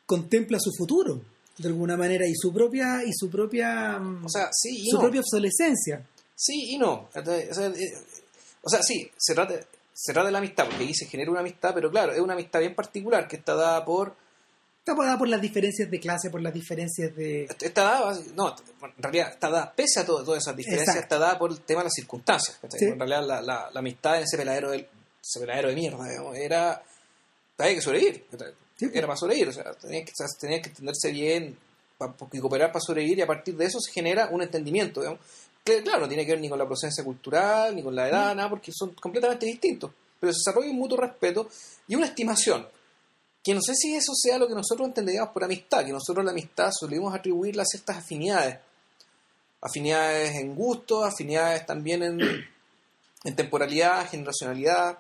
contempla 0.05 0.59
su 0.59 0.69
futuro 0.77 1.19
de 1.57 1.67
alguna 1.67 1.97
manera 1.97 2.27
y 2.27 2.36
su 2.36 2.53
propia 2.53 3.03
y 3.03 3.11
su 3.11 3.27
propia 3.27 3.97
mm, 3.97 4.25
O 4.25 4.29
sea, 4.29 4.49
sí 4.51 4.84
y 4.84 4.89
su 4.91 4.97
no. 4.97 5.01
propia 5.01 5.21
obsolescencia. 5.21 6.07
Sí 6.36 6.75
y 6.75 6.77
no. 6.77 7.09
O 7.11 7.23
sea, 7.23 7.67
eh, 7.69 7.91
o 8.61 8.69
sea, 8.69 8.84
sí, 8.84 9.09
se 9.17 9.34
trata, 9.34 9.55
se 9.91 10.13
trata 10.13 10.27
de 10.27 10.31
la 10.31 10.38
amistad, 10.38 10.65
porque 10.65 10.84
ahí 10.84 10.93
se 10.93 11.07
genera 11.07 11.31
una 11.31 11.39
amistad, 11.39 11.73
pero 11.73 11.89
claro, 11.89 12.13
es 12.13 12.19
una 12.19 12.34
amistad 12.34 12.59
bien 12.59 12.75
particular 12.75 13.27
que 13.27 13.38
está 13.38 13.55
dada 13.55 13.84
por. 13.84 14.21
Está 14.86 15.01
dada 15.01 15.17
por 15.17 15.29
las 15.29 15.39
diferencias 15.41 15.89
de 15.89 15.97
clase, 15.99 16.29
por 16.29 16.41
las 16.41 16.53
diferencias 16.53 17.15
de 17.15 17.45
Está 17.61 17.84
dada, 17.84 18.19
no, 18.36 18.53
en 18.81 18.91
realidad 19.03 19.29
está 19.31 19.49
dada, 19.49 19.73
pese 19.73 20.01
a 20.01 20.05
todo- 20.05 20.25
todas 20.25 20.43
esas 20.43 20.57
diferencias, 20.57 20.89
Exacto. 20.97 21.15
está 21.15 21.19
dada 21.25 21.39
por 21.39 21.51
el 21.51 21.61
tema 21.61 21.79
de 21.81 21.86
las 21.86 21.93
circunstancias. 21.93 22.59
En 22.61 22.99
realidad, 22.99 23.25
la, 23.25 23.41
la, 23.41 23.69
la 23.71 23.79
amistad 23.79 24.17
en 24.17 24.23
ese 24.23 24.36
peladero, 24.36 24.71
del, 24.71 24.81
ese 25.21 25.39
peladero 25.39 25.69
de 25.69 25.75
mierda, 25.75 26.05
digamos, 26.09 26.36
era. 26.36 26.84
Había 27.57 27.75
que 27.75 27.81
sobrevivir. 27.81 28.25
Sí. 28.75 28.89
Era 28.93 29.07
para 29.07 29.15
sobrevivir, 29.17 29.47
o 29.49 29.53
sea, 29.53 29.71
tenía 29.73 30.03
que, 30.03 30.11
o 30.11 30.15
sea, 30.15 30.27
tenía 30.38 30.61
que 30.61 30.67
entenderse 30.69 31.11
bien 31.11 31.57
y 32.34 32.39
cooperar 32.39 32.73
para 32.73 32.81
sobrevivir, 32.81 33.19
y 33.19 33.21
a 33.21 33.27
partir 33.27 33.55
de 33.55 33.63
eso 33.65 33.79
se 33.79 33.89
genera 33.93 34.27
un 34.31 34.41
entendimiento, 34.41 34.99
digamos. 34.99 35.21
Que, 35.63 35.81
claro, 35.81 36.01
no 36.01 36.07
tiene 36.09 36.25
que 36.25 36.34
ver 36.34 36.41
ni 36.41 36.49
con 36.49 36.59
la 36.59 36.65
procedencia 36.65 37.05
cultural, 37.05 37.73
ni 37.73 37.81
con 37.81 37.95
la 37.95 38.09
edad, 38.09 38.36
nada, 38.36 38.49
porque 38.49 38.71
son 38.73 38.93
completamente 38.95 39.45
distintos. 39.45 39.91
Pero 40.19 40.34
se 40.34 40.39
desarrolla 40.39 40.71
un 40.71 40.77
mutuo 40.77 40.97
respeto 40.97 41.47
y 41.88 41.95
una 41.95 42.07
estimación. 42.07 42.67
Que 43.44 43.54
no 43.54 43.62
sé 43.62 43.76
si 43.76 43.94
eso 43.94 44.14
sea 44.16 44.38
lo 44.38 44.48
que 44.48 44.56
nosotros 44.56 44.88
entenderíamos 44.88 45.32
por 45.34 45.44
amistad, 45.44 45.86
que 45.86 45.91
nosotros 45.91 46.24
la 46.24 46.32
amistad 46.32 46.72
solemos 46.72 47.14
atribuirle 47.14 47.62
a 47.62 47.66
ciertas 47.66 47.98
afinidades. 47.98 48.58
Afinidades 49.62 50.36
en 50.36 50.56
gusto, 50.56 51.04
afinidades 51.06 51.66
también 51.66 52.04
en, 52.04 52.20
en 53.24 53.36
temporalidad, 53.36 54.10
generacionalidad. 54.10 54.98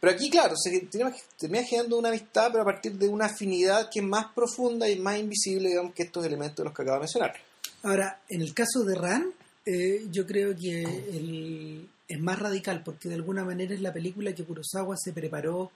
Pero 0.00 0.12
aquí, 0.12 0.28
claro, 0.30 0.54
se 0.56 0.80
termina, 0.80 1.16
termina 1.38 1.64
generando 1.64 1.98
una 1.98 2.08
amistad, 2.10 2.48
pero 2.50 2.62
a 2.62 2.66
partir 2.66 2.92
de 2.92 3.08
una 3.08 3.26
afinidad 3.26 3.88
que 3.90 4.00
es 4.00 4.04
más 4.04 4.26
profunda 4.34 4.88
y 4.88 4.98
más 4.98 5.18
invisible, 5.18 5.68
digamos, 5.70 5.94
que 5.94 6.02
estos 6.04 6.24
elementos 6.26 6.56
de 6.58 6.64
los 6.64 6.74
que 6.74 6.82
acabo 6.82 6.96
de 6.96 7.00
mencionar. 7.00 7.34
Ahora, 7.82 8.20
en 8.28 8.42
el 8.42 8.52
caso 8.52 8.84
de 8.84 8.94
Ran, 8.96 9.32
eh, 9.64 10.06
yo 10.10 10.26
creo 10.26 10.54
que 10.54 10.82
el- 10.82 11.88
es 12.06 12.20
más 12.20 12.38
radical, 12.38 12.82
porque 12.84 13.08
de 13.08 13.14
alguna 13.14 13.44
manera 13.44 13.74
es 13.74 13.80
la 13.80 13.92
película 13.94 14.34
que 14.34 14.44
Kurosawa 14.44 14.94
se 14.96 15.12
preparó, 15.12 15.70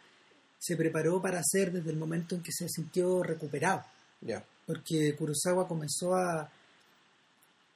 se 0.59 0.77
preparó 0.77 1.21
para 1.23 1.41
hacer 1.41 1.73
desde 1.73 1.91
el 1.91 1.97
momento 1.97 2.35
en 2.35 2.43
que 2.43 2.53
se 2.53 2.69
sintió 2.69 3.23
recuperado. 3.23 3.85
Ya. 4.21 4.45
Porque 4.67 5.15
Kurosawa 5.17 5.67
comenzó 5.69 6.15
a, 6.15 6.51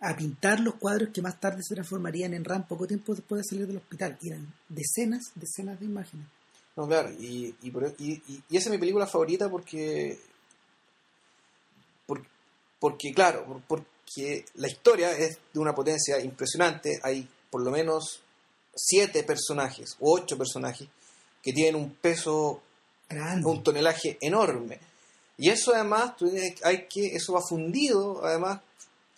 a 0.01 0.17
pintar 0.17 0.61
los 0.61 0.75
cuadros 0.75 1.11
que 1.15 1.23
más 1.23 1.39
tarde 1.41 1.63
se 1.63 1.75
transformarían 1.75 2.35
en 2.35 2.45
Ran 2.45 2.67
poco 2.67 2.87
tiempo 2.87 3.15
después 3.15 3.43
de 3.43 3.49
salir 3.49 3.67
del 3.67 3.77
hospital. 3.79 4.19
Y 4.21 4.29
eran 4.31 4.53
decenas, 4.69 5.31
decenas 5.37 5.79
de 5.79 5.87
imágenes. 5.87 6.27
No, 6.77 6.87
claro, 6.89 7.11
y, 7.13 7.55
y, 7.63 7.69
y- 8.51 8.57
esa 8.57 8.69
es 8.69 8.71
mi 8.71 8.79
película 8.79 9.07
favorita 9.07 9.49
porque. 9.51 10.19
por- 12.07 12.27
porque, 12.81 13.13
claro, 13.15 13.45
por- 13.45 13.63
porque 13.63 14.45
la 14.55 14.69
historia 14.69 15.13
es 15.17 15.39
de 15.53 15.61
una 15.61 15.75
potencia 15.75 16.19
impresionante. 16.21 16.99
Hay 17.03 17.29
por 17.51 17.63
lo 17.63 17.71
menos 17.71 18.23
siete 18.75 19.23
personajes, 19.23 19.97
o 20.01 20.15
ocho 20.15 20.37
personajes, 20.39 20.89
que 21.43 21.53
tienen 21.53 21.77
un 21.77 21.95
peso, 21.95 22.63
Grande. 23.15 23.47
un 23.49 23.63
tonelaje 23.63 24.19
enorme. 24.21 24.79
Y 25.39 25.49
eso 25.51 25.75
además, 25.75 26.13
hay 26.65 26.87
que, 26.89 27.07
eso 27.17 27.33
va 27.33 27.41
fundido, 27.41 28.25
además, 28.25 28.61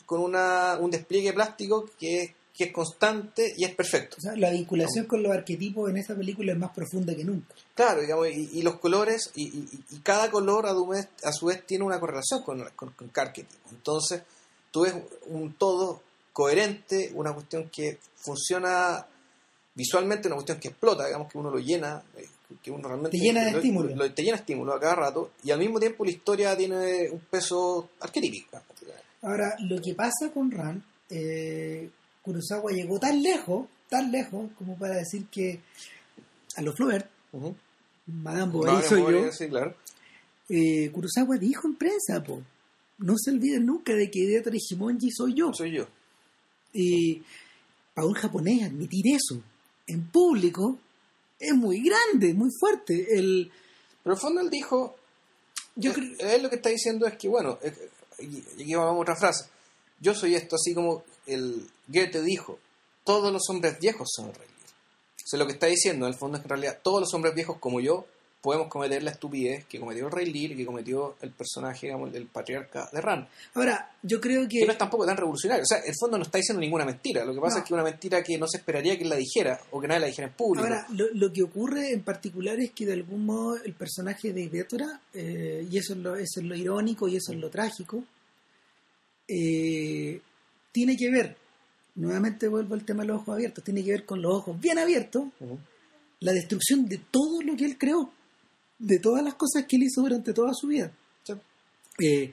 con 0.07 0.21
una, 0.21 0.77
un 0.81 0.91
despliegue 0.91 1.33
plástico 1.33 1.91
que 1.99 2.23
es, 2.23 2.31
que 2.57 2.65
es 2.65 2.73
constante 2.73 3.53
y 3.57 3.65
es 3.65 3.75
perfecto. 3.75 4.17
O 4.19 4.21
sea, 4.21 4.37
la 4.37 4.51
vinculación 4.51 5.07
con 5.07 5.23
los 5.23 5.33
arquetipos 5.33 5.91
en 5.91 5.97
esa 5.97 6.15
película 6.15 6.53
es 6.53 6.59
más 6.59 6.71
profunda 6.73 7.15
que 7.15 7.25
nunca. 7.25 7.53
Claro, 7.75 8.01
digamos, 8.03 8.29
y, 8.29 8.51
y 8.53 8.63
los 8.63 8.79
colores, 8.79 9.33
y, 9.35 9.45
y- 9.49 9.69
y 9.91 9.99
cada 9.99 10.31
color 10.31 10.67
a 10.67 10.71
su 10.71 10.87
vez, 10.87 11.09
a 11.25 11.33
su 11.33 11.47
vez 11.47 11.67
tiene 11.67 11.85
una 11.85 11.99
correlación 11.99 12.43
con, 12.43 12.65
con, 12.77 12.91
con 12.91 13.09
cada 13.09 13.29
arquetipo. 13.29 13.69
Entonces, 13.71 14.23
tú 14.71 14.83
ves 14.83 14.95
un 15.27 15.55
todo 15.55 16.01
coherente, 16.33 17.11
una 17.15 17.33
cuestión 17.33 17.69
que 17.71 17.99
funciona 18.17 19.05
visualmente, 19.75 20.29
una 20.29 20.37
cuestión 20.37 20.61
que 20.61 20.69
explota, 20.69 21.07
digamos, 21.07 21.31
que 21.31 21.39
uno 21.39 21.51
lo 21.51 21.59
llena, 21.59 22.03
eh, 22.17 22.29
que 22.63 22.71
uno 22.71 22.89
realmente... 22.89 23.17
Te 23.19 23.23
llena 23.25 23.45
de 23.45 23.53
lo- 23.53 23.59
estímulo. 23.59 23.95
lo- 23.95 24.13
te 24.13 24.23
llena 24.23 24.37
de 24.37 24.41
estímulo 24.41 24.75
a 24.75 24.81
cada 24.81 24.95
rato, 24.97 25.33
y 25.43 25.51
al 25.51 25.59
mismo 25.59 25.79
tiempo 25.81 26.05
la 26.05 26.11
historia 26.11 26.57
tiene 26.57 27.09
un 27.11 27.21
peso 27.21 27.91
arquetípico. 28.01 28.61
Ahora, 29.23 29.57
lo 29.61 29.81
que 29.81 29.95
pasa 29.95 30.31
con 30.33 30.51
Ran, 30.51 30.83
eh, 31.11 31.89
Kurosawa 32.23 32.71
llegó 32.73 32.99
tan 32.99 33.23
lejos, 33.23 33.67
tan 33.89 34.11
lejos, 34.13 34.51
como 34.59 34.77
para 34.77 34.97
decir 34.97 35.27
que 35.31 35.61
a 36.57 36.63
los 36.63 36.75
Flaubert, 36.77 37.09
Ujú. 37.33 37.55
Madame 38.07 38.53
Bovary 38.53 38.87
soy 38.87 39.01
yo, 39.13 39.33
Sí, 39.33 39.49
claro. 39.49 39.75
eh, 40.49 40.91
Kurosawa 40.93 41.37
dijo 41.39 41.67
en 41.67 41.75
prensa, 41.77 42.23
po, 42.23 42.43
no 42.99 43.15
se 43.17 43.31
olviden 43.31 43.65
nunca 43.67 43.95
de 43.95 44.11
que 44.11 44.21
Hidetori 44.21 44.59
Himonji 44.71 45.11
soy 45.11 45.35
yo. 45.35 45.53
Soy 45.55 45.73
yo. 45.77 45.87
Y 46.73 47.23
para 47.95 48.07
un 48.07 48.15
japonés 48.15 48.63
admitir 48.65 49.07
eso 49.15 49.41
en 49.87 50.07
público 50.09 50.79
es 51.39 51.55
muy 51.55 51.83
grande, 51.83 52.35
muy 52.35 52.51
fuerte. 52.59 53.19
El, 53.19 53.51
Pero 54.03 54.15
en 54.15 54.17
el 54.17 54.21
fondo 54.21 54.41
él 54.41 54.51
dijo, 54.51 54.97
yo 55.77 55.93
creo, 55.93 56.11
él 56.19 56.43
lo 56.43 56.51
que 56.51 56.57
está 56.57 56.69
diciendo 56.69 57.07
es 57.07 57.17
que, 57.17 57.29
bueno, 57.29 57.59
aquí 57.63 58.75
vamos 58.75 58.97
a 58.97 59.01
otra 59.01 59.17
frase. 59.17 59.47
Yo 60.01 60.15
soy 60.15 60.35
esto, 60.35 60.57
así 60.57 60.75
como 60.75 61.05
el 61.27 61.69
Goethe 61.89 62.23
dijo, 62.23 62.59
todos 63.05 63.33
los 63.33 63.49
hombres 63.49 63.79
viejos 63.81 64.09
son 64.15 64.27
el 64.29 64.35
rey 64.35 64.49
Lear. 64.49 64.75
O 65.25 65.27
sea, 65.27 65.39
lo 65.39 65.47
que 65.47 65.53
está 65.53 65.67
diciendo 65.67 66.07
en 66.07 66.13
el 66.13 66.19
fondo 66.19 66.37
es 66.37 66.43
que 66.43 66.47
en 66.47 66.51
realidad 66.51 66.81
todos 66.83 67.01
los 67.01 67.15
hombres 67.15 67.35
viejos 67.35 67.59
como 67.59 67.81
yo 67.81 68.07
podemos 68.45 68.69
cometer 68.69 69.03
la 69.03 69.11
estupidez 69.13 69.65
que 69.65 69.81
cometió 69.81 70.05
el 70.07 70.13
rey 70.13 70.27
Lear 70.31 70.53
y 70.53 70.57
que 70.57 70.67
cometió 70.67 71.17
el 71.23 71.31
personaje, 71.31 71.87
digamos, 71.87 72.13
del 72.13 72.27
patriarca 72.27 72.91
de 72.93 73.01
Ran. 73.01 73.27
ahora, 73.55 73.91
yo 74.03 74.21
creo 74.21 74.43
Que 74.43 74.59
que 74.61 74.67
no 74.67 74.73
es 74.73 74.77
tampoco 74.79 75.07
tan 75.07 75.17
revolucionario. 75.17 75.63
O 75.63 75.67
sea, 75.67 75.79
en 75.79 75.89
el 75.89 75.95
fondo 75.99 76.19
no 76.19 76.25
está 76.25 76.37
diciendo 76.37 76.61
ninguna 76.61 76.85
mentira. 76.85 77.25
Lo 77.25 77.33
que 77.35 77.41
pasa 77.41 77.57
No. 77.57 77.63
es 77.63 77.69
que 77.69 77.75
una 77.75 77.83
mentira 77.83 78.23
que 78.23 78.37
no 78.37 78.47
se 78.47 78.59
esperaría 78.59 78.97
que 78.99 79.05
él 79.05 79.09
la 79.09 79.17
dijera 79.17 79.59
o 79.71 79.81
que 79.81 79.89
nadie 79.89 80.01
la 80.03 80.07
dijera 80.09 80.29
en 80.29 80.35
público. 80.35 80.67
Ahora, 80.67 80.87
lo, 80.91 81.07
lo 81.15 81.33
que 81.33 81.43
ocurre 81.43 81.93
en 81.93 82.03
particular 82.03 82.61
es 82.61 82.73
que 82.73 82.85
de 82.85 82.93
algún 82.93 83.25
modo 83.25 83.57
el 83.57 83.73
personaje 83.73 84.33
de 84.35 84.43
Hidetora, 84.43 85.01
eh, 85.15 85.67
y 85.71 85.79
eso 85.79 85.95
es, 85.95 85.99
lo, 86.01 86.15
eso 86.15 86.41
es 86.41 86.47
lo 86.47 86.55
irónico 86.55 87.09
y 87.09 87.17
eso 87.17 87.33
es 87.33 87.39
lo 87.39 87.49
trágico, 87.49 88.05
eh, 89.29 90.21
tiene 90.73 90.97
que 90.97 91.11
ver, 91.11 91.37
nuevamente 91.95 92.49
vuelvo 92.49 92.75
al 92.75 92.85
tema 92.85 93.03
de 93.03 93.09
los 93.09 93.23
ojos 93.23 93.35
abiertos, 93.37 93.65
tiene 93.65 93.83
que 93.83 93.93
ver 93.93 94.05
con 94.05 94.21
los 94.21 94.35
ojos 94.35 94.61
bien 94.61 94.79
abiertos, 94.79 95.25
la 96.21 96.33
destrucción 96.33 96.87
de 96.87 96.99
todo 97.11 97.41
lo 97.43 97.57
que 97.57 97.65
él 97.65 97.79
creó, 97.79 98.11
de 98.79 98.99
todas 98.99 99.23
las 99.25 99.35
cosas 99.35 99.65
que 99.67 99.77
él 99.77 99.85
hizo 99.85 100.03
durante 100.03 100.33
toda 100.33 100.53
su 100.55 100.67
vida. 100.69 100.93
Sí. 101.23 101.33
Eh, 102.01 102.33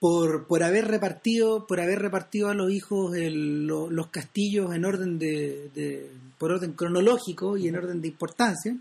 por, 0.00 0.46
por 0.48 0.64
haber 0.64 0.88
repartido 0.88 1.64
por 1.66 1.78
haber 1.80 2.00
repartido 2.00 2.48
a 2.48 2.54
los 2.54 2.72
hijos 2.72 3.14
el- 3.14 3.66
lo- 3.68 3.88
los 3.88 4.08
castillos 4.08 4.74
en 4.74 4.84
orden 4.84 5.16
de, 5.18 5.70
de- 5.74 6.10
por 6.38 6.50
orden 6.50 6.72
cronológico 6.72 7.56
y 7.56 7.68
en 7.68 7.76
orden 7.76 8.00
de 8.00 8.08
importancia 8.08 8.76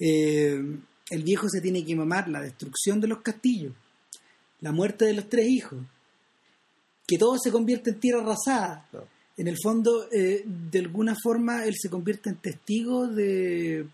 eh, 0.00 0.60
el 1.10 1.22
viejo 1.22 1.48
se 1.48 1.60
tiene 1.60 1.84
que 1.84 1.94
mamar 1.94 2.28
la 2.28 2.40
destrucción 2.40 3.00
de 3.00 3.06
los 3.08 3.20
castillos 3.20 3.72
la 4.60 4.72
muerte 4.72 5.04
de 5.04 5.12
los 5.14 5.28
tres 5.28 5.46
hijos 5.48 5.78
que 7.06 7.18
todo 7.18 7.36
se 7.38 7.52
convierte 7.52 7.90
en 7.90 8.00
tierra 8.00 8.22
arrasada 8.22 8.88
en 9.36 9.46
el 9.46 9.56
fondo 9.62 10.08
eh, 10.10 10.42
de 10.44 10.78
alguna 10.80 11.14
forma 11.22 11.64
él 11.64 11.74
se 11.78 11.88
convierte 11.90 12.30
en 12.30 12.36
testigo 12.36 13.06
de 13.06 13.86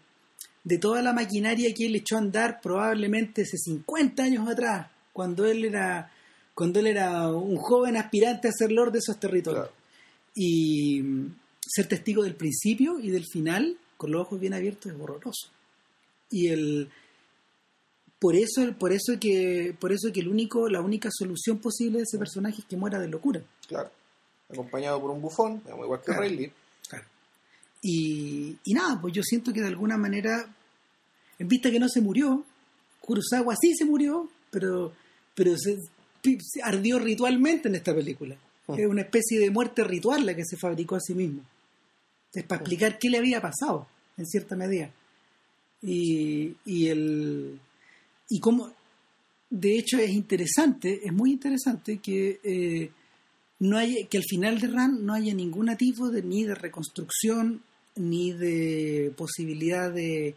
de 0.69 0.77
toda 0.79 1.01
la 1.03 1.14
maquinaria 1.14 1.73
que 1.73 1.87
él 1.87 1.97
echó 1.97 2.16
a 2.16 2.19
andar 2.19 2.61
probablemente 2.61 3.43
hace 3.43 3.57
50 3.57 4.23
años 4.23 4.47
atrás, 4.49 4.89
cuando 5.14 5.47
él 5.47 5.64
era 5.64 6.12
cuando 6.55 6.81
él 6.81 6.89
era 6.89 7.31
un 7.31 7.57
joven 7.57 7.97
aspirante 7.97 8.49
a 8.49 8.53
ser 8.53 8.73
lord 8.73 8.93
de 8.93 8.99
esos 8.99 9.19
territorios. 9.19 9.69
Claro. 9.69 9.79
Y 10.35 11.01
mm, 11.03 11.35
ser 11.61 11.87
testigo 11.87 12.23
del 12.25 12.35
principio 12.35 12.99
y 12.99 13.11
del 13.11 13.25
final 13.25 13.79
con 13.97 14.11
los 14.11 14.23
ojos 14.23 14.41
bien 14.41 14.55
abiertos 14.55 14.93
es 14.93 15.01
horroroso. 15.01 15.49
Y 16.31 16.49
el 16.49 16.91
por 18.19 18.35
eso 18.35 18.61
por 18.79 18.93
eso 18.93 19.19
que 19.19 19.75
por 19.79 19.93
eso 19.93 20.12
que 20.12 20.21
el 20.21 20.29
único 20.29 20.69
la 20.69 20.81
única 20.83 21.09
solución 21.11 21.59
posible 21.59 21.99
de 21.99 22.05
ese 22.05 22.19
personaje 22.19 22.61
es 22.61 22.66
que 22.66 22.77
muera 22.77 22.99
de 22.99 23.09
locura. 23.09 23.41
Claro. 23.66 23.91
Acompañado 24.51 25.01
por 25.01 25.12
un 25.12 25.23
bufón, 25.23 25.62
igual 25.66 26.01
que 26.01 26.07
Claro. 26.07 26.25
el 26.25 26.37
Lear. 26.37 26.53
Y, 27.81 28.57
y 28.64 28.75
nada, 28.75 29.01
pues 29.01 29.14
yo 29.14 29.23
siento 29.23 29.53
que 29.53 29.61
de 29.61 29.69
alguna 29.69 29.97
manera, 29.97 30.53
en 31.39 31.49
vista 31.49 31.70
que 31.70 31.78
no 31.78 31.89
se 31.89 32.01
murió, 32.01 32.45
Kurosawa 33.01 33.55
sí 33.61 33.74
se 33.74 33.84
murió, 33.84 34.28
pero, 34.51 34.93
pero 35.34 35.57
se, 35.57 35.78
ardió 36.62 36.99
ritualmente 36.99 37.68
en 37.68 37.76
esta 37.76 37.95
película. 37.95 38.36
Mm. 38.66 38.74
Es 38.74 38.86
una 38.86 39.03
especie 39.03 39.39
de 39.39 39.51
muerte 39.51 39.84
ritual 39.84 40.26
la 40.26 40.34
que 40.34 40.45
se 40.45 40.57
fabricó 40.57 40.97
a 40.97 41.01
sí 41.01 41.14
mismo. 41.14 41.43
Es 42.32 42.45
para 42.45 42.61
explicar 42.61 42.99
qué 42.99 43.09
le 43.09 43.18
había 43.18 43.41
pasado, 43.41 43.86
en 44.16 44.26
cierta 44.26 44.57
medida. 44.57 44.91
Y, 45.80 46.57
y 46.64 46.89
el 46.89 47.61
y 48.28 48.41
cómo 48.41 48.72
de 49.51 49.78
hecho 49.78 49.99
es 49.99 50.11
interesante, 50.11 51.01
es 51.05 51.12
muy 51.12 51.32
interesante 51.32 51.99
que 51.99 52.41
eh, 52.43 52.91
no 53.61 53.78
haya, 53.78 54.07
que 54.07 54.18
al 54.18 54.24
final 54.24 54.61
de 54.61 54.68
Ran 54.68 55.05
no 55.05 55.14
haya 55.14 55.32
ningún 55.34 55.74
tipo 55.76 56.11
de 56.11 56.22
ni 56.22 56.45
de 56.45 56.55
reconstrucción 56.55 57.62
ni 57.97 58.32
de 58.32 59.12
posibilidad 59.16 59.91
de 59.91 60.34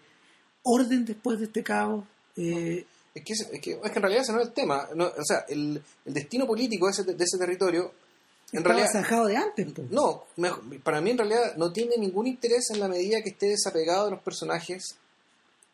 orden 0.64 1.05
después 1.05 1.39
de 1.39 1.45
este 1.45 1.64
caos. 1.64 2.03
Eh, 2.38 2.86
Es 3.14 3.24
que, 3.26 3.34
es, 3.34 3.45
que, 3.62 3.72
es 3.72 3.91
que 3.91 3.95
en 3.97 4.01
realidad 4.01 4.24
ese 4.24 4.32
no 4.34 4.39
es 4.41 4.47
el 4.47 4.53
tema. 4.53 4.88
No, 4.95 5.05
o 5.05 5.24
sea, 5.26 5.45
el, 5.49 5.82
el 6.05 6.14
destino 6.14 6.45
político 6.47 6.86
de 6.86 6.91
ese, 6.91 7.03
de 7.03 7.24
ese 7.24 7.38
territorio, 7.38 7.91
en 8.51 8.59
estaba 8.59 8.76
realidad, 8.76 8.91
zanjado 8.91 9.26
de 9.28 9.36
antes. 9.38 9.72
po. 9.72 9.84
no, 9.89 10.24
para 10.84 11.01
mí 11.01 11.12
en 11.12 11.18
realidad 11.18 11.55
no 11.57 11.72
tiene 11.72 11.97
ningún 11.97 12.28
interés 12.28 12.70
en 12.72 12.80
la 12.80 12.88
medida 12.88 13.22
que 13.22 13.30
esté 13.30 13.47
desapegado 13.47 14.05
de 14.05 14.12
los 14.12 14.22
personajes, 14.22 14.95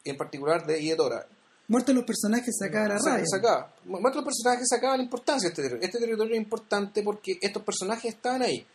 en 0.03 0.17
particular 0.17 0.65
de 0.65 0.81
Iedora. 0.81 1.25
Muertos 1.69 1.93
los 1.93 2.05
personajes 2.05 2.55
se 2.57 2.65
acaba 2.65 2.87
la 2.87 2.97
rabia. 2.97 3.25
sacaba. 3.29 3.73
Muestra 3.83 4.21
los 4.21 4.25
personajes 4.25 4.67
sacaba 4.69 4.95
la 4.95 5.03
importancia 5.03 5.49
de 5.49 5.51
este 5.51 5.61
territorio. 5.63 5.85
Este 5.85 5.99
territorio 5.99 6.33
es 6.33 6.39
importante 6.39 7.03
porque 7.03 7.37
estos 7.41 7.61
personajes 7.63 8.13
estaban 8.15 8.41
ahí. 8.41 8.65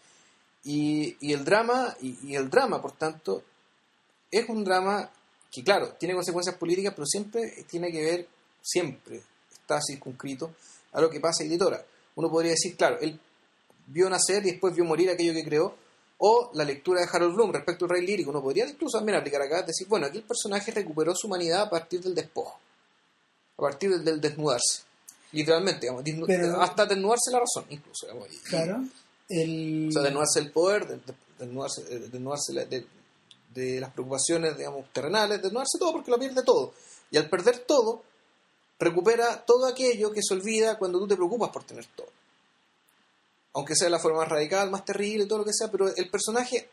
Y, 0.64 1.16
y 1.20 1.32
el 1.32 1.42
drama, 1.44 1.96
y, 2.02 2.18
y 2.28 2.36
el 2.36 2.50
drama, 2.50 2.82
por 2.82 2.92
tanto, 2.92 3.42
es 4.30 4.46
un 4.48 4.62
drama 4.62 5.10
que, 5.52 5.62
claro, 5.62 5.92
tiene 6.00 6.14
consecuencias 6.14 6.56
políticas, 6.56 6.94
pero 6.96 7.06
siempre 7.06 7.64
tiene 7.70 7.92
que 7.92 8.02
ver, 8.02 8.28
siempre 8.62 9.22
está 9.52 9.78
circunscrito 9.80 10.54
a 10.92 11.00
lo 11.00 11.10
que 11.10 11.20
pasa 11.20 11.44
en 11.44 11.50
Editora. 11.50 11.84
Uno 12.16 12.30
podría 12.30 12.52
decir, 12.52 12.74
claro, 12.76 12.98
él 13.00 13.20
vio 13.86 14.08
nacer 14.10 14.44
y 14.46 14.52
después 14.52 14.74
vio 14.74 14.84
morir 14.84 15.10
aquello 15.10 15.32
que 15.34 15.44
creó, 15.44 15.76
o 16.24 16.50
la 16.54 16.64
lectura 16.64 17.00
de 17.00 17.08
Harold 17.12 17.34
Bloom 17.34 17.52
respecto 17.52 17.84
al 17.84 17.90
rey 17.90 18.06
lírico. 18.06 18.30
Uno 18.30 18.40
podría 18.40 18.66
incluso 18.66 18.98
también 18.98 19.18
aplicar 19.18 19.42
acá, 19.42 19.62
decir, 19.62 19.86
bueno, 19.88 20.06
aquí 20.06 20.18
el 20.18 20.24
personaje 20.24 20.70
recuperó 20.70 21.14
su 21.14 21.26
humanidad 21.26 21.62
a 21.62 21.70
partir 21.70 22.00
del 22.00 22.14
despojo, 22.14 22.58
a 23.58 23.62
partir 23.62 23.90
del, 23.90 24.04
del 24.04 24.20
desnudarse. 24.20 24.82
Literalmente, 25.32 25.80
digamos, 25.80 26.04
desnu- 26.04 26.26
Pero- 26.26 26.60
hasta 26.62 26.86
desnudarse 26.86 27.30
la 27.32 27.40
razón, 27.40 27.64
incluso. 27.70 28.06
digamos, 28.06 28.28
y- 28.32 28.38
Claro. 28.38 28.84
El, 29.28 29.86
o 29.88 29.92
sea, 29.92 30.02
desnudarse 30.02 30.40
del 30.40 30.52
poder, 30.52 30.86
de- 30.86 30.96
de- 30.96 31.14
desnudarse, 31.38 31.80
eh, 31.90 31.98
desnudarse 32.10 32.52
la- 32.52 32.64
de, 32.66 32.86
de 33.54 33.80
las 33.80 33.92
preocupaciones, 33.92 34.56
digamos, 34.56 34.92
terrenales, 34.92 35.42
desnudarse 35.42 35.78
todo 35.78 35.92
porque 35.92 36.10
lo 36.10 36.18
pierde 36.18 36.42
todo. 36.42 36.74
Y 37.10 37.16
al 37.16 37.28
perder 37.28 37.58
todo, 37.60 38.02
recupera 38.78 39.44
todo 39.44 39.66
aquello 39.66 40.12
que 40.12 40.22
se 40.22 40.34
olvida 40.34 40.78
cuando 40.78 40.98
tú 40.98 41.08
te 41.08 41.16
preocupas 41.16 41.50
por 41.50 41.64
tener 41.64 41.86
todo. 41.86 42.08
Aunque 43.54 43.76
sea 43.76 43.86
de 43.86 43.90
la 43.90 43.98
forma 43.98 44.18
más 44.18 44.28
radical, 44.28 44.70
más 44.70 44.84
terrible, 44.84 45.26
todo 45.26 45.38
lo 45.38 45.44
que 45.44 45.52
sea, 45.52 45.70
pero 45.70 45.94
el 45.94 46.10
personaje 46.10 46.68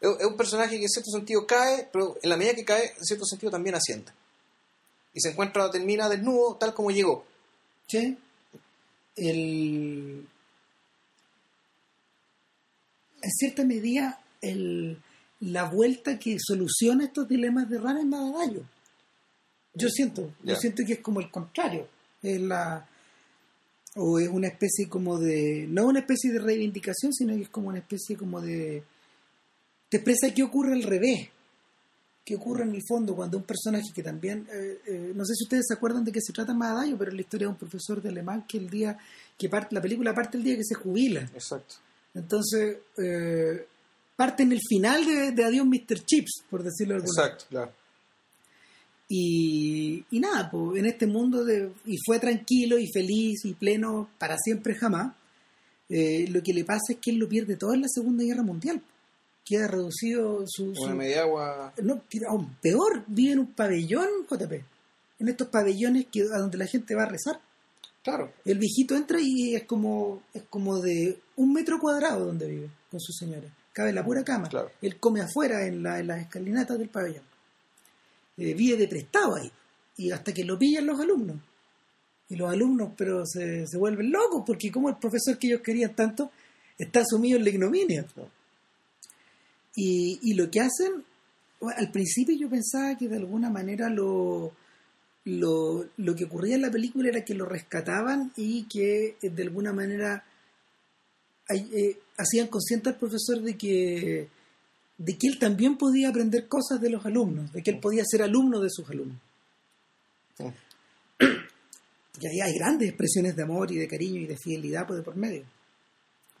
es 0.00 0.26
un 0.26 0.36
personaje 0.36 0.76
que 0.76 0.82
en 0.82 0.88
cierto 0.88 1.10
sentido 1.10 1.46
cae, 1.46 1.88
pero 1.92 2.16
en 2.22 2.30
la 2.30 2.36
medida 2.36 2.54
que 2.54 2.64
cae, 2.64 2.94
en 2.96 3.04
cierto 3.04 3.24
sentido 3.24 3.50
también 3.50 3.74
asciende. 3.74 4.12
Y 5.12 5.20
se 5.20 5.30
encuentra, 5.30 5.70
termina 5.70 6.08
desnudo, 6.08 6.56
tal 6.56 6.72
como 6.72 6.90
llegó. 6.90 7.24
Sí. 7.88 8.16
El, 9.16 10.28
en 13.20 13.30
cierta 13.30 13.64
medida, 13.64 14.20
el, 14.40 15.02
la 15.40 15.64
vuelta 15.64 16.18
que 16.18 16.36
soluciona 16.38 17.04
estos 17.04 17.28
dilemas 17.28 17.68
de 17.68 17.78
Rana 17.78 18.00
es 18.00 18.06
Madadayo. 18.06 18.62
Yo 19.74 19.88
siento, 19.88 20.32
yo 20.42 20.56
siento 20.56 20.84
que 20.84 20.94
es 20.94 21.00
como 21.00 21.20
el 21.20 21.30
contrario. 21.30 21.86
Es 22.22 22.40
la, 22.40 22.86
o 23.94 24.18
es 24.18 24.28
una 24.28 24.48
especie 24.48 24.88
como 24.88 25.18
de, 25.18 25.66
no 25.68 25.86
una 25.86 26.00
especie 26.00 26.32
de 26.32 26.40
reivindicación, 26.40 27.12
sino 27.12 27.34
que 27.34 27.42
es 27.42 27.48
como 27.48 27.68
una 27.68 27.78
especie 27.78 28.16
como 28.16 28.40
de, 28.40 28.82
te 29.88 29.98
expresa 29.98 30.34
qué 30.34 30.42
ocurre 30.42 30.72
al 30.72 30.82
revés. 30.82 31.28
que 32.24 32.36
ocurre 32.36 32.64
en 32.64 32.74
el 32.74 32.82
fondo 32.86 33.16
cuando 33.16 33.38
un 33.38 33.44
personaje 33.44 33.90
que 33.94 34.02
también, 34.02 34.46
eh, 34.52 34.80
eh, 34.86 35.12
no 35.14 35.24
sé 35.24 35.34
si 35.34 35.44
ustedes 35.44 35.64
se 35.66 35.72
acuerdan 35.74 36.04
de 36.04 36.12
que 36.12 36.20
se 36.20 36.34
trata 36.34 36.52
de 36.52 36.96
pero 36.98 37.10
es 37.10 37.14
la 37.14 37.22
historia 37.22 37.46
de 37.46 37.52
un 37.52 37.58
profesor 37.58 38.02
de 38.02 38.10
alemán 38.10 38.44
que 38.46 38.58
el 38.58 38.68
día, 38.68 38.98
que 39.38 39.48
parte, 39.48 39.74
la 39.74 39.80
película 39.80 40.14
parte 40.14 40.36
el 40.36 40.44
día 40.44 40.56
que 40.56 40.64
se 40.64 40.74
jubila. 40.74 41.22
Exacto. 41.22 41.76
Entonces, 42.12 42.78
eh, 42.98 43.66
parte 44.18 44.42
en 44.42 44.52
el 44.52 44.60
final 44.68 45.06
de, 45.06 45.30
de 45.32 45.44
Adiós 45.44 45.64
Mr. 45.66 46.04
Chips, 46.04 46.42
por 46.50 46.62
decirlo 46.64 46.94
de 46.94 47.00
alguna 47.02 47.22
Exacto, 47.22 47.44
claro. 47.48 47.72
Y, 49.08 50.04
y 50.10 50.20
nada, 50.20 50.50
pues 50.50 50.78
en 50.78 50.86
este 50.86 51.06
mundo 51.06 51.44
de, 51.44 51.70
y 51.86 51.96
fue 52.04 52.18
tranquilo 52.18 52.78
y 52.78 52.86
feliz 52.92 53.44
y 53.44 53.54
pleno 53.54 54.10
para 54.18 54.36
siempre 54.36 54.74
jamás. 54.74 55.14
eh, 55.88 56.26
lo 56.28 56.42
que 56.42 56.52
le 56.52 56.64
pasa 56.64 56.92
es 56.92 56.98
que 57.00 57.10
él 57.12 57.16
lo 57.18 57.28
pierde 57.28 57.56
todo 57.56 57.72
en 57.72 57.80
la 57.82 57.88
Segunda 57.88 58.22
Guerra 58.24 58.42
Mundial. 58.42 58.82
Queda 59.44 59.66
reducido 59.66 60.44
su... 60.46 60.74
su- 60.74 60.82
Una 60.84 60.94
media 60.94 61.22
agua. 61.22 61.72
no, 61.82 62.02
aún 62.28 62.54
peor, 62.60 63.04
vive 63.06 63.32
en 63.32 63.38
un 63.38 63.52
pabellón, 63.54 64.08
JP. 64.30 64.52
En 65.20 65.28
estos 65.28 65.48
pabellones 65.48 66.06
que, 66.12 66.22
a 66.22 66.38
donde 66.38 66.58
la 66.58 66.66
gente 66.66 66.94
va 66.94 67.04
a 67.04 67.08
rezar. 67.08 67.40
Claro. 68.02 68.30
El 68.44 68.58
viejito 68.58 68.94
entra 68.94 69.18
y 69.22 69.54
es 69.54 69.64
como, 69.64 70.22
es 70.34 70.42
como 70.50 70.80
de 70.80 71.18
un 71.36 71.52
metro 71.54 71.78
cuadrado 71.80 72.26
donde 72.26 72.46
vive 72.46 72.70
con 72.90 73.00
su 73.00 73.12
señora. 73.12 73.48
Cabe 73.78 73.90
en 73.90 73.94
la 73.94 74.04
pura 74.04 74.24
cama. 74.24 74.48
Claro. 74.48 74.72
Él 74.82 74.98
come 74.98 75.20
afuera 75.20 75.64
en, 75.64 75.84
la- 75.84 76.00
en 76.00 76.08
las 76.08 76.20
escalinatas 76.22 76.76
del 76.80 76.88
pabellón. 76.88 77.22
Eh, 78.36 78.52
vive 78.54 78.76
de 78.76 78.88
prestado 78.88 79.36
ahí. 79.36 79.52
Y 79.96 80.10
hasta 80.10 80.32
que 80.34 80.42
lo 80.42 80.58
pillan 80.58 80.84
los 80.84 80.98
alumnos. 80.98 81.36
Y 82.28 82.34
los 82.34 82.50
alumnos, 82.50 82.90
pero 82.96 83.24
se, 83.24 83.68
se 83.68 83.78
vuelven 83.78 84.10
locos 84.10 84.42
porque 84.44 84.72
como 84.72 84.88
el 84.88 84.96
profesor 84.96 85.38
que 85.38 85.46
ellos 85.46 85.60
querían 85.62 85.94
tanto 85.94 86.32
está 86.76 87.04
sumido 87.04 87.38
en 87.38 87.44
la 87.44 87.50
ignominia. 87.50 88.04
Y, 89.76 90.18
y 90.22 90.34
lo 90.34 90.50
que 90.50 90.58
hacen, 90.60 91.04
al 91.76 91.92
principio 91.92 92.36
yo 92.36 92.50
pensaba 92.50 92.96
que 92.98 93.06
de 93.08 93.16
alguna 93.16 93.48
manera 93.48 93.88
lo, 93.88 94.52
lo, 95.24 95.86
lo 95.96 96.16
que 96.16 96.24
ocurría 96.24 96.56
en 96.56 96.62
la 96.62 96.70
película 96.72 97.10
era 97.10 97.24
que 97.24 97.34
lo 97.34 97.44
rescataban 97.46 98.32
y 98.36 98.64
que 98.64 99.16
eh, 99.22 99.30
de 99.30 99.42
alguna 99.44 99.72
manera 99.72 100.24
eh, 101.50 101.96
hacían 102.18 102.48
consciente 102.48 102.90
al 102.90 102.96
profesor 102.96 103.40
de 103.40 103.56
que 103.56 104.28
de 104.98 105.16
que 105.16 105.28
él 105.28 105.38
también 105.38 105.78
podía 105.78 106.08
aprender 106.08 106.48
cosas 106.48 106.80
de 106.80 106.90
los 106.90 107.06
alumnos, 107.06 107.52
de 107.52 107.62
que 107.62 107.70
él 107.70 107.78
podía 107.78 108.02
ser 108.04 108.20
alumno 108.20 108.60
de 108.60 108.68
sus 108.68 108.90
alumnos. 108.90 109.18
Sí. 110.36 110.44
Y 112.20 112.26
ahí 112.26 112.40
hay 112.40 112.58
grandes 112.58 112.88
expresiones 112.88 113.36
de 113.36 113.44
amor 113.44 113.70
y 113.70 113.76
de 113.76 113.86
cariño 113.86 114.20
y 114.20 114.26
de 114.26 114.36
fidelidad 114.36 114.86
por 114.86 114.96
de 114.96 115.02
por 115.02 115.14
medio. 115.14 115.44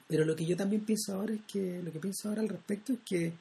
Pero 0.08 0.24
lo 0.24 0.34
que 0.34 0.44
yo 0.44 0.56
también 0.56 0.84
pienso 0.84 1.14
ahora 1.14 1.34
es 1.34 1.42
que, 1.46 1.80
lo 1.82 1.92
que 1.92 2.00
pienso 2.00 2.28
ahora 2.28 2.42
al 2.42 2.48
respecto 2.48 2.94
es 2.94 2.98
que 3.06 3.32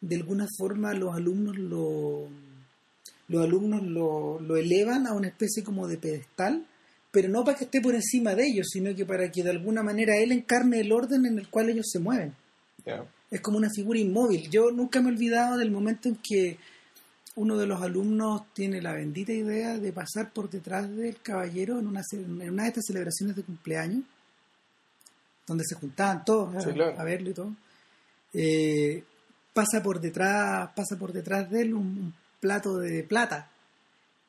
de 0.00 0.16
alguna 0.16 0.46
forma 0.58 0.94
los 0.94 1.14
alumnos 1.14 1.56
lo, 1.56 2.26
los 3.28 3.44
alumnos 3.44 3.82
lo, 3.82 4.40
lo 4.40 4.56
elevan 4.56 5.06
a 5.06 5.12
una 5.12 5.28
especie 5.28 5.62
como 5.62 5.86
de 5.86 5.98
pedestal, 5.98 6.66
pero 7.10 7.28
no 7.28 7.44
para 7.44 7.56
que 7.56 7.64
esté 7.64 7.80
por 7.80 7.94
encima 7.94 8.34
de 8.34 8.46
ellos, 8.46 8.68
sino 8.70 8.94
que 8.94 9.04
para 9.04 9.30
que 9.30 9.42
de 9.42 9.50
alguna 9.50 9.82
manera 9.82 10.16
él 10.16 10.32
encarne 10.32 10.80
el 10.80 10.92
orden 10.92 11.26
en 11.26 11.38
el 11.38 11.48
cual 11.48 11.68
ellos 11.70 11.86
se 11.90 11.98
mueven. 11.98 12.34
Es 13.30 13.40
como 13.40 13.58
una 13.58 13.68
figura 13.70 13.98
inmóvil. 13.98 14.48
Yo 14.50 14.70
nunca 14.70 15.00
me 15.00 15.10
he 15.10 15.12
olvidado 15.12 15.56
del 15.56 15.70
momento 15.70 16.08
en 16.08 16.16
que 16.16 16.58
uno 17.36 17.56
de 17.56 17.66
los 17.66 17.80
alumnos 17.80 18.42
tiene 18.52 18.82
la 18.82 18.92
bendita 18.92 19.32
idea 19.32 19.78
de 19.78 19.92
pasar 19.92 20.32
por 20.32 20.50
detrás 20.50 20.90
del 20.94 21.20
caballero 21.20 21.78
en 21.78 21.86
una, 21.86 22.02
en 22.12 22.50
una 22.50 22.64
de 22.64 22.68
estas 22.68 22.86
celebraciones 22.86 23.36
de 23.36 23.42
cumpleaños, 23.42 24.02
donde 25.46 25.64
se 25.64 25.74
juntaban 25.74 26.24
todos 26.24 26.54
a, 26.56 26.60
Sí, 26.60 26.72
claro. 26.72 26.98
a 26.98 27.04
verlo 27.04 27.30
y 27.30 27.34
todo. 27.34 27.52
Eh, 28.32 29.04
pasa 29.52 29.82
por 29.82 30.00
detrás, 30.00 30.70
pasa 30.74 30.96
por 30.96 31.12
detrás 31.12 31.50
de 31.50 31.62
él 31.62 31.74
un, 31.74 31.86
un 31.86 32.14
plato 32.40 32.78
de 32.78 33.02
plata. 33.04 33.50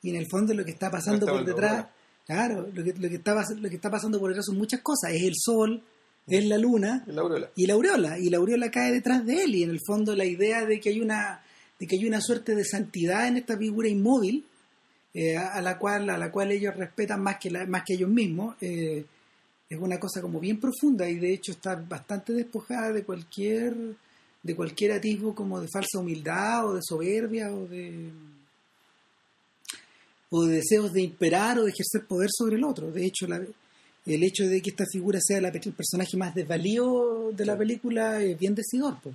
Y 0.02 0.10
en 0.10 0.16
el 0.16 0.28
fondo 0.28 0.54
lo 0.54 0.66
que 0.66 0.72
está 0.72 0.90
pasando 0.90 1.26
por 1.28 1.46
detrás. 1.46 1.86
Claro, 2.34 2.70
lo 2.74 2.84
que, 2.84 2.94
lo, 2.94 3.10
que 3.10 3.16
está, 3.16 3.36
lo 3.56 3.70
que 3.70 3.76
está 3.76 3.90
pasando 3.92 4.20
por 4.20 4.30
detrás 4.30 4.46
son 4.46 4.58
muchas 4.58 4.82
cosas. 4.82 5.12
Es 5.14 5.24
el 5.24 5.34
sol, 5.36 5.82
es 6.28 6.46
la 6.46 6.58
luna, 6.58 7.04
La 7.08 7.22
aureola. 7.22 7.50
y 7.56 7.66
la 7.66 7.74
aureola 7.74 8.20
y 8.20 8.30
la 8.30 8.38
aureola 8.38 8.70
cae 8.72 8.92
detrás 8.92 9.26
de 9.26 9.44
él 9.44 9.56
y 9.56 9.64
en 9.64 9.70
el 9.72 9.80
fondo 9.86 10.16
la 10.16 10.26
idea 10.26 10.66
de 10.66 10.80
que 10.80 10.90
hay 10.90 11.02
una 11.02 11.42
de 11.80 11.88
que 11.88 11.96
hay 11.96 12.06
una 12.06 12.22
suerte 12.22 12.54
de 12.56 12.64
santidad 12.64 13.28
en 13.28 13.38
esta 13.38 13.58
figura 13.58 13.88
inmóvil 13.90 14.46
eh, 15.14 15.36
a, 15.36 15.54
a 15.56 15.62
la 15.62 15.78
cual 15.80 16.10
a 16.12 16.18
la 16.18 16.32
cual 16.32 16.52
ellos 16.52 16.76
respetan 16.76 17.22
más 17.22 17.38
que 17.38 17.50
la- 17.50 17.66
más 17.66 17.84
que 17.86 17.96
ellos 17.96 18.10
mismos 18.10 18.56
eh, 18.62 19.04
es 19.68 19.80
una 19.80 20.00
cosa 20.00 20.22
como 20.22 20.40
bien 20.40 20.60
profunda 20.60 21.10
y 21.10 21.16
de 21.16 21.34
hecho 21.34 21.52
está 21.54 21.76
bastante 21.76 22.34
despojada 22.34 22.92
de 22.94 23.04
cualquier 23.04 23.76
de 24.44 24.56
cualquier 24.56 24.92
atisbo 24.94 25.34
como 25.34 25.60
de 25.60 25.68
falsa 25.74 25.98
humildad 26.00 26.68
o 26.68 26.74
de 26.76 26.82
soberbia 26.84 27.52
o 27.52 27.66
de 27.68 28.10
o 30.32 30.46
de 30.46 30.56
deseos 30.56 30.92
de 30.94 31.02
imperar 31.02 31.60
o 31.60 31.64
de 31.66 31.72
ejercer 31.72 32.08
poder 32.08 32.30
sobre 32.32 32.56
el 32.56 32.64
otro 32.64 32.90
de 32.92 33.06
hecho 33.06 33.28
la, 33.28 33.38
el 34.06 34.24
hecho 34.24 34.46
de 34.48 34.62
que 34.62 34.72
esta 34.72 34.86
figura 34.92 35.20
sea 35.22 35.40
la- 35.42 35.50
el 35.50 35.74
personaje 35.74 36.18
más 36.18 36.34
desvalido 36.34 37.32
de 37.32 37.46
la 37.46 37.56
película 37.58 38.22
es 38.24 38.40
bien 38.40 38.56
decidor. 38.56 39.00
po. 39.02 39.12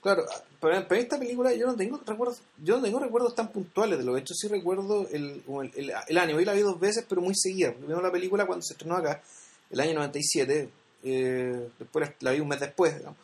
Claro, 0.00 0.24
pero, 0.60 0.86
pero 0.88 1.00
esta 1.00 1.18
película 1.18 1.52
yo 1.54 1.66
no 1.66 1.76
tengo 1.76 2.00
recuerdos, 2.04 2.38
yo 2.64 2.76
no 2.78 2.82
tengo 2.82 2.98
recuerdos 2.98 3.34
tan 3.34 3.52
puntuales 3.52 3.98
de 3.98 4.04
lo 4.04 4.16
hecho 4.16 4.34
sí 4.34 4.48
recuerdo 4.48 5.06
el, 5.10 5.42
el, 5.46 5.70
el, 5.76 5.92
el 6.08 6.18
año, 6.18 6.36
hoy 6.36 6.44
la 6.44 6.54
vi 6.54 6.60
dos 6.62 6.80
veces 6.80 7.04
pero 7.08 7.20
muy 7.20 7.34
seguida, 7.36 7.74
vimos 7.86 8.02
la 8.02 8.10
película 8.10 8.46
cuando 8.46 8.62
se 8.64 8.72
estrenó 8.74 8.96
acá, 8.96 9.22
el 9.70 9.78
año 9.80 9.94
97, 9.94 10.68
eh, 11.04 11.68
después 11.78 12.08
la, 12.08 12.14
la 12.20 12.30
vi 12.32 12.40
un 12.40 12.48
mes 12.48 12.60
después, 12.60 12.96
digamos. 12.96 13.18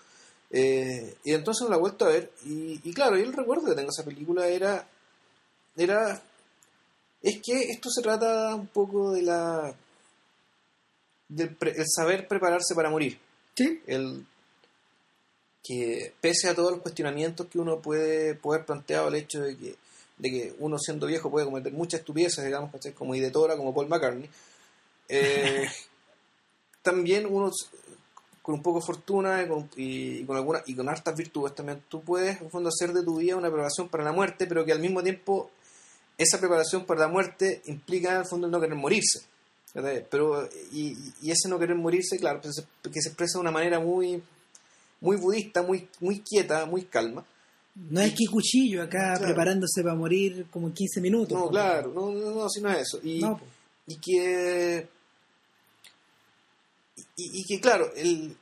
Eh, 0.51 1.14
y 1.24 1.32
entonces 1.32 1.62
no 1.64 1.68
la 1.70 1.76
he 1.76 1.80
vuelto 1.80 2.05
a 2.07 2.09
ver 2.11 2.30
y, 2.47 2.80
y 2.82 2.93
claro, 2.93 3.16
yo 3.18 3.24
el 3.24 3.32
recuerdo 3.32 3.64
que 3.66 3.74
tengo 3.74 3.89
de 3.91 3.95
esa 3.95 4.05
película 4.05 4.47
era, 4.49 4.86
era, 5.76 6.22
es 7.22 7.40
que 7.42 7.70
esto 7.70 7.90
se 7.90 8.02
trata 8.02 8.54
un 8.54 8.66
poco 8.68 9.12
de 9.12 9.22
la, 9.22 9.74
del 11.28 11.54
pre- 11.56 11.74
el 11.76 11.86
saber 11.88 12.26
prepararse 12.28 12.74
para 12.74 12.90
morir 12.90 13.18
¿Sí? 13.56 13.82
el 13.86 14.24
que 15.62 16.14
pese 16.20 16.48
a 16.48 16.54
todos 16.54 16.70
los 16.72 16.80
cuestionamientos 16.80 17.46
que 17.48 17.58
uno 17.58 17.80
puede 17.80 18.34
poder 18.34 18.64
planteado 18.64 19.08
el 19.08 19.16
hecho 19.16 19.42
de 19.42 19.56
que, 19.56 19.76
de 20.16 20.30
que 20.30 20.54
uno 20.60 20.78
siendo 20.78 21.06
viejo 21.06 21.30
puede 21.30 21.46
cometer 21.46 21.72
muchas 21.72 22.00
estupideces, 22.00 22.44
digamos, 22.44 22.70
como 22.96 23.14
Idetora, 23.14 23.56
como 23.56 23.74
Paul 23.74 23.88
McCartney, 23.88 24.30
eh, 25.08 25.68
también 26.82 27.26
uno 27.28 27.50
con 28.40 28.54
un 28.54 28.62
poco 28.62 28.80
de 28.80 28.86
fortuna 28.86 29.42
y 29.42 29.48
con, 29.48 29.68
y 29.76 30.24
con 30.24 30.36
alguna 30.36 30.62
y 30.64 30.74
con 30.74 30.88
hartas 30.88 31.14
virtudes 31.14 31.54
también 31.54 31.82
tú 31.86 32.00
puedes 32.02 32.38
en 32.38 32.46
el 32.46 32.50
fondo 32.50 32.70
hacer 32.70 32.94
de 32.94 33.02
tu 33.04 33.18
vida 33.18 33.36
una 33.36 33.48
preparación 33.48 33.90
para 33.90 34.04
la 34.04 34.12
muerte, 34.12 34.46
pero 34.46 34.64
que 34.64 34.72
al 34.72 34.80
mismo 34.80 35.02
tiempo 35.02 35.50
esa 36.18 36.38
preparación 36.38 36.84
para 36.84 37.00
la 37.02 37.08
muerte 37.08 37.62
implica 37.66 38.10
en 38.10 38.16
el 38.18 38.26
fondo 38.26 38.46
el 38.46 38.50
no 38.50 38.60
querer 38.60 38.76
morirse. 38.76 39.20
Pero, 40.10 40.48
y, 40.72 40.96
y 41.22 41.30
ese 41.30 41.48
no 41.48 41.58
querer 41.58 41.76
morirse, 41.76 42.18
claro, 42.18 42.40
pues, 42.40 42.62
que 42.92 43.00
se 43.00 43.08
expresa 43.10 43.38
de 43.38 43.42
una 43.42 43.50
manera 43.52 43.78
muy, 43.78 44.20
muy 45.00 45.16
budista, 45.16 45.62
muy, 45.62 45.86
muy 46.00 46.20
quieta, 46.20 46.66
muy 46.66 46.82
calma. 46.82 47.24
No 47.90 48.00
es 48.00 48.12
que 48.12 48.26
cuchillo 48.26 48.82
acá 48.82 49.14
Claro. 49.14 49.24
preparándose 49.26 49.82
para 49.84 49.94
morir 49.94 50.46
como 50.50 50.66
en 50.66 50.72
15 50.74 51.00
minutos. 51.00 51.38
No, 51.38 51.48
claro, 51.48 51.92
no, 51.94 52.10
no, 52.10 52.30
no, 52.34 52.48
si 52.48 52.60
no 52.60 52.70
es 52.72 52.78
eso. 52.80 52.98
Y, 53.04 53.20
No, 53.20 53.38
po. 53.38 53.44
y 53.86 53.96
que. 53.96 54.88
Y, 57.16 57.40
y 57.40 57.44
que, 57.44 57.60
claro, 57.60 57.92
el, 57.94 58.36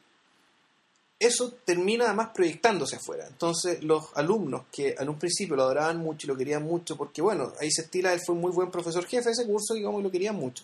eso 1.18 1.52
termina 1.64 2.04
además 2.06 2.30
proyectándose 2.34 2.96
afuera. 2.96 3.26
Entonces, 3.26 3.82
los 3.82 4.14
alumnos 4.14 4.64
que 4.70 4.94
en 4.98 5.08
un 5.08 5.18
principio 5.18 5.56
lo 5.56 5.62
adoraban 5.62 5.98
mucho 5.98 6.26
y 6.26 6.28
lo 6.28 6.36
querían 6.36 6.62
mucho, 6.62 6.96
porque, 6.96 7.22
bueno, 7.22 7.52
ahí 7.60 7.70
se 7.70 7.82
estila, 7.82 8.12
él 8.12 8.20
fue 8.24 8.34
un 8.34 8.40
muy 8.42 8.52
buen 8.52 8.70
profesor 8.70 9.04
jefe 9.06 9.24
de 9.24 9.32
ese 9.32 9.46
curso, 9.46 9.74
digamos, 9.74 10.00
y 10.00 10.04
lo 10.04 10.10
querían 10.10 10.36
mucho. 10.36 10.62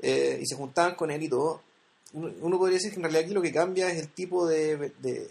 Eh, 0.00 0.38
y 0.42 0.46
se 0.46 0.56
juntaban 0.56 0.94
con 0.94 1.10
él 1.10 1.22
y 1.22 1.28
todo. 1.28 1.62
Uno, 2.12 2.58
podría 2.58 2.76
decir 2.78 2.90
que 2.90 2.96
en 2.96 3.02
realidad 3.02 3.24
aquí 3.24 3.34
lo 3.34 3.42
que 3.42 3.52
cambia 3.52 3.90
es 3.90 3.98
el 4.00 4.08
tipo 4.08 4.46
de, 4.46 4.92
de, 4.98 5.30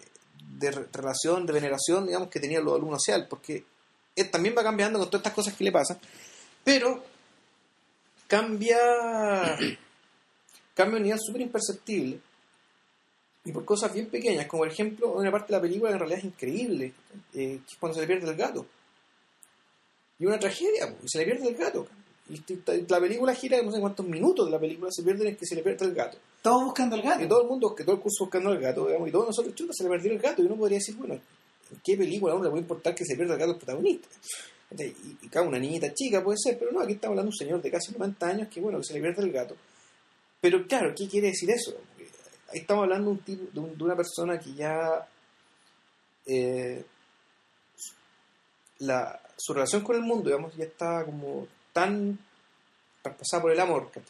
de 0.60 0.72
re- 0.72 0.88
relación, 0.94 1.46
de 1.46 1.54
veneración, 1.54 2.06
digamos, 2.06 2.30
que 2.30 2.40
tenían 2.40 2.64
los 2.64 2.76
alumnos 2.76 3.00
hacia 3.02 3.16
él, 3.16 3.28
porque 3.28 3.66
él 4.16 4.30
también 4.32 4.56
va 4.58 4.64
cambiando 4.64 5.00
con 5.00 5.10
todas 5.10 5.22
estas 5.22 5.34
cosas 5.34 5.54
que 5.56 5.64
le 5.64 5.72
pasan, 5.72 6.00
pero 6.64 7.04
cambia 8.28 8.78
cambia 10.76 10.98
un 10.98 11.04
nivel 11.04 11.20
súper 11.20 11.42
imperceptible 11.42 12.20
y 13.48 13.52
por 13.54 13.64
cosas 13.64 13.94
bien 13.94 14.08
pequeñas, 14.08 14.46
como 14.46 14.64
por 14.64 14.68
ejemplo 14.68 15.14
una 15.14 15.32
parte 15.32 15.54
de 15.54 15.58
la 15.58 15.62
película 15.62 15.90
que 15.90 15.94
en 15.94 16.00
realidad 16.00 16.20
es 16.20 16.26
increíble, 16.26 16.94
eh, 17.34 17.62
que 17.66 17.72
es 17.72 17.78
cuando 17.80 17.96
se 17.96 18.02
le 18.02 18.08
pierde 18.08 18.30
el 18.30 18.36
gato. 18.36 18.66
Y 20.20 20.26
una 20.26 20.38
tragedia, 20.38 20.94
y 21.02 21.08
se 21.08 21.20
le 21.20 21.26
pierde 21.26 21.48
el 21.48 21.56
gato. 21.56 21.88
Y 22.30 22.42
la 22.90 23.00
película 23.00 23.34
gira 23.34 23.62
no 23.62 23.72
sé 23.72 23.80
cuántos 23.80 24.06
minutos 24.06 24.48
de 24.48 24.52
la 24.52 24.60
película 24.60 24.92
se 24.92 25.02
pierden 25.02 25.28
en 25.28 25.38
que 25.38 25.46
se 25.46 25.56
le 25.56 25.64
pierde 25.64 25.86
el 25.86 25.94
gato. 25.94 26.18
Todos 26.42 26.66
buscando 26.66 26.98
al 26.98 27.02
gato. 27.02 27.24
Y 27.24 27.28
todo 27.30 27.44
el 27.44 27.48
mundo, 27.48 27.74
que 27.74 27.86
todo 27.86 27.96
el 27.96 28.02
curso 28.02 28.26
buscando 28.26 28.52
el 28.52 28.60
gato, 28.60 28.86
digamos, 28.86 29.08
y 29.08 29.12
todos 29.14 29.28
nosotros, 29.28 29.56
chuta, 29.56 29.72
se 29.72 29.84
le 29.86 29.90
perdió 29.92 30.12
el 30.12 30.20
gato. 30.20 30.42
Y 30.42 30.46
uno 30.46 30.58
podría 30.58 30.80
decir, 30.80 30.96
bueno, 30.96 31.14
¿en 31.14 31.82
qué 31.82 31.96
película 31.96 32.34
a 32.34 32.36
uno 32.36 32.44
le 32.44 32.50
puede 32.50 32.64
importar 32.64 32.94
que 32.94 33.06
se 33.06 33.16
pierda 33.16 33.36
el 33.36 33.40
gato 33.40 33.52
al 33.52 33.58
protagonista? 33.58 34.10
Y, 34.78 35.26
y 35.26 35.30
cada 35.30 35.48
una 35.48 35.58
niñita 35.58 35.94
chica 35.94 36.22
puede 36.22 36.38
ser, 36.38 36.60
pero 36.60 36.74
no, 36.74 36.82
aquí 36.82 36.94
estamos 36.94 37.14
hablando 37.14 37.32
de 37.32 37.36
un 37.36 37.38
señor 37.38 37.62
de 37.62 37.72
casi 37.72 37.94
90 37.94 38.28
años 38.28 38.48
que, 38.50 38.60
bueno, 38.60 38.80
que 38.80 38.84
se 38.84 38.94
le 38.94 39.00
pierde 39.00 39.24
el 39.24 39.32
gato. 39.32 39.56
Pero 40.42 40.68
claro, 40.68 40.94
¿qué 40.94 41.08
quiere 41.08 41.28
decir 41.28 41.50
eso? 41.50 41.74
Ahí 42.50 42.60
estamos 42.60 42.84
hablando 42.84 43.12
de, 43.12 43.18
un 43.18 43.20
tipo, 43.24 43.44
de, 43.52 43.60
un- 43.60 43.78
de 43.78 43.84
una 43.84 43.96
persona 43.96 44.40
que 44.40 44.54
ya. 44.54 45.08
eh, 46.26 46.86
la, 48.80 49.20
su 49.38 49.54
relación 49.54 49.82
con 49.84 49.96
el 49.96 50.04
mundo, 50.04 50.26
digamos, 50.30 50.56
ya 50.56 50.66
está 50.66 51.04
como 51.06 51.48
tan 51.74 52.18
traspasada 53.02 53.42
por 53.42 53.52
el 53.52 53.60
amor, 53.60 53.92
que 53.92 54.02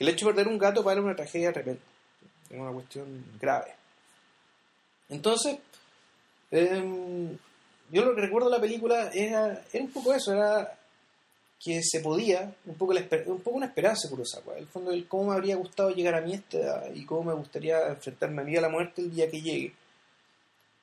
el 0.00 0.08
hecho 0.08 0.26
de 0.26 0.32
perder 0.34 0.48
un 0.52 0.58
gato 0.58 0.82
para 0.82 0.94
él 0.94 0.98
es 1.00 1.04
una 1.04 1.16
tragedia 1.16 1.48
de 1.48 1.54
repente, 1.54 1.82
es 2.50 2.58
una 2.58 2.72
cuestión 2.72 3.24
grave. 3.40 3.74
Entonces, 5.08 5.58
em, 6.50 7.36
yo 7.90 8.04
lo 8.04 8.14
que 8.14 8.20
recuerdo 8.20 8.48
de 8.50 8.56
la 8.56 8.60
película 8.60 9.10
era, 9.12 9.62
era 9.72 9.84
un 9.84 9.90
poco 9.92 10.12
eso, 10.14 10.32
era 10.32 10.77
que 11.60 11.82
se 11.82 12.00
podía, 12.00 12.54
un 12.66 12.74
poco, 12.76 12.92
la 12.92 13.00
esper- 13.00 13.26
un 13.26 13.40
poco 13.40 13.56
una 13.56 13.66
esperanza 13.66 14.08
En 14.08 14.58
el 14.58 14.66
fondo, 14.68 14.92
el 14.92 15.08
cómo 15.08 15.30
me 15.30 15.34
habría 15.34 15.56
gustado 15.56 15.90
llegar 15.90 16.14
a 16.14 16.20
mi 16.20 16.34
esta 16.34 16.58
edad 16.58 16.94
y 16.94 17.04
cómo 17.04 17.24
me 17.24 17.34
gustaría 17.34 17.88
enfrentarme 17.88 18.42
a 18.42 18.44
mí 18.44 18.56
a 18.56 18.60
la 18.60 18.68
muerte 18.68 19.02
el 19.02 19.12
día 19.12 19.28
que 19.30 19.40
llegue. 19.40 19.72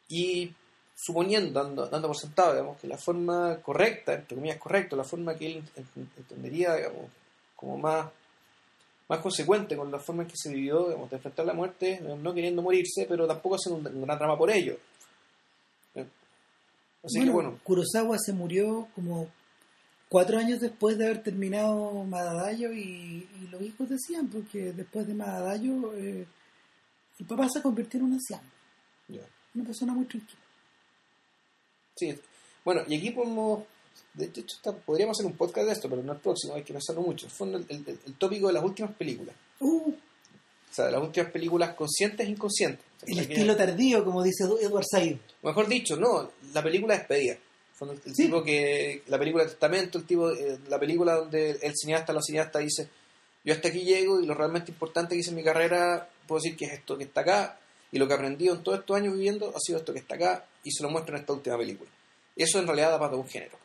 Y 0.10 0.54
suponiendo, 0.96 1.64
dando, 1.64 1.88
dando 1.88 2.08
por 2.08 2.18
sentado, 2.18 2.52
digamos, 2.54 2.78
que 2.80 2.88
la 2.88 2.98
forma 2.98 3.58
correcta, 3.62 4.14
entre 4.14 4.36
comillas 4.36 4.58
correcta, 4.58 4.96
la 4.96 5.04
forma 5.04 5.36
que 5.36 5.48
él 5.48 5.64
ent- 5.76 6.08
entendería, 6.18 6.76
digamos, 6.76 7.10
como 7.56 7.78
más, 7.78 8.08
más 9.08 9.20
consecuente 9.20 9.76
con 9.78 9.92
la 9.92 10.00
forma 10.00 10.24
en 10.24 10.30
que 10.30 10.36
se 10.38 10.50
vivió, 10.54 10.86
digamos, 10.86 11.10
de 11.10 11.16
enfrentar 11.18 11.46
la 11.46 11.54
muerte, 11.54 12.02
no 12.02 12.34
queriendo 12.34 12.62
morirse, 12.62 13.06
pero 13.08 13.28
tampoco 13.28 13.56
haciendo 13.56 13.90
un- 13.90 14.04
una 14.04 14.18
trama 14.18 14.38
por 14.38 14.50
ello. 14.52 14.78
Eh, 15.96 16.06
Así 17.04 17.18
bueno, 17.20 17.26
que 17.26 17.34
bueno, 17.34 17.60
Kurosawa 17.64 18.18
se 18.20 18.34
murió 18.34 18.88
como 18.96 19.28
cuatro 20.16 20.38
años 20.38 20.62
después 20.62 20.98
de 20.98 21.06
haber 21.08 21.22
terminado 21.24 21.92
Madadayo 22.06 22.72
y, 22.72 23.28
y 23.42 23.48
los 23.52 23.62
hijos 23.62 23.90
decían, 23.90 24.30
porque 24.30 24.72
después 24.72 25.06
de 25.08 25.14
Madadayo 25.14 25.94
eh, 25.96 26.26
el 27.20 27.26
papá 27.26 27.50
se 27.50 27.62
convirtió 27.62 28.00
en 28.00 28.06
un 28.06 28.14
anciano, 28.14 28.44
una 29.54 29.66
persona 29.66 29.92
muy 29.94 30.06
tranquila. 30.06 30.40
Sí, 31.98 32.18
bueno, 32.64 32.84
y 32.88 32.96
aquí 32.98 33.12
podemos, 33.12 33.64
de 34.14 34.26
hecho, 34.28 34.42
está- 34.42 34.72
podríamos 34.74 35.18
hacer 35.18 35.26
un 35.30 35.36
podcast 35.38 35.68
de 35.68 35.74
esto, 35.74 35.90
pero 35.90 36.02
no 36.02 36.14
el 36.14 36.20
próximo, 36.20 36.54
hay 36.56 36.64
que 36.64 36.72
pensarlo 36.72 37.02
mucho. 37.02 37.28
En 37.42 37.86
el 38.06 38.14
tópico 38.18 38.48
de 38.48 38.54
las 38.54 38.64
últimas 38.64 38.94
películas, 38.96 39.36
Uh, 39.60 39.90
o 39.90 39.94
sea, 40.76 40.86
de 40.86 40.92
las 40.92 41.02
últimas 41.02 41.30
películas 41.32 41.74
conscientes 41.76 42.26
e 42.26 42.30
inconscientes. 42.32 42.86
O 43.04 43.06
sea, 43.06 43.22
el 43.22 43.28
que- 43.28 43.34
estilo 43.34 43.56
tardío, 43.58 44.04
como 44.06 44.24
dice 44.24 44.44
Edward 44.44 44.86
Said. 44.90 45.18
Mejor 45.44 45.68
dicho, 45.68 45.96
no, 45.98 46.32
la 46.54 46.62
película 46.64 46.96
despedida. 46.98 47.38
El 47.82 48.16
Sí. 48.16 48.24
tipo 48.26 48.44
que, 48.44 49.04
la 49.08 49.20
película 49.20 49.44
de 49.44 49.50
testamento, 49.50 49.98
el 49.98 50.06
tipo, 50.06 50.32
eh, 50.32 50.58
la 50.70 50.80
película 50.80 51.16
donde 51.16 51.52
el 51.62 51.74
cineasta, 51.76 52.14
la 52.14 52.22
cineasta 52.22 52.60
dice, 52.60 52.88
yo 53.44 53.54
hasta 53.54 53.68
aquí 53.68 53.82
llego 53.84 54.22
y 54.22 54.26
lo 54.26 54.34
realmente 54.34 54.72
importante 54.72 55.14
que 55.14 55.20
hice 55.20 55.32
en 55.32 55.36
mi 55.36 55.44
carrera, 55.44 56.08
puedo 56.28 56.42
decir 56.42 56.56
que 56.58 56.66
es 56.66 56.74
esto 56.74 56.98
que 56.98 57.04
está 57.04 57.22
acá, 57.22 57.60
y 57.92 57.98
lo 58.00 58.08
que 58.08 58.14
he 58.14 58.16
aprendido 58.16 58.56
en 58.56 58.64
todos 58.64 58.80
estos 58.80 58.96
años 58.98 59.14
viviendo 59.14 59.52
ha 59.56 59.60
sido 59.60 59.80
esto 59.80 59.92
que 59.94 60.00
está 60.00 60.16
acá, 60.16 60.46
y 60.64 60.72
se 60.72 60.84
lo 60.84 60.90
muestro 60.90 61.16
en 61.16 61.22
esta 61.22 61.34
última 61.34 61.58
película. 61.58 61.90
Eso 62.36 62.60
en 62.60 62.66
realidad 62.68 62.92
da 62.92 63.00
para 63.00 63.16
un 63.18 63.28
género. 63.28 63.58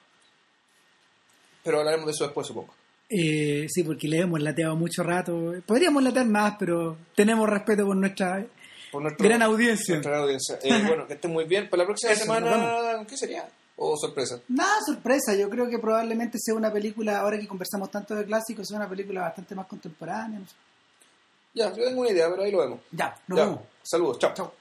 Pero 1.62 1.78
hablaremos 1.78 2.06
de 2.06 2.12
eso 2.12 2.24
después, 2.24 2.46
supongo. 2.46 2.74
Eh, 3.08 3.66
sí, 3.68 3.82
porque 3.82 4.08
le 4.08 4.18
hemos 4.18 4.40
lateado 4.40 4.76
mucho 4.76 5.02
rato. 5.02 5.54
Podríamos 5.66 6.02
latear 6.02 6.26
más, 6.26 6.54
pero 6.58 6.96
tenemos 7.14 7.48
respeto 7.48 7.84
por 7.86 7.96
nuestra 7.96 8.46
Por 8.92 9.02
nuestro- 9.02 9.24
gran 9.28 9.42
audiencia. 9.42 9.94
nuestra 9.96 10.18
audiencia. 10.18 10.58
Eh, 10.62 10.68
bueno, 10.96 11.06
que 11.06 11.14
estén 11.14 11.32
muy 11.32 11.44
bien. 11.44 11.68
Para 11.68 11.82
la 11.82 11.86
próxima 11.86 12.12
Eso, 12.12 12.22
semana, 12.22 13.04
¿qué 13.08 13.16
sería? 13.16 13.48
¿O 13.83 13.97
sorpresa? 13.97 14.39
Nada, 14.49 14.76
sorpresa. 14.85 15.35
Yo 15.35 15.49
creo 15.49 15.66
que 15.68 15.78
probablemente 15.78 16.37
sea 16.39 16.55
una 16.55 16.70
película, 16.70 17.18
ahora 17.20 17.39
que 17.39 17.49
conversamos 17.49 17.91
tanto 17.91 18.14
de 18.14 18.26
clásicos, 18.26 18.68
sea 18.68 18.76
una 18.76 18.89
película 18.89 19.22
bastante 19.22 19.55
más 19.55 19.66
contemporánea. 19.66 20.39
no 20.39 20.47
sé. 20.47 20.53
Ya, 21.55 21.72
yo 21.74 21.85
tengo 21.85 22.03
una 22.03 22.11
idea, 22.11 22.28
pero 22.31 22.43
ahí 22.43 22.53
lo 22.53 22.59
vemos. 22.59 22.81
Ya, 22.93 23.16
nos 23.26 23.39
Ya, 23.39 23.45
vemos. 23.47 23.61
saludos, 23.83 24.18
chao. 24.18 24.35
Chao. 24.35 24.53